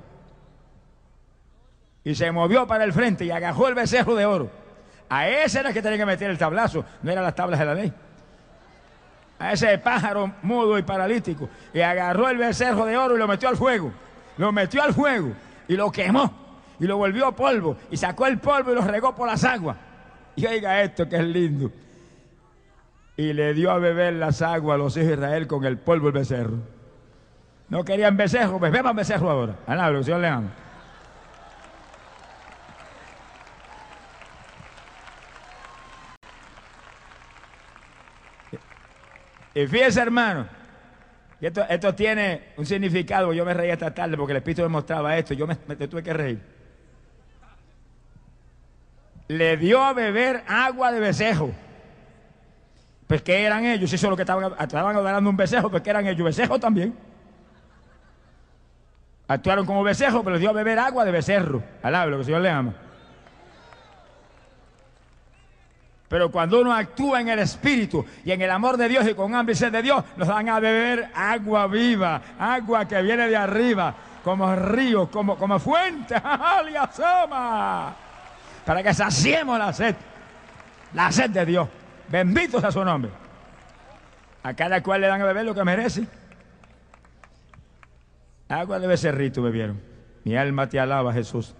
Y 2.04 2.14
se 2.14 2.32
movió 2.32 2.66
para 2.66 2.84
el 2.84 2.92
frente 2.94 3.26
y 3.26 3.30
agajó 3.30 3.68
el 3.68 3.74
becerro 3.74 4.14
de 4.14 4.24
oro. 4.24 4.50
A 5.10 5.28
ese 5.28 5.60
era 5.60 5.68
el 5.68 5.74
que 5.74 5.82
tenía 5.82 5.98
que 5.98 6.06
meter 6.06 6.30
el 6.30 6.38
tablazo, 6.38 6.86
no 7.02 7.10
eran 7.12 7.22
las 7.22 7.34
tablas 7.34 7.60
de 7.60 7.66
la 7.66 7.74
ley. 7.74 7.92
A 9.38 9.52
ese 9.52 9.76
pájaro 9.76 10.32
mudo 10.40 10.78
y 10.78 10.82
paralítico. 10.82 11.50
Y 11.74 11.80
agarró 11.80 12.30
el 12.30 12.38
becerro 12.38 12.86
de 12.86 12.96
oro 12.96 13.14
y 13.14 13.18
lo 13.18 13.28
metió 13.28 13.50
al 13.50 13.56
fuego. 13.58 13.92
Lo 14.38 14.52
metió 14.52 14.82
al 14.82 14.94
fuego 14.94 15.32
y 15.68 15.76
lo 15.76 15.92
quemó. 15.92 16.32
Y 16.80 16.86
lo 16.86 16.96
volvió 16.96 17.30
polvo. 17.32 17.76
Y 17.90 17.98
sacó 17.98 18.26
el 18.26 18.38
polvo 18.38 18.72
y 18.72 18.74
lo 18.74 18.80
regó 18.80 19.14
por 19.14 19.28
las 19.28 19.44
aguas. 19.44 19.76
Y 20.34 20.46
oiga 20.46 20.80
esto 20.80 21.06
que 21.06 21.16
es 21.16 21.24
lindo. 21.24 21.70
Y 23.18 23.32
le 23.32 23.52
dio 23.52 23.72
a 23.72 23.78
beber 23.80 24.12
las 24.12 24.42
aguas 24.42 24.76
a 24.76 24.78
los 24.78 24.96
hijos 24.96 25.08
de 25.08 25.14
Israel 25.14 25.48
con 25.48 25.64
el 25.64 25.76
polvo 25.76 26.06
del 26.06 26.20
becerro. 26.20 26.58
No 27.68 27.84
querían 27.84 28.16
becerro, 28.16 28.60
pues 28.60 28.70
beban 28.70 28.94
becerro 28.94 29.28
ahora. 29.28 29.56
Que 29.66 29.72
el 29.72 30.04
Señor 30.04 30.20
le 30.20 30.28
ama. 30.28 30.50
Y 39.52 39.66
fíjese, 39.66 40.00
hermano, 40.00 40.46
esto, 41.40 41.66
esto 41.68 41.92
tiene 41.96 42.52
un 42.56 42.66
significado. 42.66 43.32
Yo 43.32 43.44
me 43.44 43.52
reí 43.52 43.70
esta 43.72 43.92
tarde 43.92 44.16
porque 44.16 44.30
el 44.30 44.36
Espíritu 44.36 44.62
me 44.62 44.68
mostraba 44.68 45.18
esto. 45.18 45.34
Yo 45.34 45.44
me, 45.44 45.56
me 45.66 45.88
tuve 45.88 46.04
que 46.04 46.12
reír. 46.12 46.40
Le 49.26 49.56
dio 49.56 49.82
a 49.82 49.92
beber 49.92 50.44
agua 50.46 50.92
de 50.92 51.00
becerro. 51.00 51.67
Pues 53.08 53.22
que 53.22 53.42
eran 53.42 53.64
ellos, 53.64 53.90
eso 53.90 54.06
es 54.06 54.10
lo 54.10 54.16
que 54.16 54.22
estaban, 54.22 54.52
estaban 54.60 54.94
adorando 54.94 55.30
un 55.30 55.36
becerro, 55.36 55.70
pues 55.70 55.82
que 55.82 55.88
eran 55.88 56.06
ellos, 56.06 56.24
becerro 56.24 56.60
también. 56.60 56.94
Actuaron 59.26 59.64
como 59.64 59.82
becerro, 59.82 60.22
pero 60.22 60.34
les 60.34 60.40
dio 60.40 60.50
a 60.50 60.52
beber 60.52 60.78
agua 60.78 61.06
de 61.06 61.10
becerro. 61.10 61.62
Alablo, 61.82 62.16
que 62.16 62.20
el 62.20 62.26
Señor 62.26 62.42
le 62.42 62.50
ama. 62.50 62.74
Pero 66.08 66.30
cuando 66.30 66.60
uno 66.60 66.72
actúa 66.72 67.20
en 67.20 67.28
el 67.28 67.38
Espíritu 67.38 68.04
y 68.24 68.32
en 68.32 68.42
el 68.42 68.50
amor 68.50 68.76
de 68.76 68.88
Dios 68.88 69.06
y 69.06 69.14
con 69.14 69.34
hambre 69.34 69.54
y 69.54 69.56
sed 69.56 69.72
de 69.72 69.82
Dios, 69.82 70.04
nos 70.16 70.28
dan 70.28 70.48
a 70.50 70.60
beber 70.60 71.10
agua 71.14 71.66
viva, 71.66 72.20
agua 72.38 72.86
que 72.86 73.00
viene 73.00 73.28
de 73.28 73.36
arriba, 73.36 73.94
como 74.22 74.54
río, 74.54 75.10
como, 75.10 75.36
como 75.36 75.58
fuente, 75.58 76.14
asoma, 76.80 77.94
para 78.66 78.82
que 78.82 78.92
saciemos 78.92 79.58
la 79.58 79.72
sed, 79.72 79.96
la 80.92 81.10
sed 81.10 81.30
de 81.30 81.46
Dios. 81.46 81.68
Bendito 82.08 82.60
sea 82.60 82.72
su 82.72 82.84
nombre. 82.84 83.10
A 84.42 84.54
cada 84.54 84.82
cual 84.82 85.00
le 85.00 85.06
dan 85.08 85.20
a 85.20 85.26
beber 85.26 85.44
lo 85.44 85.54
que 85.54 85.64
merece. 85.64 86.06
Agua 88.48 88.78
de 88.78 88.86
becerrito 88.86 89.42
bebieron. 89.42 89.80
Mi 90.24 90.36
alma 90.36 90.68
te 90.68 90.80
alaba, 90.80 91.12
Jesús. 91.12 91.54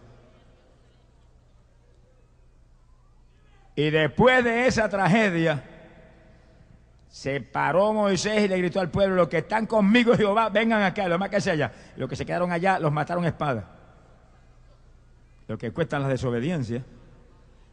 Y 3.76 3.90
después 3.90 4.42
de 4.42 4.66
esa 4.66 4.88
tragedia, 4.88 5.62
se 7.08 7.40
paró 7.40 7.92
Moisés 7.92 8.44
y 8.44 8.48
le 8.48 8.58
gritó 8.58 8.80
al 8.80 8.90
pueblo, 8.90 9.16
los 9.16 9.28
que 9.28 9.38
están 9.38 9.66
conmigo, 9.66 10.16
Jehová, 10.16 10.48
vengan 10.48 10.82
acá, 10.82 11.06
los 11.08 11.18
más 11.18 11.28
que 11.28 11.40
sea 11.40 11.52
allá. 11.52 11.72
Los 11.96 12.08
que 12.08 12.16
se 12.16 12.26
quedaron 12.26 12.50
allá, 12.50 12.78
los 12.78 12.90
mataron 12.90 13.24
a 13.24 13.28
espada. 13.28 13.68
Lo 15.46 15.56
que 15.56 15.70
cuestan 15.70 16.02
las 16.02 16.10
desobediencias. 16.10 16.82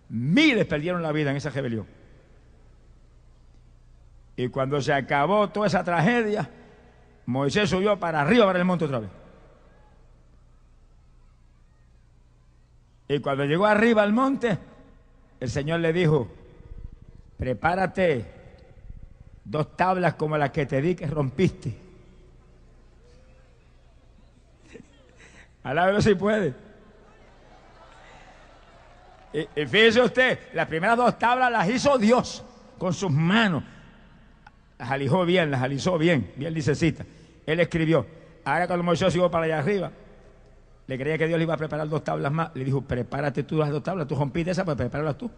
Miles 0.09 0.65
perdieron 0.65 1.01
la 1.01 1.11
vida 1.11 1.31
en 1.31 1.37
esa 1.37 1.49
rebelión. 1.49 1.87
Y 4.37 4.49
cuando 4.49 4.81
se 4.81 4.93
acabó 4.93 5.49
toda 5.49 5.67
esa 5.67 5.83
tragedia, 5.83 6.49
Moisés 7.25 7.69
subió 7.69 7.97
para 7.99 8.21
arriba, 8.21 8.45
para 8.45 8.59
el 8.59 8.65
monte 8.65 8.85
otra 8.85 8.99
vez. 8.99 9.09
Y 13.07 13.19
cuando 13.19 13.45
llegó 13.45 13.65
arriba 13.65 14.03
al 14.03 14.13
monte, 14.13 14.57
el 15.39 15.49
Señor 15.49 15.79
le 15.79 15.93
dijo, 15.93 16.27
prepárate 17.37 18.25
dos 19.43 19.77
tablas 19.77 20.15
como 20.15 20.37
las 20.37 20.51
que 20.51 20.65
te 20.65 20.81
di 20.81 20.95
que 20.95 21.07
rompiste. 21.07 21.77
Alábelo 25.63 26.01
si 26.01 26.15
puede. 26.15 26.53
Y, 29.33 29.61
y 29.61 29.65
fíjese 29.65 30.01
usted, 30.01 30.39
las 30.53 30.67
primeras 30.67 30.97
dos 30.97 31.17
tablas 31.17 31.51
las 31.51 31.69
hizo 31.69 31.97
Dios 31.97 32.43
con 32.77 32.93
sus 32.93 33.11
manos. 33.11 33.63
Las 34.77 34.91
alijó 34.91 35.25
bien, 35.25 35.51
las 35.51 35.61
alisó 35.61 35.97
bien, 35.97 36.31
bien 36.35 36.53
licecita. 36.53 37.05
Él 37.45 37.59
escribió. 37.59 38.05
Ahora 38.43 38.67
cuando 38.67 38.83
Moisés 38.83 39.13
llegó 39.13 39.31
para 39.31 39.45
allá 39.45 39.59
arriba, 39.59 39.91
le 40.87 40.97
creía 40.97 41.17
que 41.17 41.27
Dios 41.27 41.37
le 41.37 41.43
iba 41.43 41.53
a 41.53 41.57
preparar 41.57 41.87
dos 41.87 42.03
tablas 42.03 42.31
más. 42.31 42.51
Le 42.55 42.63
dijo, 42.63 42.81
prepárate 42.81 43.43
tú 43.43 43.57
las 43.57 43.69
dos 43.69 43.81
tablas, 43.83 44.07
tú 44.07 44.15
rompiste 44.15 44.51
esas, 44.51 44.65
pues 44.65 44.77
prepáralas 44.77 45.17
tú. 45.17 45.31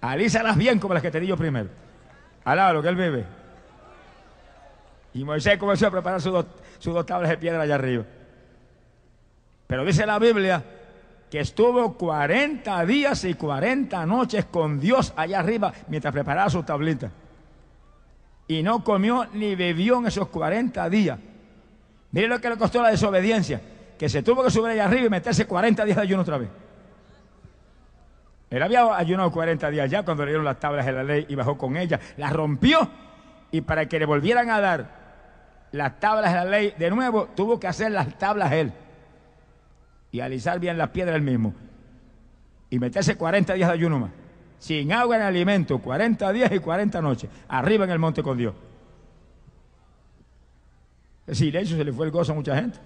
Alízalas 0.00 0.56
bien 0.56 0.78
como 0.78 0.94
las 0.94 1.02
que 1.02 1.10
te 1.10 1.20
di 1.20 1.28
yo 1.28 1.36
primero. 1.36 1.68
Alaba 2.44 2.72
lo 2.72 2.82
que 2.82 2.88
él 2.88 2.96
vive. 2.96 3.24
Y 5.14 5.24
Moisés 5.24 5.58
comenzó 5.58 5.86
a 5.86 5.90
preparar 5.90 6.20
sus 6.20 6.32
dos, 6.32 6.46
sus 6.78 6.92
dos 6.92 7.06
tablas 7.06 7.30
de 7.30 7.38
piedra 7.38 7.62
allá 7.62 7.76
arriba. 7.76 8.04
Pero 9.66 9.84
dice 9.84 10.04
la 10.04 10.18
Biblia 10.18 10.62
que 11.30 11.40
estuvo 11.40 11.96
40 11.96 12.84
días 12.84 13.24
y 13.24 13.34
40 13.34 14.04
noches 14.04 14.44
con 14.46 14.78
Dios 14.78 15.14
allá 15.16 15.40
arriba 15.40 15.72
mientras 15.88 16.12
preparaba 16.12 16.50
sus 16.50 16.66
tablitas. 16.66 17.10
Y 18.52 18.62
no 18.62 18.84
comió 18.84 19.26
ni 19.32 19.54
bebió 19.54 19.96
en 19.96 20.08
esos 20.08 20.28
40 20.28 20.90
días. 20.90 21.18
Mire 22.10 22.28
lo 22.28 22.38
que 22.38 22.50
le 22.50 22.58
costó 22.58 22.82
la 22.82 22.90
desobediencia, 22.90 23.62
que 23.98 24.10
se 24.10 24.22
tuvo 24.22 24.44
que 24.44 24.50
subir 24.50 24.72
allá 24.72 24.84
arriba 24.84 25.06
y 25.06 25.08
meterse 25.08 25.46
40 25.46 25.86
días 25.86 25.96
de 25.96 26.02
ayuno 26.02 26.20
otra 26.20 26.36
vez. 26.36 26.50
Él 28.50 28.62
había 28.62 28.94
ayunado 28.94 29.32
40 29.32 29.70
días 29.70 29.90
ya 29.90 30.02
cuando 30.02 30.26
le 30.26 30.32
dieron 30.32 30.44
las 30.44 30.60
tablas 30.60 30.84
de 30.84 30.92
la 30.92 31.02
ley 31.02 31.24
y 31.30 31.34
bajó 31.34 31.56
con 31.56 31.78
ellas, 31.78 31.98
las 32.18 32.30
rompió 32.30 32.90
y 33.50 33.62
para 33.62 33.86
que 33.86 33.98
le 33.98 34.04
volvieran 34.04 34.50
a 34.50 34.60
dar 34.60 34.90
las 35.72 35.98
tablas 35.98 36.34
de 36.34 36.36
la 36.36 36.44
ley 36.44 36.74
de 36.78 36.90
nuevo, 36.90 37.30
tuvo 37.34 37.58
que 37.58 37.68
hacer 37.68 37.90
las 37.90 38.18
tablas 38.18 38.52
él 38.52 38.70
y 40.10 40.20
alisar 40.20 40.60
bien 40.60 40.76
las 40.76 40.90
piedras 40.90 41.16
él 41.16 41.22
mismo 41.22 41.54
y 42.68 42.78
meterse 42.78 43.16
40 43.16 43.54
días 43.54 43.70
de 43.70 43.74
ayuno 43.74 43.98
más, 43.98 44.10
sin 44.62 44.92
agua 44.92 45.16
en 45.16 45.22
alimento, 45.22 45.80
40 45.80 46.32
días 46.32 46.52
y 46.52 46.60
40 46.60 47.02
noches, 47.02 47.28
arriba 47.48 47.84
en 47.84 47.90
el 47.90 47.98
monte 47.98 48.22
con 48.22 48.38
Dios. 48.38 48.54
El 51.26 51.34
silencio 51.34 51.76
se 51.76 51.84
le 51.84 51.92
fue 51.92 52.06
el 52.06 52.12
gozo 52.12 52.30
a 52.30 52.36
mucha 52.36 52.54
gente. 52.54 52.78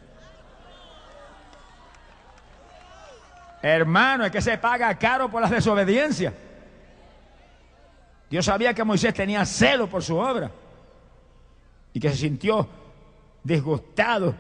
Hermano, 3.61 4.25
es 4.25 4.33
que 4.33 4.41
se 4.41 4.57
paga 4.57 4.95
caro 4.97 5.31
por 5.31 5.43
las 5.43 5.51
desobediencias. 5.51 6.33
Dios 8.31 8.47
sabía 8.47 8.73
que 8.73 8.83
Moisés 8.83 9.13
tenía 9.13 9.45
celo 9.45 9.87
por 9.87 10.03
su 10.03 10.17
obra 10.17 10.51
y 11.93 12.01
que 12.01 12.09
se 12.09 12.17
sintió 12.17 12.67
disgustado 13.45 14.35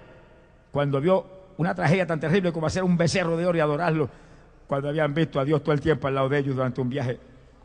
cuando 0.72 1.02
vio 1.02 1.26
una 1.58 1.74
tragedia 1.74 2.06
tan 2.06 2.18
terrible 2.18 2.50
como 2.50 2.66
hacer 2.66 2.82
un 2.82 2.96
becerro 2.96 3.36
de 3.36 3.44
oro 3.44 3.58
y 3.58 3.60
adorarlo 3.60 4.08
cuando 4.66 4.88
habían 4.88 5.14
visto 5.14 5.38
a 5.38 5.44
Dios 5.44 5.62
todo 5.62 5.72
el 5.72 5.80
tiempo 5.80 6.08
al 6.08 6.14
lado 6.14 6.28
de 6.28 6.38
ellos 6.38 6.56
durante 6.56 6.80
un 6.80 6.88
viaje 6.88 7.18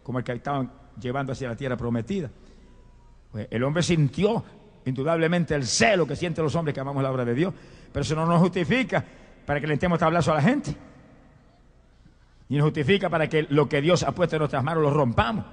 como 0.04 0.20
el 0.20 0.24
que 0.24 0.34
estaban 0.34 0.72
llevando 1.00 1.34
hacia 1.34 1.50
la 1.50 1.56
tierra 1.56 1.78
prometida. 1.78 2.30
Pues 3.32 3.48
el 3.50 3.64
hombre 3.64 3.84
sintió 3.84 4.44
indudablemente 4.86 5.56
el 5.56 5.66
celo 5.66 6.06
que 6.06 6.16
sienten 6.16 6.44
los 6.44 6.56
hombres 6.56 6.74
que 6.74 6.80
amamos 6.80 7.02
la 7.04 7.12
obra 7.12 7.26
de 7.26 7.34
Dios, 7.34 7.54
pero 7.92 8.02
eso 8.02 8.16
no 8.16 8.26
nos 8.26 8.40
justifica 8.40 9.04
para 9.46 9.60
que 9.60 9.68
le 9.68 9.76
estemos 9.76 10.00
tablazo 10.00 10.32
a 10.32 10.36
la 10.36 10.42
gente. 10.42 10.76
Ni 12.50 12.58
nos 12.58 12.66
justifica 12.66 13.10
para 13.10 13.28
que 13.28 13.44
lo 13.50 13.70
que 13.70 13.82
Dios 13.82 14.04
ha 14.04 14.12
puesto 14.12 14.36
en 14.36 14.42
nuestras 14.42 14.64
manos 14.64 14.84
lo 14.84 14.92
rompamos. 14.92 15.46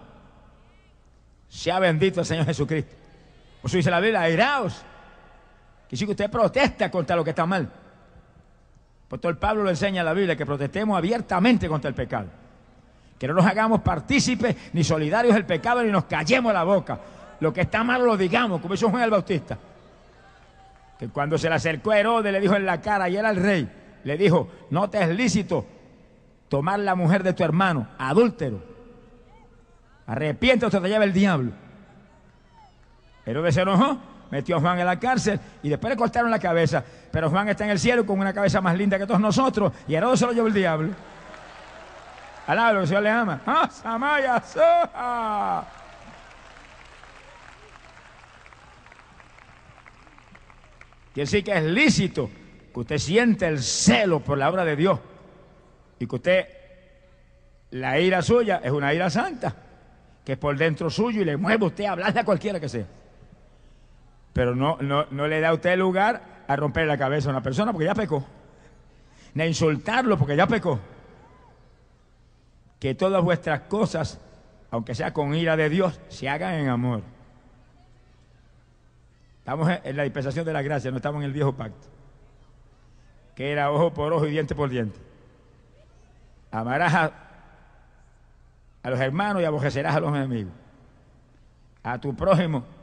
Sea 1.48 1.78
bendito 1.78 2.20
el 2.20 2.26
Señor 2.26 2.44
Jesucristo. 2.44 2.94
Por 3.62 3.68
eso 3.68 3.76
dice 3.76 3.90
la 3.90 4.00
Biblia, 4.00 4.22
airaos. 4.22 4.82
Que 5.88 5.96
si 5.96 6.04
usted 6.04 6.30
protesta 6.30 6.90
contra 6.90 7.16
lo 7.16 7.24
que 7.24 7.30
está 7.30 7.46
mal. 7.46 7.70
Pues 9.08 9.20
todo 9.20 9.30
el 9.30 9.38
Pablo 9.38 9.62
lo 9.62 9.70
enseña 9.70 10.00
en 10.00 10.06
la 10.06 10.12
Biblia, 10.12 10.36
que 10.36 10.44
protestemos 10.44 10.96
abiertamente 10.96 11.66
contra 11.68 11.88
el 11.88 11.94
pecado. 11.94 12.26
Que 13.18 13.26
no 13.26 13.34
nos 13.34 13.46
hagamos 13.46 13.80
partícipes 13.80 14.54
ni 14.74 14.84
solidarios 14.84 15.34
del 15.34 15.46
pecado 15.46 15.82
ni 15.82 15.90
nos 15.90 16.04
callemos 16.04 16.52
la 16.52 16.62
boca. 16.62 17.00
Lo 17.40 17.52
que 17.52 17.62
está 17.62 17.82
mal 17.82 18.04
lo 18.04 18.16
digamos, 18.16 18.60
como 18.60 18.74
hizo 18.74 18.90
Juan 18.90 19.02
el 19.02 19.10
Bautista. 19.10 19.58
Que 20.98 21.08
cuando 21.08 21.38
se 21.38 21.48
le 21.48 21.54
acercó 21.54 21.92
a 21.92 21.98
Herodes 21.98 22.32
le 22.32 22.40
dijo 22.40 22.54
en 22.54 22.66
la 22.66 22.80
cara 22.80 23.08
y 23.08 23.16
era 23.16 23.30
el 23.30 23.36
rey, 23.36 23.68
le 24.04 24.16
dijo, 24.16 24.48
no 24.70 24.90
te 24.90 25.02
es 25.02 25.08
lícito 25.08 25.64
tomar 26.48 26.80
la 26.80 26.94
mujer 26.94 27.22
de 27.22 27.32
tu 27.32 27.44
hermano, 27.44 27.88
adúltero. 27.98 28.62
Arrepiente 30.06 30.68
te 30.68 30.80
lleva 30.80 31.04
el 31.04 31.12
diablo. 31.12 31.52
Herodes 33.24 33.54
se 33.54 33.62
enojó, 33.62 33.98
metió 34.30 34.56
a 34.56 34.60
Juan 34.60 34.78
en 34.78 34.86
la 34.86 34.98
cárcel 34.98 35.38
y 35.62 35.68
después 35.68 35.90
le 35.90 35.96
cortaron 35.96 36.30
la 36.30 36.38
cabeza. 36.38 36.84
Pero 37.10 37.30
Juan 37.30 37.48
está 37.48 37.64
en 37.64 37.70
el 37.70 37.78
cielo 37.78 38.04
con 38.04 38.18
una 38.18 38.32
cabeza 38.32 38.60
más 38.60 38.76
linda 38.76 38.98
que 38.98 39.06
todos 39.06 39.20
nosotros 39.20 39.72
y 39.86 39.94
Herodes 39.94 40.20
se 40.20 40.26
lo 40.26 40.32
llevó 40.32 40.48
el 40.48 40.54
diablo. 40.54 40.90
Alaba, 42.46 42.80
el 42.80 42.86
Señor 42.86 43.02
le 43.02 43.10
ama. 43.10 43.42
¡Ah, 43.44 43.68
Samaya, 43.70 44.40
Soja! 44.40 45.66
Quiere 51.12 51.26
decir 51.26 51.44
que 51.44 51.52
es 51.52 51.64
lícito 51.64 52.30
que 52.72 52.80
usted 52.80 52.98
siente 52.98 53.46
el 53.46 53.58
celo 53.58 54.20
por 54.20 54.38
la 54.38 54.48
obra 54.48 54.64
de 54.64 54.76
Dios 54.76 54.98
y 55.98 56.06
que 56.06 56.14
usted, 56.16 56.46
la 57.72 57.98
ira 57.98 58.22
suya 58.22 58.60
es 58.62 58.70
una 58.70 58.94
ira 58.94 59.10
santa, 59.10 59.54
que 60.24 60.32
es 60.32 60.38
por 60.38 60.56
dentro 60.56 60.88
suyo 60.88 61.20
y 61.20 61.24
le 61.24 61.36
mueve 61.36 61.66
usted 61.66 61.84
a 61.84 61.92
hablarle 61.92 62.20
a 62.20 62.24
cualquiera 62.24 62.60
que 62.60 62.68
sea. 62.68 62.86
Pero 64.38 64.54
no, 64.54 64.78
no, 64.80 65.04
no 65.10 65.26
le 65.26 65.40
da 65.40 65.48
a 65.48 65.52
usted 65.52 65.76
lugar 65.76 66.44
a 66.46 66.54
romper 66.54 66.86
la 66.86 66.96
cabeza 66.96 67.28
a 67.28 67.32
una 67.32 67.42
persona 67.42 67.72
porque 67.72 67.86
ya 67.86 67.94
pecó, 67.96 68.24
ni 69.34 69.42
a 69.42 69.46
insultarlo 69.48 70.16
porque 70.16 70.36
ya 70.36 70.46
pecó. 70.46 70.78
Que 72.78 72.94
todas 72.94 73.20
vuestras 73.20 73.62
cosas, 73.62 74.20
aunque 74.70 74.94
sea 74.94 75.12
con 75.12 75.34
ira 75.34 75.56
de 75.56 75.68
Dios, 75.68 76.00
se 76.06 76.28
hagan 76.28 76.54
en 76.54 76.68
amor. 76.68 77.02
Estamos 79.40 79.72
en 79.82 79.96
la 79.96 80.04
dispensación 80.04 80.44
de 80.44 80.52
la 80.52 80.62
gracia, 80.62 80.92
no 80.92 80.98
estamos 80.98 81.18
en 81.18 81.24
el 81.24 81.32
viejo 81.32 81.54
pacto, 81.54 81.88
que 83.34 83.50
era 83.50 83.72
ojo 83.72 83.92
por 83.92 84.12
ojo 84.12 84.24
y 84.28 84.30
diente 84.30 84.54
por 84.54 84.70
diente. 84.70 85.00
Amarás 86.52 86.94
a, 86.94 87.12
a 88.84 88.90
los 88.90 89.00
hermanos 89.00 89.42
y 89.42 89.46
aborrecerás 89.46 89.96
a 89.96 89.98
los 89.98 90.10
enemigos. 90.10 90.52
A 91.82 91.98
tu 91.98 92.14
prójimo, 92.14 92.77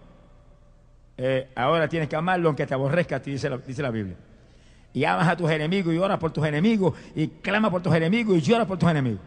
eh, 1.17 1.49
ahora 1.55 1.87
tienes 1.87 2.09
que 2.09 2.15
amarlo 2.15 2.49
aunque 2.49 2.65
te 2.65 2.73
aborrezca, 2.73 3.19
dice 3.19 3.49
la, 3.49 3.57
dice 3.57 3.81
la 3.81 3.91
Biblia. 3.91 4.15
Y 4.93 5.03
amas 5.03 5.27
a 5.27 5.35
tus 5.35 5.49
enemigos 5.49 5.93
y 5.93 5.97
oras 5.97 6.17
por 6.17 6.31
tus 6.31 6.45
enemigos 6.45 6.97
y 7.15 7.27
clama 7.27 7.69
por 7.69 7.81
tus 7.81 7.93
enemigos 7.93 8.37
y 8.37 8.41
lloras 8.41 8.67
por 8.67 8.77
tus 8.77 8.89
enemigos. 8.89 9.21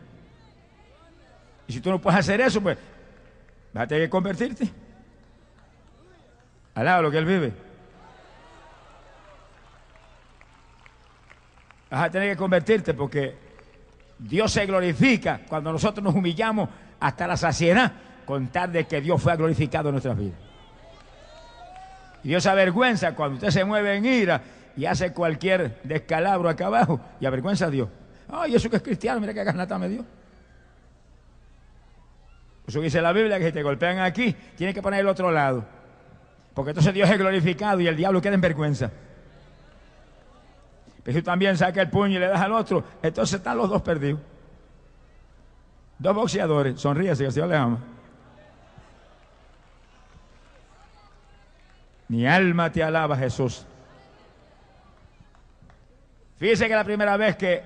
Y 1.66 1.72
si 1.72 1.80
tú 1.80 1.91
no 1.91 2.01
puedes 2.01 2.18
hacer 2.18 2.41
eso, 2.41 2.61
pues 2.62 2.78
vas 3.72 3.84
a 3.84 3.86
tener 3.86 4.05
que 4.05 4.11
convertirte. 4.11 4.70
Alaba 6.74 7.03
lo 7.03 7.11
que 7.11 7.18
Él 7.18 7.24
vive. 7.24 7.53
Vas 11.91 12.05
a 12.05 12.11
tener 12.11 12.30
que 12.30 12.36
convertirte 12.36 12.95
porque 12.95 13.34
Dios 14.18 14.53
se 14.53 14.64
glorifica 14.66 15.43
cuando 15.49 15.72
nosotros 15.72 16.03
nos 16.03 16.14
humillamos 16.14 16.68
hasta 17.01 17.26
la 17.26 17.36
saciedad, 17.36 17.93
con 18.24 18.49
tal 18.49 18.72
de 18.72 18.86
que 18.86 19.01
Dios 19.01 19.22
fue 19.22 19.36
glorificado 19.36 19.89
en 19.89 19.95
nuestras 19.95 20.16
vidas. 20.16 20.47
Dios 22.28 22.44
avergüenza 22.44 23.14
cuando 23.14 23.36
usted 23.36 23.48
se 23.48 23.64
mueve 23.64 23.96
en 23.96 24.04
ira 24.04 24.42
y 24.76 24.84
hace 24.84 25.14
cualquier 25.14 25.80
descalabro 25.82 26.50
acá 26.50 26.66
abajo 26.66 27.00
y 27.18 27.24
avergüenza 27.24 27.64
a 27.64 27.70
Dios. 27.70 27.88
Ay, 28.28 28.54
eso 28.54 28.68
que 28.68 28.76
es 28.76 28.82
cristiano, 28.82 29.18
mira 29.18 29.32
qué 29.32 29.42
ganata 29.42 29.78
me 29.78 29.88
dio. 29.88 30.04
Eso 32.66 32.82
dice 32.82 33.00
la 33.00 33.14
Biblia 33.14 33.38
que 33.38 33.46
si 33.46 33.52
te 33.52 33.62
golpean 33.62 34.00
aquí, 34.00 34.36
tienes 34.58 34.74
que 34.74 34.82
poner 34.82 35.00
el 35.00 35.08
otro 35.08 35.32
lado. 35.32 35.64
Porque 36.52 36.72
entonces 36.72 36.92
Dios 36.92 37.08
es 37.08 37.16
glorificado 37.16 37.80
y 37.80 37.86
el 37.86 37.96
diablo 37.96 38.20
queda 38.20 38.34
en 38.34 38.42
vergüenza. 38.42 38.90
Pero 41.02 41.16
si 41.16 41.22
tú 41.22 41.24
también 41.24 41.56
saca 41.56 41.80
el 41.80 41.88
puño 41.88 42.16
y 42.16 42.18
le 42.18 42.26
das 42.26 42.42
al 42.42 42.52
otro, 42.52 42.84
entonces 43.02 43.38
están 43.38 43.56
los 43.56 43.70
dos 43.70 43.80
perdidos. 43.80 44.20
Dos 45.98 46.14
boxeadores, 46.14 46.78
sonríese 46.78 47.22
que 47.22 47.28
el 47.28 47.32
Señor 47.32 47.48
le 47.48 47.56
ama. 47.56 47.78
Mi 52.09 52.26
alma 52.26 52.72
te 52.72 52.82
alaba, 52.82 53.16
Jesús. 53.16 53.66
Fíjese 56.38 56.68
que 56.68 56.74
la 56.74 56.84
primera 56.84 57.16
vez 57.16 57.36
que 57.36 57.62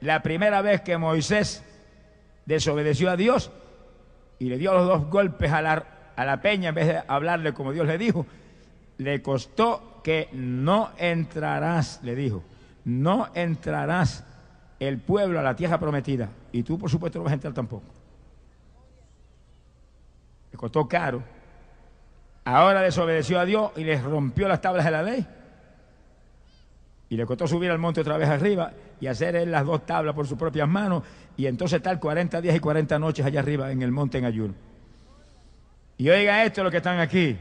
la 0.00 0.22
primera 0.22 0.60
vez 0.62 0.82
que 0.82 0.98
Moisés 0.98 1.64
desobedeció 2.44 3.10
a 3.10 3.16
Dios 3.16 3.50
y 4.38 4.48
le 4.48 4.58
dio 4.58 4.74
los 4.74 4.86
dos 4.86 5.08
golpes 5.08 5.50
a 5.52 5.62
la, 5.62 5.84
a 6.14 6.24
la 6.24 6.40
peña 6.42 6.68
en 6.70 6.74
vez 6.74 6.86
de 6.88 7.02
hablarle 7.08 7.54
como 7.54 7.72
Dios 7.72 7.86
le 7.86 7.96
dijo, 7.96 8.26
le 8.98 9.22
costó 9.22 10.00
que 10.04 10.28
no 10.32 10.90
entrarás, 10.98 12.00
le 12.02 12.14
dijo, 12.14 12.44
no 12.84 13.28
entrarás 13.34 14.24
el 14.78 14.98
pueblo 14.98 15.40
a 15.40 15.42
la 15.42 15.56
tierra 15.56 15.78
prometida. 15.78 16.28
Y 16.52 16.62
tú, 16.62 16.78
por 16.78 16.90
supuesto, 16.90 17.18
no 17.18 17.24
vas 17.24 17.32
a 17.32 17.34
entrar 17.34 17.54
tampoco. 17.54 17.86
Le 20.52 20.58
costó 20.58 20.86
caro. 20.86 21.22
Ahora 22.46 22.80
desobedeció 22.80 23.40
a 23.40 23.44
Dios 23.44 23.72
y 23.74 23.82
les 23.82 24.00
rompió 24.00 24.46
las 24.46 24.60
tablas 24.60 24.84
de 24.84 24.90
la 24.92 25.02
ley. 25.02 25.26
Y 27.08 27.16
le 27.16 27.26
costó 27.26 27.48
subir 27.48 27.72
al 27.72 27.78
monte 27.80 28.00
otra 28.00 28.16
vez 28.16 28.28
arriba 28.28 28.72
y 29.00 29.08
hacer 29.08 29.34
él 29.34 29.50
las 29.50 29.66
dos 29.66 29.84
tablas 29.84 30.14
por 30.14 30.28
sus 30.28 30.38
propias 30.38 30.68
manos. 30.68 31.02
Y 31.36 31.46
entonces 31.46 31.78
estar 31.78 31.98
40 31.98 32.40
días 32.40 32.54
y 32.54 32.60
40 32.60 33.00
noches 33.00 33.26
allá 33.26 33.40
arriba 33.40 33.72
en 33.72 33.82
el 33.82 33.90
monte 33.90 34.18
en 34.18 34.26
ayuno. 34.26 34.54
Y 35.98 36.08
oiga 36.08 36.44
esto, 36.44 36.62
los 36.62 36.70
que 36.70 36.76
están 36.76 37.00
aquí. 37.00 37.36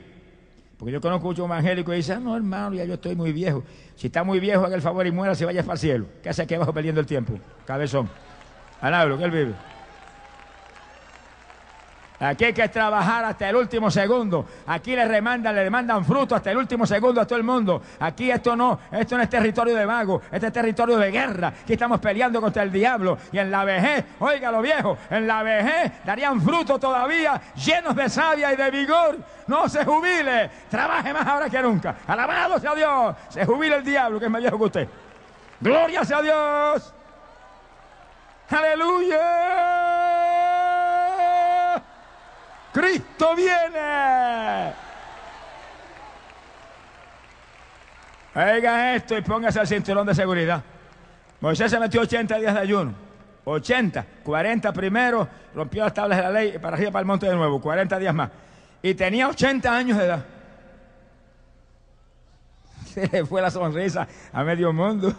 Porque 0.75 0.91
yo 0.91 0.99
conozco 0.99 1.27
muchos 1.27 1.45
evangélicos 1.45 1.93
y 1.93 1.97
dicen, 1.97 2.23
no 2.23 2.35
hermano, 2.35 2.73
ya 2.73 2.83
yo 2.85 2.95
estoy 2.95 3.15
muy 3.15 3.31
viejo. 3.31 3.63
Si 3.95 4.07
está 4.07 4.23
muy 4.23 4.39
viejo, 4.39 4.65
haga 4.65 4.75
el 4.75 4.81
favor 4.81 5.05
y 5.05 5.11
muera, 5.11 5.35
se 5.35 5.45
vaya 5.45 5.61
para 5.61 5.73
el 5.73 5.79
cielo. 5.79 6.05
¿Qué 6.23 6.29
hace 6.29 6.41
aquí 6.41 6.55
abajo 6.55 6.73
perdiendo 6.73 6.99
el 6.99 7.05
tiempo? 7.05 7.33
Cabezón. 7.63 8.09
Alablo, 8.81 9.19
que 9.19 9.23
él 9.23 9.31
vive. 9.31 9.74
Aquí 12.25 12.45
hay 12.45 12.53
que 12.53 12.67
trabajar 12.69 13.23
hasta 13.25 13.49
el 13.49 13.55
último 13.55 13.91
segundo. 13.91 14.45
Aquí 14.67 14.95
le 14.95 15.05
remandan, 15.05 15.55
le 15.55 15.63
demandan 15.63 16.03
fruto 16.03 16.35
hasta 16.35 16.51
el 16.51 16.57
último 16.57 16.85
segundo 16.85 17.21
a 17.21 17.27
todo 17.27 17.37
el 17.37 17.43
mundo. 17.43 17.81
Aquí 17.99 18.31
esto 18.31 18.55
no, 18.55 18.79
esto 18.91 19.17
no 19.17 19.23
es 19.23 19.29
territorio 19.29 19.75
de 19.75 19.85
vago, 19.85 20.21
este 20.31 20.47
es 20.47 20.53
territorio 20.53 20.97
de 20.97 21.11
guerra. 21.11 21.53
Aquí 21.63 21.73
estamos 21.73 21.99
peleando 21.99 22.41
contra 22.41 22.63
el 22.63 22.71
diablo. 22.71 23.17
Y 23.31 23.37
en 23.37 23.51
la 23.51 23.63
vejez, 23.63 24.05
oiga 24.19 24.51
lo 24.51 24.61
viejo, 24.61 24.97
en 25.09 25.27
la 25.27 25.43
vejez 25.43 25.91
darían 26.03 26.41
fruto 26.41 26.79
todavía, 26.79 27.39
llenos 27.55 27.95
de 27.95 28.09
savia 28.09 28.53
y 28.53 28.55
de 28.55 28.71
vigor. 28.71 29.17
No 29.47 29.69
se 29.69 29.85
jubile, 29.85 30.49
trabaje 30.69 31.13
más 31.13 31.27
ahora 31.27 31.49
que 31.49 31.61
nunca. 31.61 31.95
Alabado 32.07 32.59
sea 32.59 32.73
Dios. 32.73 33.15
Se 33.29 33.45
jubile 33.45 33.75
el 33.75 33.83
diablo 33.83 34.19
que 34.19 34.25
es 34.25 34.31
más 34.31 34.41
viejo 34.41 34.57
que 34.57 34.63
usted. 34.63 34.89
Gloria 35.59 36.03
sea 36.03 36.21
Dios. 36.21 36.93
Aleluya. 38.49 39.94
Cristo 42.75 43.33
viene. 43.37 44.73
Oiga 48.35 48.95
esto 48.95 49.17
y 49.17 49.21
póngase 49.21 49.61
el 49.61 49.67
cinturón 49.67 50.05
de 50.05 50.13
seguridad. 50.13 50.61
Moisés 51.39 51.71
se 51.71 51.79
metió 51.79 52.01
80 52.01 52.37
días 52.37 52.53
de 52.53 52.59
ayuno. 52.59 52.93
80, 53.45 54.05
40 54.25 54.73
primero, 54.73 55.25
rompió 55.53 55.85
las 55.85 55.93
tablas 55.93 56.17
de 56.17 56.23
la 56.23 56.31
ley 56.31 56.53
y 56.55 56.59
para 56.59 56.75
arriba 56.75 56.91
para 56.91 56.99
el 56.99 57.05
monte 57.05 57.27
de 57.27 57.35
nuevo, 57.35 57.61
40 57.61 57.97
días 57.97 58.13
más. 58.13 58.29
Y 58.81 58.93
tenía 58.93 59.29
80 59.29 59.73
años 59.73 59.97
de 59.97 60.03
edad. 60.03 60.25
Se 62.93 63.07
le 63.07 63.25
fue 63.25 63.41
la 63.41 63.51
sonrisa 63.51 64.05
a 64.33 64.43
medio 64.43 64.73
mundo. 64.73 65.13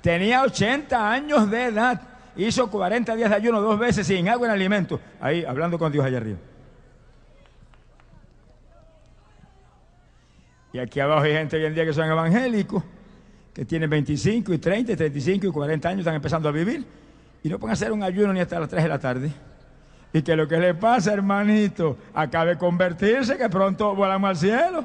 Tenía 0.00 0.42
80 0.42 1.10
años 1.10 1.50
de 1.50 1.64
edad. 1.64 2.00
Hizo 2.36 2.70
40 2.70 3.16
días 3.16 3.28
de 3.28 3.36
ayuno 3.36 3.60
dos 3.60 3.76
veces 3.76 4.06
sin 4.06 4.28
agua 4.28 4.46
en 4.46 4.52
alimento. 4.52 5.00
Ahí, 5.20 5.44
hablando 5.44 5.76
con 5.76 5.90
Dios 5.90 6.04
allá 6.04 6.18
arriba. 6.18 6.38
Y 10.72 10.78
aquí 10.78 11.00
abajo 11.00 11.22
hay 11.22 11.32
gente 11.32 11.56
hoy 11.56 11.64
en 11.64 11.74
día 11.74 11.84
que 11.84 11.92
son 11.92 12.08
evangélicos, 12.08 12.82
que 13.52 13.64
tienen 13.64 13.90
25 13.90 14.54
y 14.54 14.58
30 14.58 14.92
y 14.92 14.96
35 14.96 15.46
y 15.46 15.50
40 15.50 15.88
años, 15.88 16.00
están 16.00 16.14
empezando 16.14 16.48
a 16.48 16.52
vivir. 16.52 16.86
Y 17.42 17.48
no 17.48 17.58
pueden 17.58 17.72
hacer 17.72 17.90
un 17.90 18.02
ayuno 18.02 18.32
ni 18.32 18.40
hasta 18.40 18.60
las 18.60 18.68
3 18.68 18.84
de 18.84 18.88
la 18.88 18.98
tarde. 18.98 19.32
Y 20.12 20.22
que 20.22 20.36
lo 20.36 20.46
que 20.46 20.58
le 20.58 20.74
pasa, 20.74 21.12
hermanito, 21.12 21.96
acabe 22.14 22.50
de 22.50 22.58
convertirse, 22.58 23.36
que 23.36 23.48
pronto 23.48 23.94
volamos 23.94 24.30
al 24.30 24.36
cielo. 24.36 24.84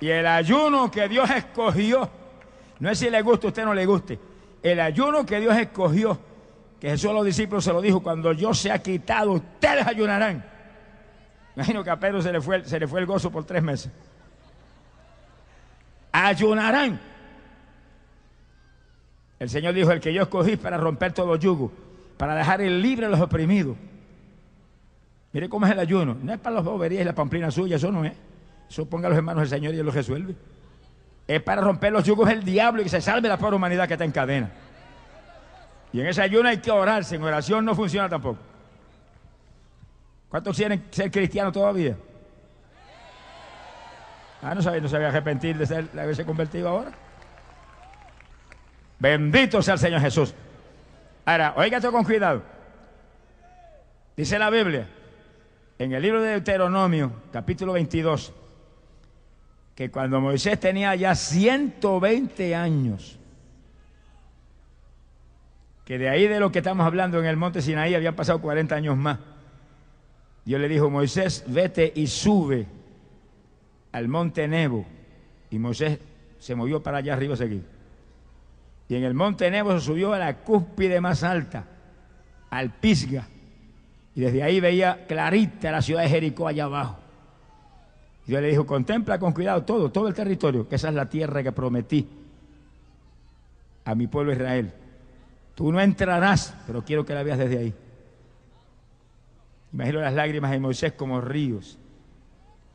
Y 0.00 0.08
el 0.08 0.26
ayuno 0.26 0.90
que 0.90 1.08
Dios 1.08 1.28
escogió, 1.30 2.08
no 2.78 2.90
es 2.90 2.98
si 2.98 3.10
le 3.10 3.20
gusta 3.22 3.46
a 3.46 3.48
usted 3.48 3.62
o 3.62 3.66
no 3.66 3.74
le 3.74 3.84
guste, 3.84 4.18
el 4.62 4.80
ayuno 4.80 5.26
que 5.26 5.40
Dios 5.40 5.56
escogió, 5.56 6.18
que 6.80 6.88
Jesús 6.88 7.10
a 7.10 7.12
los 7.12 7.26
discípulos 7.26 7.62
se 7.62 7.72
lo 7.72 7.82
dijo, 7.82 8.02
cuando 8.02 8.32
yo 8.32 8.54
se 8.54 8.72
ha 8.72 8.78
quitado, 8.78 9.32
ustedes 9.32 9.86
ayunarán. 9.86 10.42
Imagino 11.54 11.84
que 11.84 11.90
a 11.90 12.00
Pedro 12.00 12.22
se 12.22 12.32
le 12.32 12.40
fue, 12.40 12.64
se 12.64 12.80
le 12.80 12.88
fue 12.88 13.00
el 13.00 13.06
gozo 13.06 13.30
por 13.30 13.44
tres 13.44 13.62
meses. 13.62 13.92
Ayunarán. 16.10 16.98
El 19.38 19.50
Señor 19.50 19.74
dijo, 19.74 19.90
el 19.92 20.00
que 20.00 20.12
yo 20.12 20.22
escogí 20.22 20.56
para 20.56 20.78
romper 20.78 21.12
todo 21.12 21.36
yugo, 21.36 21.70
para 22.16 22.34
dejar 22.34 22.62
el 22.62 22.80
libre 22.80 23.06
a 23.06 23.08
los 23.10 23.20
oprimidos. 23.20 23.76
Mire 25.32 25.48
cómo 25.50 25.66
es 25.66 25.72
el 25.72 25.78
ayuno. 25.78 26.16
No 26.22 26.32
es 26.32 26.40
para 26.40 26.56
las 26.56 26.64
boberías 26.64 27.02
y 27.02 27.04
la 27.04 27.14
pamplina 27.14 27.50
suya, 27.50 27.76
eso 27.76 27.92
no 27.92 28.04
es. 28.06 28.14
Eso 28.70 28.86
ponga 28.86 29.06
a 29.06 29.10
los 29.10 29.18
hermanos 29.18 29.42
del 29.42 29.50
Señor 29.50 29.74
y 29.74 29.78
Él 29.78 29.86
lo 29.86 29.92
resuelve. 29.92 30.34
Es 31.28 31.42
para 31.42 31.60
romper 31.60 31.92
los 31.92 32.04
yugos 32.04 32.28
del 32.28 32.42
diablo 32.42 32.80
y 32.80 32.84
que 32.84 32.90
se 32.90 33.02
salve 33.02 33.28
la 33.28 33.36
pobre 33.38 33.56
humanidad 33.56 33.86
que 33.86 33.94
está 33.94 34.04
en 34.04 34.12
cadena. 34.12 34.50
Y 35.92 36.00
en 36.00 36.06
ese 36.06 36.22
ayuno 36.22 36.48
hay 36.48 36.58
que 36.58 36.70
orar, 36.70 37.04
sin 37.04 37.22
oración 37.22 37.64
no 37.64 37.74
funciona 37.74 38.08
tampoco. 38.08 38.38
¿Cuántos 40.28 40.56
quieren 40.56 40.84
ser 40.90 41.10
cristianos 41.10 41.52
todavía? 41.52 41.96
Ah, 44.42 44.54
no 44.54 44.62
sabía, 44.62 44.80
no 44.80 44.88
se 44.88 44.96
había 44.96 45.08
arrepentir 45.08 45.58
de, 45.58 45.66
ser, 45.66 45.90
de 45.90 46.00
haberse 46.00 46.24
convertido 46.24 46.68
ahora. 46.68 46.92
Bendito 48.98 49.60
sea 49.60 49.74
el 49.74 49.80
Señor 49.80 50.00
Jesús. 50.00 50.34
Ahora, 51.24 51.54
oígate 51.56 51.90
con 51.90 52.04
cuidado. 52.04 52.42
Dice 54.16 54.38
la 54.38 54.50
Biblia, 54.50 54.86
en 55.78 55.92
el 55.92 56.02
libro 56.02 56.20
de 56.22 56.30
Deuteronomio, 56.30 57.12
capítulo 57.32 57.72
22, 57.72 58.32
que 59.74 59.90
cuando 59.90 60.20
Moisés 60.20 60.60
tenía 60.60 60.94
ya 60.94 61.14
120 61.14 62.54
años, 62.54 63.19
que 65.84 65.98
de 65.98 66.08
ahí 66.08 66.28
de 66.28 66.40
lo 66.40 66.52
que 66.52 66.58
estamos 66.58 66.86
hablando 66.86 67.18
en 67.18 67.26
el 67.26 67.36
monte 67.36 67.62
Sinaí 67.62 67.94
habían 67.94 68.14
pasado 68.14 68.40
40 68.40 68.74
años 68.74 68.96
más. 68.96 69.18
Dios 70.44 70.60
le 70.60 70.68
dijo, 70.68 70.90
Moisés, 70.90 71.44
vete 71.46 71.92
y 71.94 72.06
sube 72.06 72.66
al 73.92 74.08
monte 74.08 74.46
Nebo. 74.48 74.84
Y 75.50 75.58
Moisés 75.58 75.98
se 76.38 76.54
movió 76.54 76.82
para 76.82 76.98
allá 76.98 77.14
arriba 77.14 77.34
a 77.34 77.36
seguir. 77.36 77.64
Y 78.88 78.96
en 78.96 79.04
el 79.04 79.14
monte 79.14 79.50
Nebo 79.50 79.72
se 79.78 79.84
subió 79.84 80.12
a 80.12 80.18
la 80.18 80.38
cúspide 80.38 81.00
más 81.00 81.22
alta, 81.22 81.64
al 82.50 82.70
Pisga. 82.74 83.28
Y 84.14 84.20
desde 84.20 84.42
ahí 84.42 84.60
veía 84.60 85.06
clarita 85.06 85.70
la 85.70 85.82
ciudad 85.82 86.02
de 86.02 86.08
Jericó 86.08 86.48
allá 86.48 86.64
abajo. 86.64 86.98
Y 88.26 88.30
Dios 88.30 88.42
le 88.42 88.48
dijo, 88.48 88.66
contempla 88.66 89.18
con 89.18 89.32
cuidado 89.32 89.62
todo, 89.64 89.90
todo 89.90 90.08
el 90.08 90.14
territorio, 90.14 90.68
que 90.68 90.76
esa 90.76 90.88
es 90.88 90.94
la 90.94 91.08
tierra 91.08 91.42
que 91.42 91.52
prometí 91.52 92.08
a 93.84 93.94
mi 93.94 94.06
pueblo 94.06 94.32
Israel. 94.32 94.72
Tú 95.54 95.72
no 95.72 95.80
entrarás, 95.80 96.54
pero 96.66 96.84
quiero 96.84 97.04
que 97.04 97.14
la 97.14 97.22
veas 97.22 97.38
desde 97.38 97.58
ahí. 97.58 97.74
Imagino 99.72 100.00
las 100.00 100.14
lágrimas 100.14 100.50
de 100.50 100.58
Moisés 100.58 100.92
como 100.92 101.20
ríos, 101.20 101.78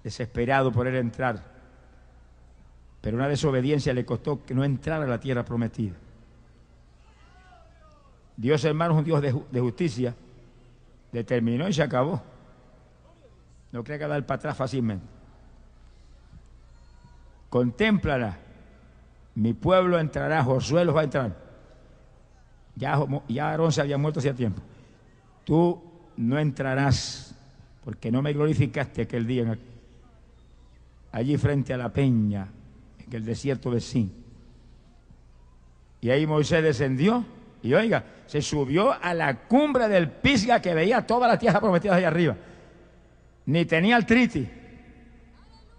desesperado 0.04 0.72
por 0.72 0.88
él 0.88 0.96
entrar. 0.96 1.44
Pero 3.02 3.18
una 3.18 3.28
desobediencia 3.28 3.94
le 3.94 4.06
costó 4.06 4.44
que 4.44 4.54
no 4.54 4.64
entrara 4.64 5.06
a 5.06 5.08
la 5.08 5.20
tierra 5.20 5.44
prometida. 5.44 5.96
Dios, 8.38 8.64
hermano, 8.66 8.94
es 8.94 9.00
un 9.00 9.06
Dios 9.06 9.22
de, 9.22 9.60
justicia. 9.60 10.16
Determinó 11.12 11.68
y 11.68 11.74
se 11.74 11.84
acabó. 11.84 12.22
No 13.72 13.84
cree 13.84 14.00
que 14.00 14.08
dar 14.08 14.26
para 14.26 14.38
atrás 14.38 14.58
fácilmente. 14.58 15.06
Contémplala. 17.50 18.38
Mi 19.36 19.54
pueblo 19.54 20.00
entrará, 20.00 20.44
Josué 20.44 20.84
los 20.86 20.96
va 20.96 21.02
a 21.02 21.04
entrar. 21.06 21.45
Ya, 22.76 23.00
ya 23.28 23.50
Aarón 23.50 23.72
se 23.72 23.82
había 23.82 23.98
muerto 23.98 24.20
hacía 24.20 24.34
tiempo. 24.34 24.62
Tú 25.44 25.82
no 26.18 26.38
entrarás 26.40 27.36
porque 27.84 28.12
no 28.12 28.22
me 28.22 28.34
glorificaste 28.34 29.04
aquel 29.04 29.28
día 29.28 29.58
allí 31.12 31.38
frente 31.38 31.74
a 31.74 31.78
la 31.78 31.90
peña, 31.90 32.48
en 33.06 33.14
el 33.14 33.24
desierto 33.24 33.72
de 33.72 33.80
Sin. 33.80 34.12
Y 36.02 36.10
ahí 36.10 36.28
Moisés 36.28 36.62
descendió 36.62 37.24
y 37.64 37.74
oiga, 37.74 38.04
se 38.28 38.42
subió 38.42 38.92
a 38.92 39.14
la 39.14 39.40
cumbre 39.48 39.88
del 39.88 40.10
Pisga 40.10 40.62
que 40.62 40.74
veía 40.74 41.08
toda 41.08 41.28
la 41.28 41.40
tierra 41.40 41.62
prometida 41.62 41.96
allá 41.96 42.08
arriba. 42.08 42.36
Ni 43.46 43.66
tenía 43.66 43.96
el 43.96 44.06
triti. 44.06 44.48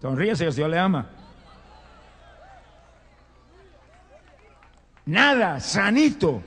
Sonríese, 0.01 0.47
el 0.47 0.53
Señor 0.53 0.71
le 0.71 0.79
ama. 0.79 1.11
Nada, 5.05 5.61
sanito. 5.61 6.43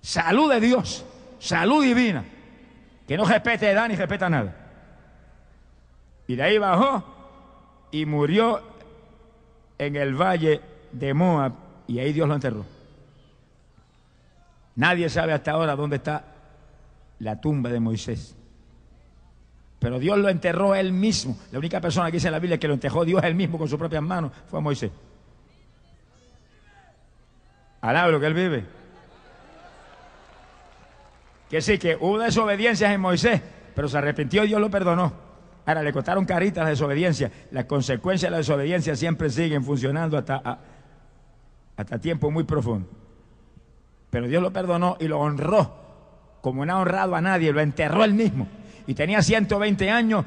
Salud 0.00 0.50
de 0.50 0.60
Dios, 0.60 1.04
salud 1.38 1.82
divina, 1.82 2.24
que 3.06 3.16
no 3.16 3.24
respete 3.24 3.70
edad 3.70 3.88
ni 3.88 3.96
respeta 3.96 4.28
nada. 4.28 4.54
Y 6.26 6.36
de 6.36 6.42
ahí 6.42 6.58
bajó 6.58 7.04
y 7.90 8.04
murió 8.06 8.62
en 9.78 9.96
el 9.96 10.14
valle 10.14 10.60
de 10.92 11.14
Moab 11.14 11.52
y 11.86 11.98
ahí 11.98 12.12
Dios 12.12 12.28
lo 12.28 12.34
enterró. 12.34 12.64
Nadie 14.76 15.08
sabe 15.08 15.32
hasta 15.32 15.52
ahora 15.52 15.74
dónde 15.74 15.96
está 15.96 16.24
la 17.18 17.40
tumba 17.40 17.70
de 17.70 17.80
Moisés. 17.80 18.36
Pero 19.78 19.98
Dios 19.98 20.18
lo 20.18 20.28
enterró 20.28 20.74
él 20.74 20.92
mismo. 20.92 21.36
La 21.52 21.58
única 21.58 21.80
persona 21.80 22.06
que 22.06 22.16
dice 22.16 22.28
en 22.28 22.32
la 22.32 22.38
Biblia 22.38 22.58
que 22.58 22.68
lo 22.68 22.74
enterró 22.74 23.04
Dios 23.04 23.22
él 23.24 23.34
mismo 23.34 23.58
con 23.58 23.68
sus 23.68 23.78
propias 23.78 24.02
manos 24.02 24.32
fue 24.48 24.60
Moisés. 24.60 24.90
Alaba 27.80 28.08
lo 28.10 28.20
que 28.20 28.26
él 28.26 28.34
vive. 28.34 28.77
Que 31.48 31.60
sí, 31.60 31.78
que 31.78 31.96
hubo 31.96 32.18
desobediencias 32.18 32.92
en 32.92 33.00
Moisés, 33.00 33.40
pero 33.74 33.88
se 33.88 33.98
arrepintió 33.98 34.44
y 34.44 34.48
Dios 34.48 34.60
lo 34.60 34.70
perdonó. 34.70 35.12
Ahora 35.64 35.82
le 35.82 35.92
costaron 35.92 36.24
caritas 36.24 36.64
la 36.64 36.70
desobediencia. 36.70 37.30
Las 37.50 37.66
consecuencias 37.66 38.28
de 38.28 38.32
la 38.32 38.38
desobediencia 38.38 38.96
siempre 38.96 39.30
siguen 39.30 39.64
funcionando 39.64 40.16
hasta, 40.16 40.58
hasta 41.76 41.98
tiempo 41.98 42.30
muy 42.30 42.44
profundo. 42.44 42.88
Pero 44.10 44.26
Dios 44.26 44.42
lo 44.42 44.52
perdonó 44.52 44.96
y 44.98 45.08
lo 45.08 45.20
honró, 45.20 45.74
como 46.40 46.64
no 46.64 46.72
ha 46.72 46.80
honrado 46.80 47.14
a 47.14 47.20
nadie, 47.20 47.52
lo 47.52 47.60
enterró 47.60 48.04
él 48.04 48.14
mismo. 48.14 48.48
Y 48.86 48.94
tenía 48.94 49.20
120 49.20 49.90
años 49.90 50.24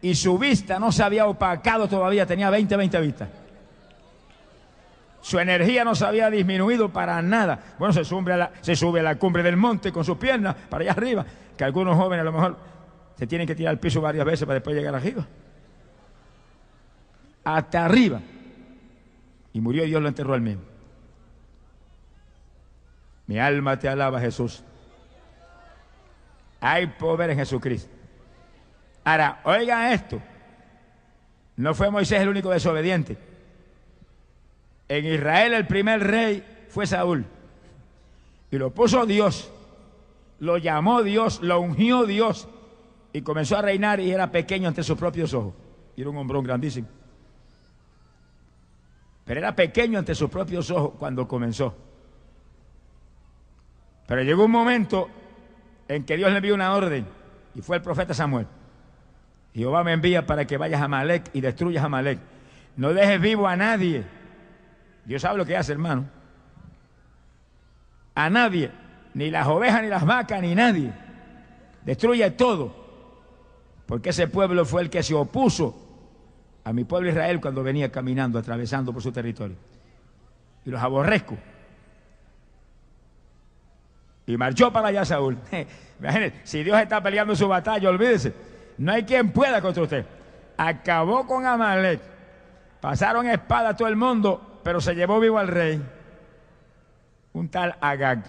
y 0.00 0.14
su 0.14 0.38
vista 0.38 0.78
no 0.78 0.92
se 0.92 1.02
había 1.02 1.26
opacado 1.26 1.88
todavía, 1.88 2.26
tenía 2.26 2.50
20, 2.50 2.76
20 2.76 3.00
vistas. 3.00 3.28
Su 5.26 5.40
energía 5.40 5.82
no 5.82 5.96
se 5.96 6.06
había 6.06 6.30
disminuido 6.30 6.92
para 6.92 7.20
nada. 7.20 7.74
Bueno, 7.80 7.92
se 7.92 8.04
sube, 8.04 8.32
a 8.32 9.02
la, 9.02 9.16
cumbre 9.16 9.42
del 9.42 9.56
monte 9.56 9.90
con 9.90 10.04
sus 10.04 10.16
piernas 10.18 10.54
para 10.70 10.82
allá 10.82 10.92
arriba, 10.92 11.26
que 11.56 11.64
algunos 11.64 11.96
jóvenes 11.96 12.20
a 12.20 12.24
lo 12.26 12.32
mejor 12.32 12.56
se 13.18 13.26
tienen 13.26 13.44
que 13.44 13.56
tirar 13.56 13.72
al 13.72 13.80
piso 13.80 14.00
varias 14.00 14.24
veces 14.24 14.46
para 14.46 14.54
después 14.54 14.76
llegar 14.76 14.94
arriba. 14.94 15.26
Hasta 17.42 17.84
arriba. 17.84 18.20
Y 19.52 19.60
murió 19.60 19.84
y 19.84 19.88
Dios 19.88 20.00
lo 20.00 20.06
enterró 20.06 20.32
al 20.32 20.42
mismo. 20.42 20.62
Mi 23.26 23.40
alma 23.40 23.76
te 23.80 23.88
alaba, 23.88 24.20
Jesús. 24.20 24.62
Hay 26.60 26.86
poder 26.86 27.30
en 27.30 27.38
Jesucristo. 27.38 27.92
Ahora, 29.02 29.40
oigan 29.42 29.92
esto. 29.92 30.22
No 31.56 31.74
fue 31.74 31.90
Moisés 31.90 32.20
el 32.20 32.28
único 32.28 32.48
desobediente. 32.50 33.34
En 34.88 35.04
Israel 35.04 35.54
el 35.54 35.66
primer 35.66 36.00
rey 36.00 36.66
fue 36.68 36.86
Saúl. 36.86 37.24
Y 38.50 38.58
lo 38.58 38.70
puso 38.70 39.06
Dios. 39.06 39.50
Lo 40.38 40.58
llamó 40.58 41.02
Dios, 41.02 41.40
lo 41.42 41.60
ungió 41.60 42.04
Dios. 42.04 42.48
Y 43.12 43.22
comenzó 43.22 43.56
a 43.56 43.62
reinar 43.62 44.00
y 44.00 44.10
era 44.10 44.30
pequeño 44.30 44.68
ante 44.68 44.82
sus 44.82 44.98
propios 44.98 45.32
ojos. 45.34 45.54
Y 45.96 46.02
era 46.02 46.10
un 46.10 46.18
hombrón 46.18 46.44
grandísimo. 46.44 46.88
Pero 49.24 49.40
era 49.40 49.56
pequeño 49.56 49.98
ante 49.98 50.14
sus 50.14 50.30
propios 50.30 50.70
ojos 50.70 50.92
cuando 50.98 51.26
comenzó. 51.26 51.74
Pero 54.06 54.22
llegó 54.22 54.44
un 54.44 54.52
momento 54.52 55.08
en 55.88 56.04
que 56.04 56.16
Dios 56.16 56.30
le 56.30 56.36
envió 56.36 56.54
una 56.54 56.74
orden 56.74 57.06
y 57.54 57.60
fue 57.60 57.76
el 57.76 57.82
profeta 57.82 58.14
Samuel. 58.14 58.46
Jehová 59.54 59.82
me 59.82 59.92
envía 59.92 60.26
para 60.26 60.46
que 60.46 60.58
vayas 60.58 60.80
a 60.80 60.86
Malek 60.86 61.30
y 61.32 61.40
destruyas 61.40 61.82
a 61.82 61.88
Malek. 61.88 62.18
No 62.76 62.92
dejes 62.92 63.20
vivo 63.20 63.48
a 63.48 63.56
nadie. 63.56 64.04
Dios 65.06 65.22
sabe 65.22 65.38
lo 65.38 65.46
que 65.46 65.56
hace, 65.56 65.72
hermano. 65.72 66.04
A 68.14 68.28
nadie, 68.28 68.70
ni 69.14 69.30
las 69.30 69.46
ovejas, 69.46 69.82
ni 69.82 69.88
las 69.88 70.04
vacas, 70.04 70.42
ni 70.42 70.54
nadie. 70.54 70.92
Destruye 71.84 72.30
todo. 72.32 72.74
Porque 73.86 74.10
ese 74.10 74.26
pueblo 74.26 74.64
fue 74.64 74.82
el 74.82 74.90
que 74.90 75.02
se 75.02 75.14
opuso 75.14 75.86
a 76.64 76.72
mi 76.72 76.82
pueblo 76.82 77.08
Israel 77.08 77.40
cuando 77.40 77.62
venía 77.62 77.92
caminando, 77.92 78.38
atravesando 78.38 78.92
por 78.92 79.00
su 79.00 79.12
territorio. 79.12 79.56
Y 80.64 80.70
los 80.70 80.82
aborrezco. 80.82 81.36
Y 84.26 84.36
marchó 84.36 84.72
para 84.72 84.88
allá 84.88 85.04
Saúl. 85.04 85.38
Imagínense, 86.00 86.40
si 86.42 86.64
Dios 86.64 86.80
está 86.80 87.00
peleando 87.00 87.36
su 87.36 87.46
batalla, 87.46 87.88
olvídese. 87.88 88.34
No 88.78 88.90
hay 88.92 89.04
quien 89.04 89.30
pueda 89.30 89.62
contra 89.62 89.84
usted. 89.84 90.04
Acabó 90.56 91.26
con 91.28 91.46
Amalek. 91.46 92.00
Pasaron 92.80 93.28
espada 93.28 93.70
a 93.70 93.76
todo 93.76 93.88
el 93.88 93.96
mundo, 93.96 94.55
pero 94.66 94.80
se 94.80 94.96
llevó 94.96 95.20
vivo 95.20 95.38
al 95.38 95.46
rey. 95.46 95.80
Un 97.34 97.48
tal 97.50 97.76
Agag. 97.80 98.24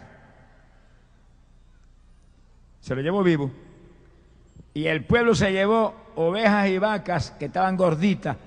Se 2.79 2.93
lo 2.93 3.01
llevó 3.01 3.23
vivo. 3.23 3.49
Y 4.75 4.85
el 4.85 5.03
pueblo 5.03 5.33
se 5.33 5.51
llevó 5.51 5.95
ovejas 6.15 6.69
y 6.69 6.77
vacas 6.77 7.31
que 7.31 7.45
estaban 7.45 7.75
gorditas 7.75 8.37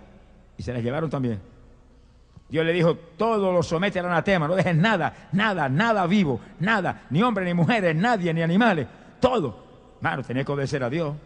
y 0.56 0.62
se 0.62 0.72
las 0.72 0.84
llevaron 0.84 1.10
también. 1.10 1.40
Dios 2.48 2.64
le 2.64 2.72
dijo, 2.72 2.94
todo 2.94 3.52
lo 3.52 3.60
somete 3.60 3.98
al 3.98 4.06
anatema, 4.06 4.46
no 4.46 4.54
dejes 4.54 4.76
nada, 4.76 5.28
nada, 5.32 5.68
nada 5.68 6.06
vivo, 6.06 6.40
nada, 6.60 7.06
ni 7.10 7.24
hombres, 7.24 7.44
ni 7.48 7.54
mujeres, 7.54 7.96
nadie, 7.96 8.32
ni 8.32 8.42
animales, 8.42 8.86
todo. 9.18 9.64
Mano, 10.00 10.22
tenía 10.22 10.44
que 10.44 10.52
obedecer 10.52 10.84
a 10.84 10.90
Dios. 10.90 11.16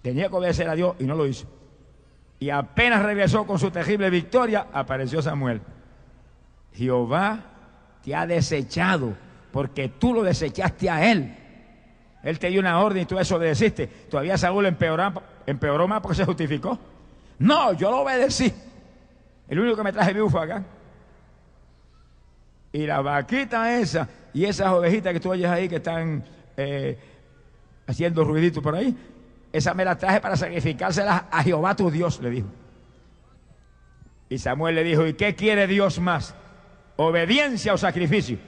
Tenía 0.00 0.28
que 0.28 0.36
obedecer 0.36 0.68
a 0.68 0.76
Dios 0.76 0.94
y 1.00 1.04
no 1.06 1.16
lo 1.16 1.26
hizo. 1.26 1.57
Y 2.40 2.50
apenas 2.50 3.02
regresó 3.02 3.46
con 3.46 3.58
su 3.58 3.70
terrible 3.70 4.10
victoria, 4.10 4.66
apareció 4.72 5.20
Samuel. 5.20 5.60
Jehová 6.72 7.40
te 8.04 8.14
ha 8.14 8.26
desechado 8.26 9.14
porque 9.50 9.88
tú 9.88 10.14
lo 10.14 10.22
desechaste 10.22 10.88
a 10.88 11.10
él. 11.10 11.36
Él 12.22 12.38
te 12.38 12.48
dio 12.48 12.60
una 12.60 12.80
orden 12.80 13.02
y 13.02 13.06
tú 13.06 13.16
desobedeciste. 13.16 13.86
Todavía 13.86 14.36
Saúl 14.38 14.66
empeoró, 14.66 15.88
más 15.88 16.00
porque 16.00 16.16
se 16.16 16.24
justificó. 16.24 16.78
No, 17.38 17.72
yo 17.72 17.90
lo 17.90 18.00
obedecí. 18.00 18.52
El 19.48 19.60
único 19.60 19.76
que 19.76 19.82
me 19.82 19.92
traje 19.92 20.12
vivo 20.12 20.28
fue 20.28 20.42
acá. 20.42 20.64
Y 22.72 22.86
la 22.86 23.00
vaquita 23.00 23.78
esa 23.78 24.08
y 24.34 24.44
esas 24.44 24.68
ovejitas 24.68 25.12
que 25.12 25.20
tú 25.20 25.30
oyes 25.30 25.48
ahí 25.48 25.68
que 25.68 25.76
están 25.76 26.22
eh, 26.56 26.98
haciendo 27.86 28.24
ruiditos 28.24 28.62
por 28.62 28.74
ahí, 28.74 28.94
esa 29.52 29.74
me 29.74 29.84
la 29.84 29.96
traje 29.96 30.20
para 30.20 30.36
sacrificárselas 30.36 31.24
a 31.30 31.42
Jehová 31.42 31.74
tu 31.74 31.90
Dios, 31.90 32.20
le 32.20 32.30
dijo. 32.30 32.48
Y 34.28 34.38
Samuel 34.38 34.74
le 34.74 34.84
dijo, 34.84 35.06
¿y 35.06 35.14
qué 35.14 35.34
quiere 35.34 35.66
Dios 35.66 36.00
más? 36.00 36.34
¿Obediencia 36.96 37.72
o 37.72 37.78
sacrificio? 37.78 38.38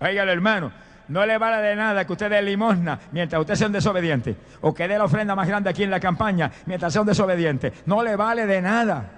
Oiga, 0.00 0.24
hermano, 0.24 0.72
no 1.08 1.24
le 1.24 1.38
vale 1.38 1.62
de 1.68 1.76
nada 1.76 2.04
que 2.04 2.12
usted 2.12 2.30
dé 2.30 2.42
limosna 2.42 2.98
mientras 3.12 3.40
usted 3.40 3.54
sea 3.54 3.68
un 3.68 3.72
desobediente. 3.72 4.36
O 4.62 4.74
que 4.74 4.88
dé 4.88 4.98
la 4.98 5.04
ofrenda 5.04 5.34
más 5.34 5.46
grande 5.46 5.70
aquí 5.70 5.84
en 5.84 5.90
la 5.90 6.00
campaña 6.00 6.50
mientras 6.66 6.92
sea 6.92 7.02
un 7.02 7.06
desobediente. 7.06 7.72
No 7.86 8.02
le 8.02 8.16
vale 8.16 8.46
de 8.46 8.60
nada. 8.60 9.15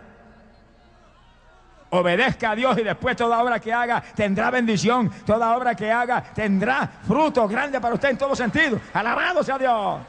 Obedezca 1.90 2.50
a 2.50 2.54
Dios 2.54 2.78
y 2.78 2.82
después 2.82 3.16
toda 3.16 3.42
obra 3.42 3.58
que 3.58 3.72
haga 3.72 4.02
tendrá 4.14 4.50
bendición. 4.50 5.10
Toda 5.24 5.56
obra 5.56 5.74
que 5.74 5.90
haga 5.90 6.22
tendrá 6.22 6.86
fruto 7.06 7.48
grande 7.48 7.80
para 7.80 7.94
usted 7.94 8.10
en 8.10 8.18
todo 8.18 8.36
sentido. 8.36 8.78
Alabado 8.92 9.42
sea 9.42 9.58
Dios. 9.58 10.00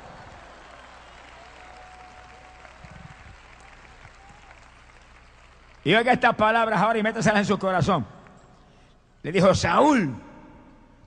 Y 5.86 5.94
oiga 5.94 6.12
estas 6.12 6.36
palabras 6.36 6.82
ahora 6.82 7.00
y 7.00 7.04
métaselas 7.04 7.40
en 7.40 7.46
su 7.46 7.58
corazón. 7.58 8.06
Le 9.24 9.32
dijo 9.32 9.56
Saúl 9.56 10.14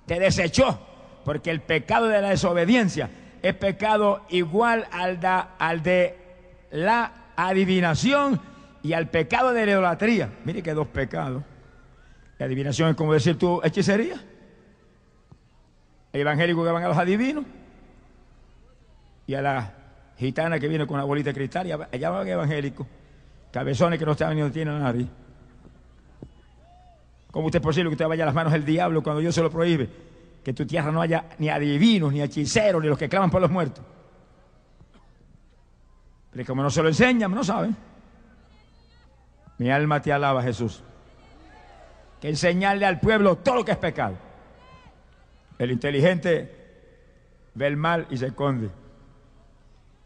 te 0.07 0.19
desechó, 0.19 0.79
porque 1.25 1.51
el 1.51 1.61
pecado 1.61 2.09
de 2.09 2.21
la 2.21 2.31
desobediencia 2.31 3.11
es 3.43 3.55
pecado 3.55 4.25
igual 4.31 4.87
al, 4.91 5.21
al 5.59 5.83
de 5.83 6.19
la 6.71 7.13
adivinación 7.37 8.41
y 8.83 8.93
al 8.93 9.09
pecado 9.09 9.53
de 9.53 9.65
la 9.67 9.73
idolatría. 9.73 10.31
Mire 10.45 10.63
que 10.63 10.75
dos 10.75 10.89
pecados. 10.89 11.43
La 12.39 12.47
adivinación 12.47 12.91
es 12.91 12.97
como 12.97 13.13
decir 13.13 13.39
tu 13.39 13.61
hechicería. 13.63 14.21
El 16.13 16.21
evangélico 16.21 16.65
que 16.65 16.71
van 16.71 16.83
a 16.83 16.89
los 16.89 16.99
adivinos 16.99 17.45
y 19.27 19.35
a 19.35 19.43
la 19.43 19.75
gitana 20.19 20.59
que 20.59 20.69
viene 20.69 20.87
con 20.87 20.99
la 20.99 21.05
bolita 21.05 21.31
de 21.31 21.35
cristal, 21.35 21.89
allá 21.91 22.11
van 22.11 22.29
evangélicos, 22.29 22.87
cabezones 23.51 23.99
que 23.99 24.05
no 24.05 24.15
saben 24.15 24.45
ni 24.45 24.51
tienen 24.51 24.79
nariz. 24.79 25.09
¿Cómo 27.31 27.47
usted 27.47 27.61
es 27.61 27.63
posible 27.63 27.89
que 27.89 27.95
usted 27.95 28.07
vaya 28.07 28.25
a 28.25 28.27
las 28.27 28.35
manos 28.35 28.53
del 28.53 28.65
diablo 28.65 29.03
cuando 29.03 29.21
Dios 29.21 29.35
se 29.35 29.43
lo 29.43 29.51
prohíbe? 29.51 29.89
Que 30.45 30.51
en 30.51 30.57
tu 30.57 30.67
tierra 30.67 30.93
no 30.93 31.01
haya 31.01 31.25
ni 31.39 31.49
adivinos, 31.49 32.13
ni 32.13 32.21
hechiceros, 32.21 32.83
ni 32.83 32.89
los 32.89 32.99
que 32.99 33.09
claman 33.09 33.31
por 33.31 33.41
los 33.41 33.51
muertos. 33.51 33.83
Pero 36.33 36.45
como 36.45 36.63
no 36.63 36.71
se 36.71 36.83
lo 36.83 36.89
enseñan, 36.89 37.31
no 37.31 37.43
saben. 37.43 37.75
Mi 39.59 39.71
alma 39.71 40.01
te 40.01 40.13
alaba, 40.13 40.43
Jesús. 40.43 40.83
Que 42.21 42.29
enseñarle 42.29 42.87
al 42.87 43.01
pueblo 43.01 43.37
todo 43.37 43.57
lo 43.57 43.65
que 43.65 43.73
es 43.73 43.79
pecado. 43.79 44.17
El 45.59 45.71
inteligente 45.71 46.63
ve 47.55 47.67
el 47.67 47.77
mal 47.77 48.07
y 48.11 48.17
se 48.17 48.27
esconde. 48.27 48.71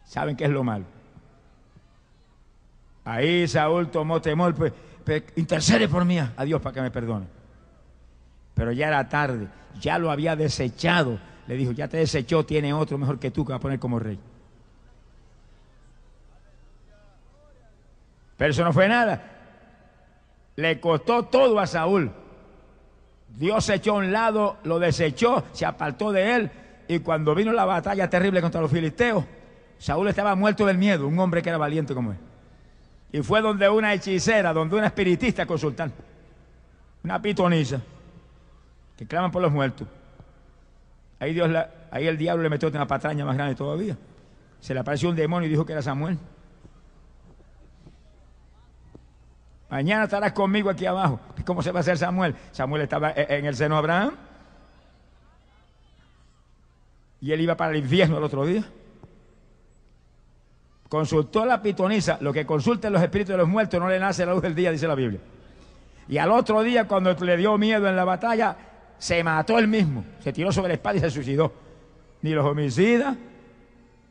Saben 0.05 0.37
qué 0.37 0.45
es 0.45 0.51
lo 0.51 0.63
malo. 0.63 0.85
Ahí 3.05 3.47
Saúl 3.47 3.89
tomó 3.89 4.21
temor, 4.21 4.55
pues 4.55 4.73
intercede 5.37 5.89
por 5.89 6.05
mí 6.05 6.19
a 6.19 6.45
Dios 6.45 6.61
para 6.61 6.75
que 6.75 6.81
me 6.81 6.91
perdone. 6.91 7.27
Pero 8.55 8.73
ya 8.73 8.89
era 8.89 9.09
tarde, 9.09 9.49
ya 9.81 9.99
lo 9.99 10.11
había 10.11 10.35
desechado. 10.35 11.19
Le 11.47 11.55
dijo, 11.55 11.73
ya 11.73 11.87
te 11.87 11.99
desechó, 11.99 12.45
tiene 12.45 12.73
otro 12.73 12.99
mejor 12.99 13.19
que 13.19 13.31
tú 13.31 13.45
que 13.45 13.53
va 13.53 13.59
a 13.59 13.61
poner 13.61 13.79
como 13.79 13.99
rey. 13.99 14.19
Pero 18.37 18.51
eso 18.51 18.65
no 18.65 18.73
fue 18.73 18.89
nada. 18.89 19.36
Le 20.57 20.81
costó 20.81 21.25
todo 21.25 21.59
a 21.61 21.67
Saúl. 21.67 22.11
Dios 23.29 23.65
se 23.65 23.75
echó 23.75 23.93
a 23.93 23.97
un 23.97 24.13
lado, 24.13 24.57
lo 24.65 24.79
desechó, 24.79 25.45
se 25.53 25.67
apartó 25.67 26.11
de 26.13 26.35
él. 26.35 26.51
Y 26.89 27.01
cuando 27.01 27.35
vino 27.35 27.53
la 27.53 27.65
batalla 27.65 28.09
terrible 28.09 28.41
contra 28.41 28.61
los 28.61 28.71
filisteos, 28.71 29.25
Saúl 29.79 30.09
estaba 30.09 30.35
muerto 30.35 30.65
del 30.65 30.79
miedo, 30.79 31.07
un 31.07 31.19
hombre 31.19 31.43
que 31.43 31.51
era 31.51 31.59
valiente 31.59 31.95
como 31.95 32.13
él. 32.13 32.19
Y 33.13 33.23
fue 33.23 33.41
donde 33.41 33.69
una 33.69 33.93
hechicera, 33.93 34.53
donde 34.53 34.77
una 34.77 34.87
espiritista 34.87 35.47
consultar. 35.47 35.91
Una 37.05 37.21
pitonisa. 37.21 37.81
Que 38.97 39.07
claman 39.07 39.31
por 39.31 39.43
los 39.43 39.53
muertos. 39.53 39.87
Ahí, 41.19 41.33
Dios 41.33 41.51
ahí 41.91 42.07
el 42.07 42.17
diablo 42.17 42.43
le 42.43 42.51
metió 42.51 42.69
una 42.69 42.87
patraña 42.87 43.25
más 43.25 43.37
grande 43.37 43.55
todavía. 43.55 43.97
Se 44.61 44.75
le 44.75 44.81
apareció 44.81 45.09
un 45.09 45.17
demonio 45.17 45.47
y 45.47 45.51
dijo 45.51 45.65
que 45.65 45.73
era 45.73 45.83
Samuel. 45.83 46.19
Mañana 49.69 50.05
estarás 50.05 50.33
conmigo 50.33 50.71
aquí 50.71 50.87
abajo. 50.87 51.21
¿Cómo 51.45 51.63
se 51.63 51.73
va 51.73 51.81
a 51.81 51.83
hacer 51.83 51.99
Samuel? 51.99 52.35
Samuel 52.53 52.83
estaba 52.83 53.11
e-, 53.11 53.39
en 53.39 53.47
el 53.47 53.57
seno 53.57 53.75
de 53.75 53.79
Abraham. 53.81 54.13
Y 57.21 57.33
él 57.33 57.41
iba 57.41 57.57
para 57.57 57.73
el 57.73 57.79
infierno 57.79 58.19
el 58.19 58.25
otro 58.25 58.47
día. 58.47 58.65
consultó 60.89 61.45
la 61.45 61.61
pitonisa, 61.61 62.19
lo 62.21 62.33
que 62.33 62.47
consulta 62.47 62.87
en 62.87 62.93
los 62.93 63.03
espíritus 63.03 63.33
de 63.33 63.39
los 63.39 63.49
muertos 63.49 63.81
no 63.81 63.89
le 63.89 63.99
nace 63.99 64.25
la 64.25 64.35
luz 64.35 64.43
del 64.43 64.55
día, 64.55 64.71
dice 64.71 64.87
la 64.87 64.95
Biblia. 64.95 65.21
Y 66.09 66.19
al 66.19 66.31
otro 66.31 66.63
día, 66.63 66.87
cuando 66.87 67.13
le 67.13 67.37
dio 67.37 67.59
miedo 67.59 67.89
en 67.89 67.97
la 67.97 68.05
batalla, 68.05 68.57
se 68.99 69.25
mató 69.25 69.59
él 69.59 69.67
mismo, 69.67 70.05
se 70.21 70.33
tiró 70.33 70.53
sobre 70.53 70.69
la 70.69 70.75
espada 70.75 70.97
y 70.97 71.01
se 71.01 71.11
suicidó. 71.11 71.53
Ni 72.23 72.31
los 72.31 72.47
homicidas, 72.47 73.17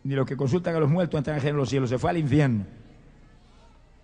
ni 0.04 0.16
los 0.16 0.26
que 0.26 0.36
consultan 0.36 0.76
a 0.76 0.80
los 0.80 0.90
muertos 0.90 1.18
entran 1.18 1.46
en 1.46 1.56
los 1.56 1.70
cielos, 1.70 1.90
se 1.90 1.98
fue 1.98 2.10
al 2.10 2.18
infierno. 2.18 2.66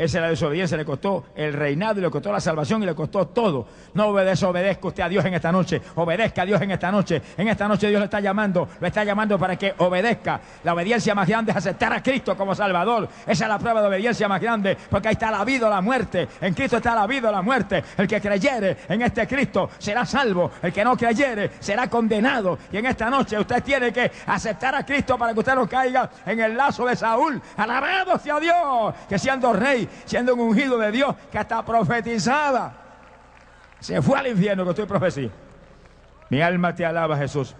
Esa 0.01 0.17
es 0.17 0.21
la 0.23 0.29
desobediencia, 0.29 0.75
le 0.75 0.83
costó 0.83 1.25
el 1.35 1.53
reinado 1.53 1.99
y 1.99 2.01
le 2.01 2.09
costó 2.09 2.31
la 2.31 2.39
salvación 2.39 2.81
y 2.81 2.87
le 2.87 2.95
costó 2.95 3.27
todo. 3.27 3.67
No 3.93 4.11
desobedezca 4.15 4.87
usted 4.87 5.03
a 5.03 5.09
Dios 5.09 5.23
en 5.25 5.35
esta 5.35 5.51
noche, 5.51 5.79
obedezca 5.93 6.41
a 6.41 6.45
Dios 6.45 6.59
en 6.59 6.71
esta 6.71 6.91
noche. 6.91 7.21
En 7.37 7.47
esta 7.47 7.67
noche 7.67 7.87
Dios 7.87 7.99
le 7.99 8.05
está 8.05 8.19
llamando, 8.19 8.67
lo 8.79 8.87
está 8.87 9.03
llamando 9.03 9.37
para 9.37 9.55
que 9.57 9.75
obedezca. 9.77 10.41
La 10.63 10.73
obediencia 10.73 11.13
más 11.13 11.27
grande 11.27 11.51
es 11.51 11.57
aceptar 11.57 11.93
a 11.93 12.01
Cristo 12.01 12.35
como 12.35 12.55
Salvador. 12.55 13.07
Esa 13.27 13.43
es 13.45 13.47
la 13.47 13.59
prueba 13.59 13.79
de 13.79 13.89
obediencia 13.89 14.27
más 14.27 14.41
grande, 14.41 14.75
porque 14.89 15.09
ahí 15.09 15.13
está 15.13 15.29
la 15.29 15.45
vida 15.45 15.67
o 15.67 15.69
la 15.69 15.81
muerte. 15.81 16.27
En 16.41 16.55
Cristo 16.55 16.77
está 16.77 16.95
la 16.95 17.05
vida 17.05 17.29
o 17.29 17.31
la 17.31 17.43
muerte. 17.43 17.83
El 17.95 18.07
que 18.07 18.19
creyere 18.19 18.77
en 18.89 19.03
este 19.03 19.27
Cristo 19.27 19.69
será 19.77 20.03
salvo. 20.03 20.49
El 20.63 20.73
que 20.73 20.83
no 20.83 20.97
creyere 20.97 21.51
será 21.59 21.87
condenado. 21.87 22.57
Y 22.71 22.77
en 22.77 22.87
esta 22.87 23.07
noche 23.07 23.37
usted 23.37 23.61
tiene 23.61 23.93
que 23.93 24.11
aceptar 24.25 24.73
a 24.73 24.83
Cristo 24.83 25.15
para 25.15 25.31
que 25.31 25.39
usted 25.41 25.53
no 25.53 25.69
caiga 25.69 26.09
en 26.25 26.39
el 26.39 26.57
lazo 26.57 26.87
de 26.87 26.95
Saúl. 26.95 27.39
Alabado 27.55 28.17
sea 28.17 28.39
Dios, 28.39 28.95
que 29.07 29.19
siendo 29.19 29.53
rey 29.53 29.87
siendo 30.05 30.33
un 30.33 30.41
ungido 30.41 30.77
de 30.77 30.91
Dios 30.91 31.15
que 31.31 31.37
hasta 31.37 31.63
profetizaba. 31.63 32.73
Se 33.79 34.01
fue 34.01 34.19
al 34.19 34.27
infierno 34.27 34.63
que 34.63 34.69
estoy 34.69 34.85
profecía. 34.85 35.29
Mi 36.29 36.41
alma 36.41 36.73
te 36.73 36.85
alaba, 36.85 37.17
Jesús. 37.17 37.55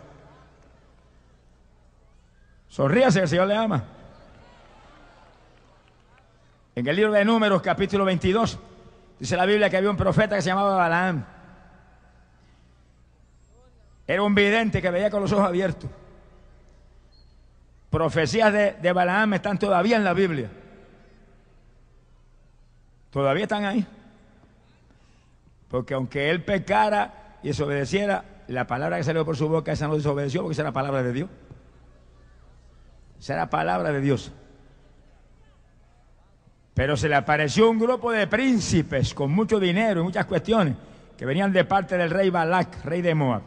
Sonríase, 2.69 3.19
el 3.19 3.27
Señor 3.27 3.47
le 3.47 3.55
ama. 3.55 3.83
En 6.73 6.87
el 6.87 6.95
libro 6.95 7.11
de 7.11 7.25
Números, 7.25 7.61
capítulo 7.61 8.05
22, 8.05 8.57
dice 9.19 9.35
la 9.35 9.45
Biblia 9.45 9.69
que 9.69 9.75
había 9.75 9.89
un 9.89 9.97
profeta 9.97 10.37
que 10.37 10.41
se 10.41 10.49
llamaba 10.49 10.77
Balaam. 10.77 11.25
Era 14.07 14.23
un 14.23 14.33
vidente 14.33 14.81
que 14.81 14.89
veía 14.89 15.09
con 15.09 15.21
los 15.21 15.31
ojos 15.33 15.45
abiertos. 15.45 15.89
Profecías 17.89 18.53
de, 18.53 18.73
de 18.73 18.93
Balaam 18.93 19.33
están 19.33 19.59
todavía 19.59 19.97
en 19.97 20.05
la 20.05 20.13
Biblia. 20.13 20.49
Todavía 23.11 23.43
están 23.43 23.65
ahí. 23.65 23.85
Porque 25.67 25.93
aunque 25.93 26.29
él 26.29 26.43
pecara 26.43 27.37
y 27.43 27.49
desobedeciera, 27.49 28.25
la 28.47 28.67
palabra 28.67 28.97
que 28.97 29.03
salió 29.03 29.25
por 29.25 29.37
su 29.37 29.47
boca, 29.47 29.71
esa 29.71 29.87
no 29.87 29.95
desobedeció 29.95 30.41
porque 30.41 30.53
esa 30.53 30.63
era 30.63 30.71
palabra 30.71 31.03
de 31.03 31.13
Dios. 31.13 31.29
Esa 33.19 33.33
era 33.33 33.49
palabra 33.49 33.91
de 33.91 34.01
Dios. 34.01 34.31
Pero 36.73 36.97
se 36.97 37.09
le 37.09 37.15
apareció 37.15 37.69
un 37.69 37.79
grupo 37.79 38.11
de 38.11 38.27
príncipes 38.27 39.13
con 39.13 39.31
mucho 39.31 39.59
dinero 39.59 40.01
y 40.01 40.03
muchas 40.03 40.25
cuestiones 40.25 40.75
que 41.17 41.25
venían 41.25 41.53
de 41.53 41.65
parte 41.65 41.97
del 41.97 42.09
rey 42.09 42.29
Balak, 42.29 42.83
rey 42.83 43.01
de 43.01 43.13
Moab. 43.13 43.43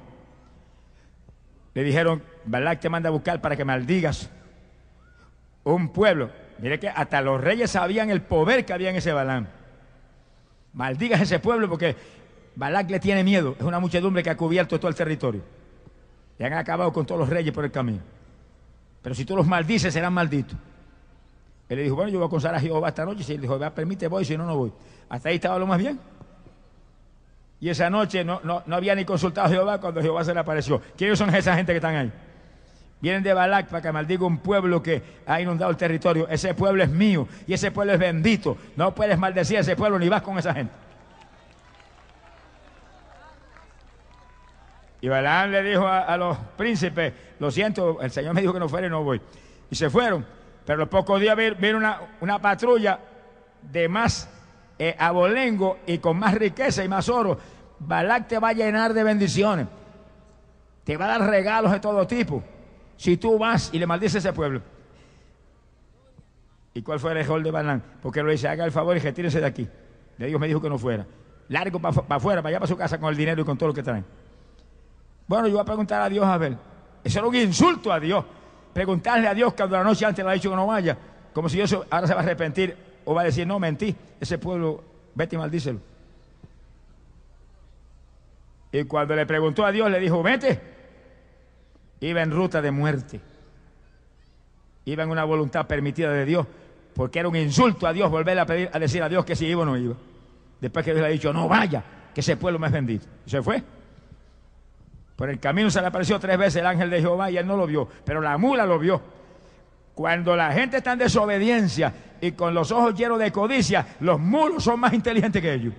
Le 1.75 1.83
dijeron, 1.83 2.23
Balak 2.45 2.81
te 2.81 2.89
manda 2.89 3.09
a 3.09 3.13
buscar 3.13 3.41
para 3.41 3.57
que 3.57 3.65
maldigas 3.65 4.31
un 5.65 5.89
pueblo 5.89 6.31
Mire 6.59 6.79
que 6.79 6.89
hasta 6.89 7.21
los 7.21 7.41
reyes 7.41 7.71
sabían 7.71 8.11
el 8.11 8.23
poder 8.23 8.65
que 8.65 8.73
había 8.73 8.91
en 8.91 8.97
ese 8.97 9.13
Balán. 9.13 9.49
Maldigas 10.73 11.21
ese 11.21 11.39
pueblo 11.39 11.69
porque 11.69 11.97
Balak 12.57 12.91
le 12.91 13.01
tiene 13.01 13.25
miedo. 13.25 13.57
Es 13.59 13.65
una 13.65 13.79
muchedumbre 13.79 14.23
que 14.23 14.31
ha 14.31 14.37
cubierto 14.37 14.79
todo 14.79 14.89
el 14.89 14.95
territorio. 14.95 15.43
Y 16.39 16.45
han 16.45 16.53
acabado 16.53 16.93
con 16.93 17.07
todos 17.07 17.21
los 17.21 17.29
reyes 17.29 17.53
por 17.53 17.65
el 17.65 17.71
camino. 17.71 18.01
Pero 19.03 19.15
si 19.15 19.25
tú 19.25 19.37
los 19.37 19.47
maldices, 19.47 19.93
serán 19.93 20.13
malditos. 20.13 20.57
Él 21.69 21.77
le 21.77 21.83
dijo, 21.85 21.97
bueno, 21.97 22.11
yo 22.11 22.19
voy 22.19 22.27
a 22.27 22.31
consagrar 22.31 22.59
a 22.59 22.63
Jehová 22.63 22.89
esta 22.89 23.05
noche. 23.05 23.23
Si 23.23 23.33
él 23.35 23.41
dijo, 23.41 23.59
permite, 23.73 24.09
voy, 24.09 24.25
si 24.25 24.37
no, 24.37 24.47
no 24.47 24.57
voy. 24.57 24.73
Hasta 25.09 25.29
ahí 25.29 25.37
estaba 25.37 25.59
lo 25.59 25.67
más 25.67 25.79
bien. 25.79 25.99
Y 27.61 27.69
esa 27.69 27.89
noche 27.89 28.25
no, 28.25 28.41
no, 28.45 28.63
no 28.67 28.77
había 28.77 28.95
ni 28.95 29.05
consultado 29.05 29.47
a 29.47 29.51
Jehová 29.51 29.81
cuando 29.81 30.03
Jehová 30.03 30.25
se 30.25 30.35
le 30.35 30.41
apareció. 30.41 30.81
¿Quiénes 30.97 31.19
son 31.19 31.35
esa 31.35 31.55
gente 31.57 31.73
que 31.73 31.77
están 31.77 31.95
ahí? 31.95 32.13
Vienen 33.05 33.23
de 33.23 33.35
Balak 33.35 33.67
para 33.67 33.83
que 33.83 33.93
maldiga 33.93 34.25
un 34.25 34.39
pueblo 34.39 34.83
que 34.83 35.03
ha 35.27 35.39
inundado 35.39 35.71
el 35.71 35.77
territorio. 35.77 36.27
Ese 36.27 36.55
pueblo 36.55 36.83
es 36.83 36.89
mío 36.89 37.29
y 37.47 37.53
ese 37.53 37.71
pueblo 37.71 37.93
es 37.93 37.99
bendito. 37.99 38.57
No 38.77 38.95
puedes 38.95 39.19
maldecir 39.19 39.59
a 39.59 39.61
ese 39.61 39.77
pueblo 39.77 39.99
ni 39.99 40.09
vas 40.09 40.23
con 40.23 40.39
esa 40.39 40.55
gente. 40.55 40.73
Y 45.03 45.09
Balaam 45.09 45.51
le 45.51 45.63
dijo 45.65 45.87
a, 45.87 46.17
los 46.17 46.39
príncipes, 46.57 47.13
lo 47.41 47.51
siento, 47.51 48.01
el 48.01 48.11
Señor 48.11 48.33
me 48.33 48.41
dijo 48.41 48.55
que 48.55 48.59
no 48.59 48.71
fuera 48.71 48.87
y 48.87 48.91
no 48.91 49.05
voy. 49.05 49.21
Y 49.71 49.75
se 49.75 49.91
fueron. 49.91 50.25
Pero 50.65 50.77
a 50.77 50.79
los 50.79 50.89
pocos 50.89 51.21
días 51.21 51.37
vino 51.37 51.99
una, 52.23 52.39
patrulla 52.39 52.99
de 53.71 53.87
más 53.87 54.31
eh, 54.79 54.97
abolengo 54.99 55.81
y 55.87 55.99
con 55.99 56.19
más 56.19 56.33
riqueza 56.33 56.83
y 56.83 56.89
más 56.89 57.11
oro. 57.11 57.39
Balak 57.81 58.29
te 58.29 58.39
va 58.39 58.49
a 58.49 58.53
llenar 58.55 58.95
de 58.95 59.05
bendiciones. 59.05 59.67
Te 60.85 60.97
va 60.97 61.05
a 61.05 61.19
dar 61.19 61.29
regalos 61.29 61.71
de 61.71 61.81
todo 61.81 62.07
tipo 62.07 62.43
si 62.97 63.17
tú 63.17 63.39
vas 63.39 63.71
y 63.73 63.79
le 63.79 63.87
maldices 63.87 64.17
a 64.17 64.29
ese 64.29 64.33
pueblo. 64.33 64.63
¿Y 66.75 66.83
cuál 66.83 66.99
fue 66.99 67.13
el 67.13 67.19
error 67.19 67.43
de 67.43 67.51
Balán? 67.51 67.83
Porque 68.03 68.23
lo 68.23 68.31
dice, 68.31 68.49
haga 68.49 68.65
el 68.65 68.73
favor 68.73 68.97
y 68.97 69.01
retírese 69.01 69.41
de 69.41 69.47
aquí. 69.47 69.69
De 70.19 70.27
Dios 70.27 70.41
me 70.41 70.49
dijo 70.49 70.61
que 70.61 70.69
no 70.69 70.79
fuera. 70.79 71.07
Largo 71.49 71.79
para 71.79 72.17
afuera, 72.17 72.43
para 72.43 72.49
allá 72.51 72.59
para 72.59 72.67
su 72.67 72.77
casa 72.77 72.99
con 72.99 73.11
el 73.11 73.17
dinero 73.17 73.43
y 73.43 73.45
con 73.45 73.57
todo 73.57 73.69
lo 73.69 73.75
que 73.75 73.83
traen. 73.83 74.05
Bueno, 75.27 75.47
yo 75.47 75.55
voy 75.55 75.63
a 75.63 75.65
preguntar 75.65 76.03
a 76.03 76.09
Dios 76.09 76.25
a 76.25 76.37
ver. 76.37 76.57
Eso 77.03 77.19
era 77.21 77.29
un 77.29 77.35
insulto 77.35 77.93
a 77.93 78.01
Dios. 78.01 78.25
Preguntarle 78.73 79.29
a 79.29 79.35
Dios 79.35 79.55
cuando 79.55 79.77
la 79.77 79.85
noche 79.85 80.05
antes 80.05 80.25
le 80.25 80.31
ha 80.31 80.35
dicho 80.35 80.51
que 80.51 80.57
no 80.57 80.67
vaya. 80.67 80.97
Como 81.33 81.49
si 81.49 81.57
Dios 81.57 81.73
ahora 81.91 82.07
se 82.07 82.15
va 82.15 82.21
a 82.21 82.23
arrepentir 82.25 82.77
o 83.05 83.15
va 83.15 83.23
a 83.23 83.25
decir, 83.25 83.47
no, 83.47 83.61
mentí. 83.61 83.95
Ese 84.21 84.39
pueblo, 84.39 84.83
vete 85.15 85.37
y 85.37 85.39
maldícelo. 85.39 85.79
Y 88.73 88.83
cuando 88.85 89.15
le 89.15 89.27
preguntó 89.27 89.65
a 89.65 89.71
Dios, 89.71 89.89
le 89.91 90.01
dijo, 90.01 90.23
vete 90.23 90.74
iba 92.09 92.23
en 92.23 92.31
ruta 92.31 92.61
de 92.61 92.71
muerte. 92.71 93.21
Iba 94.85 95.03
en 95.03 95.11
una 95.11 95.25
voluntad 95.25 95.67
permitida 95.67 96.11
de 96.11 96.25
Dios, 96.25 96.47
porque 96.95 97.19
era 97.19 97.29
un 97.29 97.37
insulto 97.37 97.87
a 97.87 97.93
Dios 97.93 98.11
volver 98.11 98.39
a, 98.39 98.47
pedir, 98.47 98.71
a 98.73 98.79
decir 98.79 99.03
a 99.03 99.09
Dios 99.09 99.25
que 99.25 99.35
si 99.35 99.47
iba 99.47 99.63
o 99.63 99.65
no 99.65 99.77
iba. 99.77 99.95
Después 100.61 100.85
que 100.85 100.93
Dios 100.93 101.03
le 101.03 101.09
ha 101.09 101.13
dicho, 101.13 101.33
no 101.33 101.49
vaya, 101.49 101.83
que 102.15 102.21
ese 102.21 102.37
pueblo 102.37 102.59
me 102.59 102.67
es 102.67 102.73
bendito. 102.73 103.07
Y 103.27 103.31
se 103.31 103.43
fue. 103.43 103.63
Por 105.17 105.31
el 105.31 105.39
camino 105.39 105.71
se 105.71 105.81
le 105.81 105.87
apareció 105.87 106.19
tres 106.19 106.37
veces 106.37 106.57
el 106.57 106.67
ángel 106.67 106.91
de 106.91 107.01
Jehová 107.01 107.31
y 107.31 107.39
él 107.39 107.47
no 107.47 107.57
lo 107.57 107.67
vio, 107.67 107.89
pero 108.05 108.21
la 108.21 108.37
mula 108.37 108.67
lo 108.67 108.79
vio. 108.79 109.01
Cuando 109.95 110.35
la 110.35 110.53
gente 110.53 110.79
está 110.79 110.93
en 110.93 110.99
desobediencia 110.99 111.95
y 112.21 112.33
con 112.33 112.53
los 112.53 112.73
ojos 112.73 112.95
llenos 112.95 113.19
de 113.19 113.31
codicia, 113.31 113.87
los 114.01 114.19
mulos 114.19 114.65
son 114.65 114.81
más 114.81 114.93
inteligentes 114.93 115.41
que 115.41 115.55
ellos. 115.55 115.75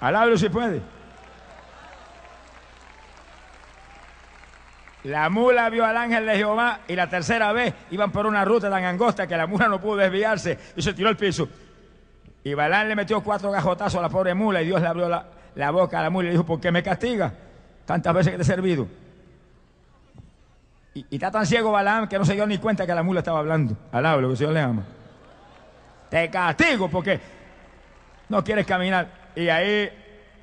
Alábelo 0.00 0.38
si 0.38 0.48
puede. 0.48 0.80
La 5.08 5.30
mula 5.30 5.70
vio 5.70 5.86
al 5.86 5.96
ángel 5.96 6.26
de 6.26 6.36
Jehová 6.36 6.80
y 6.86 6.94
la 6.94 7.08
tercera 7.08 7.50
vez 7.54 7.72
iban 7.90 8.12
por 8.12 8.26
una 8.26 8.44
ruta 8.44 8.68
tan 8.68 8.84
angosta 8.84 9.26
que 9.26 9.38
la 9.38 9.46
mula 9.46 9.66
no 9.66 9.80
pudo 9.80 9.96
desviarse 9.96 10.58
y 10.76 10.82
se 10.82 10.92
tiró 10.92 11.08
al 11.08 11.16
piso. 11.16 11.48
Y 12.44 12.52
Balán 12.52 12.90
le 12.90 12.94
metió 12.94 13.22
cuatro 13.22 13.50
gajotazos 13.50 13.98
a 14.00 14.02
la 14.02 14.10
pobre 14.10 14.34
mula 14.34 14.60
y 14.60 14.66
Dios 14.66 14.82
le 14.82 14.86
abrió 14.86 15.08
la, 15.08 15.70
boca 15.70 16.00
a 16.00 16.02
la 16.02 16.10
mula 16.10 16.24
y 16.24 16.26
le 16.26 16.32
dijo, 16.32 16.44
¿por 16.44 16.60
qué 16.60 16.70
me 16.70 16.82
castiga? 16.82 17.32
Tantas 17.86 18.12
veces 18.12 18.32
que 18.32 18.36
te 18.36 18.42
he 18.42 18.46
servido. 18.46 18.86
Y, 20.92 21.06
está 21.10 21.30
tan 21.30 21.46
ciego 21.46 21.72
Balán 21.72 22.06
que 22.06 22.18
no 22.18 22.26
se 22.26 22.34
dio 22.34 22.46
ni 22.46 22.58
cuenta 22.58 22.84
que 22.84 22.94
la 22.94 23.02
mula 23.02 23.20
estaba 23.20 23.38
hablando. 23.38 23.78
Alaba 23.90 24.20
lo 24.20 24.28
que 24.28 24.32
el 24.32 24.38
Señor 24.38 24.52
le 24.52 24.60
ama. 24.60 24.82
Te 26.10 26.28
castigo 26.28 26.90
porque 26.90 27.18
no 28.28 28.44
quieres 28.44 28.66
caminar. 28.66 29.08
Y 29.34 29.48
ahí 29.48 29.88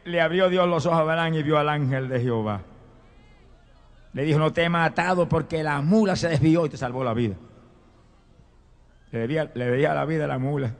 le 0.05 0.21
abrió 0.21 0.49
Dios 0.49 0.67
los 0.67 0.87
ojos 0.87 1.01
a 1.01 1.03
Balán 1.03 1.35
y 1.35 1.43
vio 1.43 1.59
al 1.59 1.69
ángel 1.69 2.09
de 2.09 2.19
Jehová. 2.19 2.61
Le 4.15 4.23
dijo, 4.23 4.39
no 4.39 4.53
te 4.53 4.63
he 4.63 4.69
matado 4.69 5.27
porque 5.27 5.61
la 5.61 5.81
mula 5.81 6.15
se 6.15 6.29
desvió 6.29 6.65
y 6.65 6.69
te 6.69 6.77
salvó 6.77 7.03
la 7.03 7.13
vida. 7.13 7.35
Le 9.11 9.19
debía, 9.19 9.93
la 9.93 10.05
vida 10.05 10.23
a 10.23 10.27
la 10.27 10.39
mula. 10.39 10.73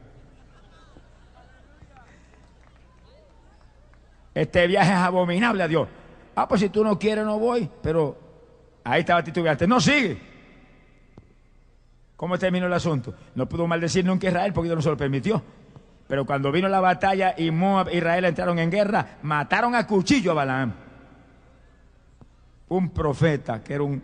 Este 4.33 4.65
viaje 4.67 4.89
es 4.89 4.97
abominable 4.97 5.63
a 5.63 5.67
Dios. 5.67 5.89
Ah, 6.33 6.47
pues 6.47 6.61
si 6.61 6.69
tú 6.69 6.81
no 6.81 6.97
quieres, 6.97 7.25
no 7.25 7.37
voy. 7.37 7.69
Pero 7.83 8.17
ahí 8.85 9.01
estaba 9.01 9.21
titubeante. 9.21 9.67
No 9.67 9.81
sigue. 9.81 10.17
¿Cómo 12.15 12.39
terminó 12.39 12.67
el 12.67 12.73
asunto? 12.73 13.13
No 13.35 13.49
pudo 13.49 13.67
maldecir 13.67 14.05
nunca 14.05 14.29
Israel 14.29 14.53
porque 14.53 14.69
Dios 14.69 14.77
no 14.77 14.81
se 14.81 14.89
lo 14.89 14.97
permitió. 14.97 15.43
Pero 16.07 16.25
cuando 16.25 16.53
vino 16.53 16.69
la 16.69 16.79
batalla 16.79 17.35
y 17.37 17.51
Moab 17.51 17.89
e 17.89 17.97
Israel 17.97 18.23
entraron 18.23 18.59
en 18.59 18.71
guerra, 18.71 19.17
mataron 19.23 19.75
a 19.75 19.85
cuchillo 19.85 20.31
a 20.31 20.35
Balaam 20.35 20.84
un 22.69 22.89
profeta 22.89 23.63
que 23.63 23.73
era 23.73 23.83
un, 23.83 24.01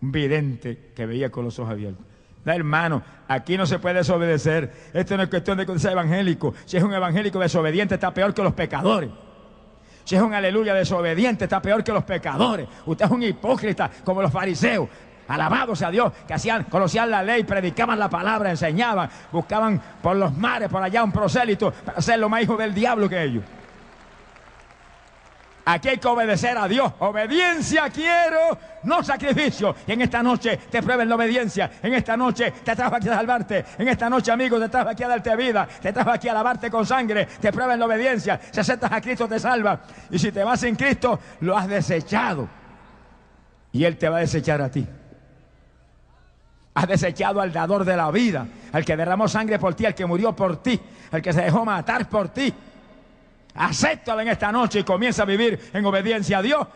vidente 0.00 0.92
que 0.94 1.06
veía 1.06 1.30
con 1.30 1.44
los 1.44 1.58
ojos 1.58 1.72
abiertos. 1.72 2.04
No, 2.44 2.52
hermano, 2.52 3.02
aquí 3.26 3.56
no 3.56 3.66
se 3.66 3.78
puede 3.78 3.96
desobedecer. 3.96 4.90
Esto 4.92 5.16
no 5.16 5.24
es 5.24 5.28
cuestión 5.28 5.58
de 5.58 5.66
que 5.66 5.78
sea 5.78 5.92
evangélico. 5.92 6.54
Si 6.64 6.76
es 6.76 6.82
un 6.82 6.94
evangélico 6.94 7.40
desobediente, 7.40 7.94
está 7.94 8.14
peor 8.14 8.32
que 8.32 8.42
los 8.42 8.52
pecadores. 8.52 9.10
Si 10.04 10.14
es 10.14 10.22
un 10.22 10.32
aleluya 10.32 10.72
desobediente, 10.74 11.44
está 11.44 11.60
peor 11.60 11.82
que 11.82 11.92
los 11.92 12.04
pecadores. 12.04 12.68
Usted 12.84 13.06
es 13.06 13.10
un 13.10 13.22
hipócrita 13.22 13.90
como 14.04 14.22
los 14.22 14.30
fariseos. 14.30 14.88
Alabados 15.26 15.82
a 15.82 15.90
Dios, 15.90 16.12
que 16.28 16.34
hacían, 16.34 16.64
conocían 16.64 17.10
la 17.10 17.20
ley, 17.20 17.42
predicaban 17.42 17.98
la 17.98 18.08
palabra, 18.08 18.50
enseñaban, 18.50 19.10
buscaban 19.32 19.82
por 20.00 20.14
los 20.14 20.36
mares, 20.36 20.68
por 20.68 20.80
allá 20.80 21.02
un 21.02 21.10
prosélito, 21.10 21.72
para 21.72 22.00
ser 22.00 22.20
lo 22.20 22.28
más 22.28 22.42
hijo 22.42 22.56
del 22.56 22.72
diablo 22.72 23.08
que 23.08 23.24
ellos. 23.24 23.42
Aquí 25.68 25.88
hay 25.88 25.98
que 25.98 26.06
obedecer 26.06 26.56
a 26.56 26.68
Dios. 26.68 26.92
Obediencia 27.00 27.90
quiero, 27.90 28.56
no 28.84 29.02
sacrificio. 29.02 29.74
Y 29.84 29.92
en 29.92 30.02
esta 30.02 30.22
noche 30.22 30.60
te 30.70 30.80
prueben 30.80 31.08
la 31.08 31.16
obediencia. 31.16 31.68
En 31.82 31.92
esta 31.92 32.16
noche 32.16 32.52
te 32.64 32.76
trajo 32.76 32.94
aquí 32.94 33.08
a 33.08 33.16
salvarte. 33.16 33.64
En 33.76 33.88
esta 33.88 34.08
noche, 34.08 34.30
amigo, 34.30 34.60
te 34.60 34.68
trajo 34.68 34.90
aquí 34.90 35.02
a 35.02 35.08
darte 35.08 35.34
vida. 35.34 35.66
Te 35.82 35.92
trajo 35.92 36.10
aquí 36.10 36.28
a 36.28 36.34
lavarte 36.34 36.70
con 36.70 36.86
sangre. 36.86 37.26
Te 37.40 37.52
prueben 37.52 37.80
la 37.80 37.86
obediencia. 37.86 38.40
Si 38.48 38.60
aceptas 38.60 38.92
a 38.92 39.00
Cristo, 39.00 39.26
te 39.26 39.40
salva. 39.40 39.80
Y 40.08 40.20
si 40.20 40.30
te 40.30 40.44
vas 40.44 40.60
sin 40.60 40.76
Cristo, 40.76 41.18
lo 41.40 41.58
has 41.58 41.66
desechado. 41.66 42.48
Y 43.72 43.84
Él 43.84 43.96
te 43.96 44.08
va 44.08 44.18
a 44.18 44.20
desechar 44.20 44.62
a 44.62 44.70
ti. 44.70 44.86
Has 46.74 46.86
desechado 46.86 47.40
al 47.40 47.52
dador 47.52 47.84
de 47.84 47.96
la 47.96 48.12
vida, 48.12 48.46
al 48.72 48.84
que 48.84 48.96
derramó 48.96 49.26
sangre 49.26 49.58
por 49.58 49.74
ti, 49.74 49.84
al 49.84 49.96
que 49.96 50.06
murió 50.06 50.36
por 50.36 50.62
ti, 50.62 50.80
al 51.10 51.22
que 51.22 51.32
se 51.32 51.42
dejó 51.42 51.64
matar 51.64 52.08
por 52.08 52.28
ti. 52.28 52.54
Acéptalo 53.58 54.20
en 54.20 54.28
esta 54.28 54.52
noche 54.52 54.80
y 54.80 54.84
comienza 54.84 55.22
a 55.22 55.26
vivir 55.26 55.70
en 55.72 55.84
obediencia 55.84 56.38
a 56.38 56.42
Dios. 56.42 56.66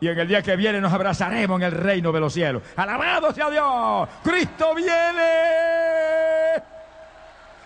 Y 0.00 0.08
en 0.08 0.18
el 0.18 0.28
día 0.28 0.42
que 0.42 0.56
viene 0.56 0.80
nos 0.80 0.92
abrazaremos 0.92 1.58
en 1.60 1.66
el 1.66 1.72
reino 1.72 2.12
de 2.12 2.20
los 2.20 2.32
cielos. 2.32 2.62
Alabado 2.76 3.32
sea 3.32 3.50
Dios. 3.50 4.08
Cristo 4.22 4.74
viene. 4.74 5.22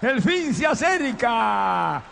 El 0.00 0.22
fin 0.22 0.54
se 0.54 0.66
acerca. 0.66 2.02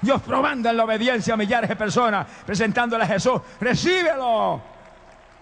Dios 0.00 0.22
probando 0.22 0.70
en 0.70 0.76
la 0.76 0.84
obediencia 0.84 1.34
a 1.34 1.36
millares 1.36 1.68
de 1.68 1.76
personas, 1.76 2.26
presentándole 2.46 3.04
a 3.04 3.06
Jesús. 3.06 3.40
Recíbelo. 3.60 4.62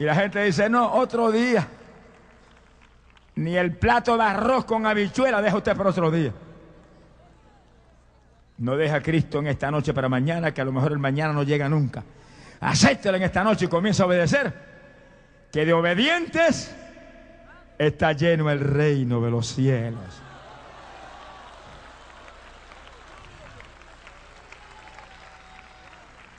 Y 0.01 0.05
la 0.05 0.15
gente 0.15 0.43
dice, 0.43 0.69
no, 0.69 0.93
otro 0.95 1.31
día. 1.31 1.67
Ni 3.37 3.57
el 3.57 3.77
plato 3.77 4.17
de 4.17 4.25
arroz 4.25 4.65
con 4.65 4.85
habichuela 4.85 5.41
deja 5.41 5.57
usted 5.57 5.77
para 5.77 5.91
otro 5.91 6.11
día. 6.11 6.33
No 8.59 8.77
deja 8.77 8.97
a 8.97 9.03
Cristo 9.03 9.39
en 9.39 9.47
esta 9.47 9.71
noche 9.71 9.95
para 9.95 10.09
mañana, 10.09 10.53
que 10.53 10.61
a 10.61 10.65
lo 10.65 10.73
mejor 10.73 10.93
el 10.93 10.99
mañana 10.99 11.33
no 11.33 11.45
llega 11.45 11.69
nunca. 11.69 12.03
Acéptelo 12.61 13.17
en 13.17 13.23
esta 13.23 13.45
noche 13.45 13.67
y 13.67 13.69
comienza 13.69 14.03
a 14.03 14.07
obedecer. 14.07 14.53
Que 15.53 15.65
de 15.65 15.73
obedientes 15.73 16.75
está 17.79 18.13
lleno 18.13 18.51
el 18.51 18.59
reino 18.59 19.21
de 19.21 19.31
los 19.31 19.47
cielos. 19.47 20.23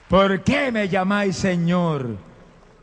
¿Por 0.09 0.43
qué 0.43 0.71
me 0.71 0.89
llamáis 0.89 1.37
Señor 1.37 2.17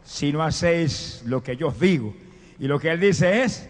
si 0.02 0.32
no 0.32 0.42
hacéis 0.42 1.22
lo 1.26 1.42
que 1.42 1.56
yo 1.56 1.68
os 1.68 1.78
digo? 1.78 2.14
Y 2.58 2.68
lo 2.68 2.78
que 2.78 2.90
Él 2.90 3.00
dice 3.00 3.42
es 3.42 3.68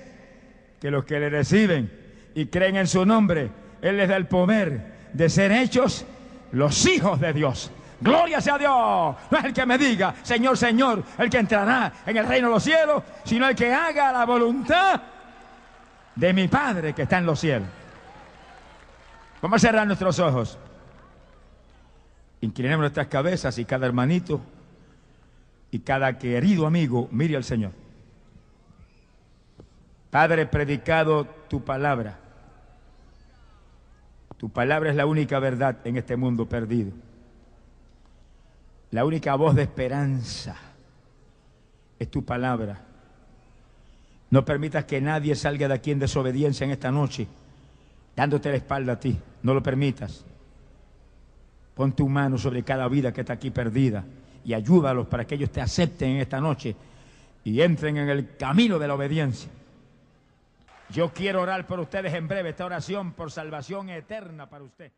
que 0.81 0.91
los 0.91 1.05
que 1.05 1.19
le 1.19 1.29
reciben 1.29 1.91
y 2.35 2.47
creen 2.47 2.77
en 2.77 2.87
su 2.87 3.05
nombre, 3.05 3.51
Él 3.83 3.97
les 3.97 4.09
da 4.09 4.17
el 4.17 4.27
poder 4.27 4.96
de 5.17 5.31
ser 5.31 5.51
hechos 5.51 6.05
los 6.53 6.87
hijos 6.87 7.19
de 7.19 7.33
Dios. 7.33 7.71
Gloria 8.01 8.41
sea 8.41 8.57
a 8.57 8.59
Dios. 8.59 9.17
No 9.31 9.39
es 9.39 9.45
el 9.45 9.55
que 9.55 9.65
me 9.65 9.79
diga, 9.79 10.15
Señor, 10.23 10.59
Señor, 10.59 11.03
el 11.17 11.31
que 11.31 11.39
entrará 11.39 11.93
en 12.05 12.17
el 12.19 12.27
reino 12.27 12.49
de 12.49 12.55
los 12.55 12.63
cielos, 12.63 13.03
sino 13.25 13.49
el 13.49 13.57
que 13.57 13.73
haga 13.73 14.13
la 14.13 14.27
voluntad 14.27 15.01
de 16.15 16.33
mi 16.33 16.49
Padre 16.49 16.93
que 16.93 17.03
está 17.03 17.19
en 17.19 17.27
los 17.27 17.41
cielos. 17.41 17.69
Vamos 19.41 19.57
a 19.57 19.67
cerrar 19.67 19.87
nuestros 19.87 20.19
ojos. 20.19 20.59
Inclinemos 22.43 22.81
nuestras 22.81 23.07
cabezas 23.07 23.57
y 23.59 23.65
cada 23.65 23.87
hermanito 23.87 24.41
y 25.71 25.79
cada 25.79 26.19
querido 26.19 26.67
amigo 26.67 27.09
mire 27.11 27.37
al 27.37 27.45
Señor. 27.45 27.73
Padre, 30.11 30.47
predicado 30.47 31.27
tu 31.49 31.65
palabra 31.65 32.19
tu 34.39 34.51
palabra 34.51 34.91
es 34.91 34.97
la 34.97 35.07
única 35.07 35.39
verdad 35.39 35.79
en 35.85 35.97
este 35.97 36.17
mundo 36.17 36.47
perdido. 36.47 36.93
La 38.91 39.05
única 39.05 39.35
voz 39.35 39.55
de 39.55 39.63
esperanza 39.63 40.57
es 41.99 42.11
tu 42.11 42.25
palabra. 42.25 42.81
No 44.31 44.45
permitas 44.45 44.85
que 44.85 45.01
nadie 45.01 45.35
salga 45.35 45.69
de 45.69 45.75
aquí 45.75 45.91
en 45.91 45.99
desobediencia 45.99 46.65
en 46.65 46.71
esta 46.71 46.91
noche, 46.91 47.27
dándote 48.15 48.51
la 48.51 48.57
espalda 48.57 48.95
a 48.95 49.01
ti. 49.01 49.17
No 49.43 49.55
lo 49.55 49.63
permitas. 49.63 50.25
Pon 51.75 51.93
tu 51.93 52.09
mano 52.09 52.39
sobre 52.39 52.63
cada 52.63 52.89
vida 52.89 53.13
que 53.13 53.21
está 53.21 53.35
aquí 53.35 53.51
perdida 53.51 54.05
y 54.45 54.55
ayúdalos 54.55 55.07
para 55.07 55.27
que 55.27 55.35
ellos 55.35 55.51
te 55.51 55.61
acepten 55.61 56.11
en 56.11 56.17
esta 56.19 56.41
noche 56.41 56.75
y 57.45 57.61
entren 57.61 57.97
en 57.97 58.09
el 58.09 58.37
camino 58.37 58.79
de 58.79 58.89
la 58.89 58.95
obediencia. 58.95 59.51
Yo 60.91 61.13
quiero 61.13 61.43
orar 61.43 61.67
por 61.67 61.81
ustedes 61.81 62.15
en 62.15 62.29
breve 62.29 62.51
esta 62.51 62.65
oración 62.65 63.13
por 63.13 63.31
salvación 63.31 63.91
eterna 63.91 64.49
para 64.49 64.65
usted. 64.65 64.93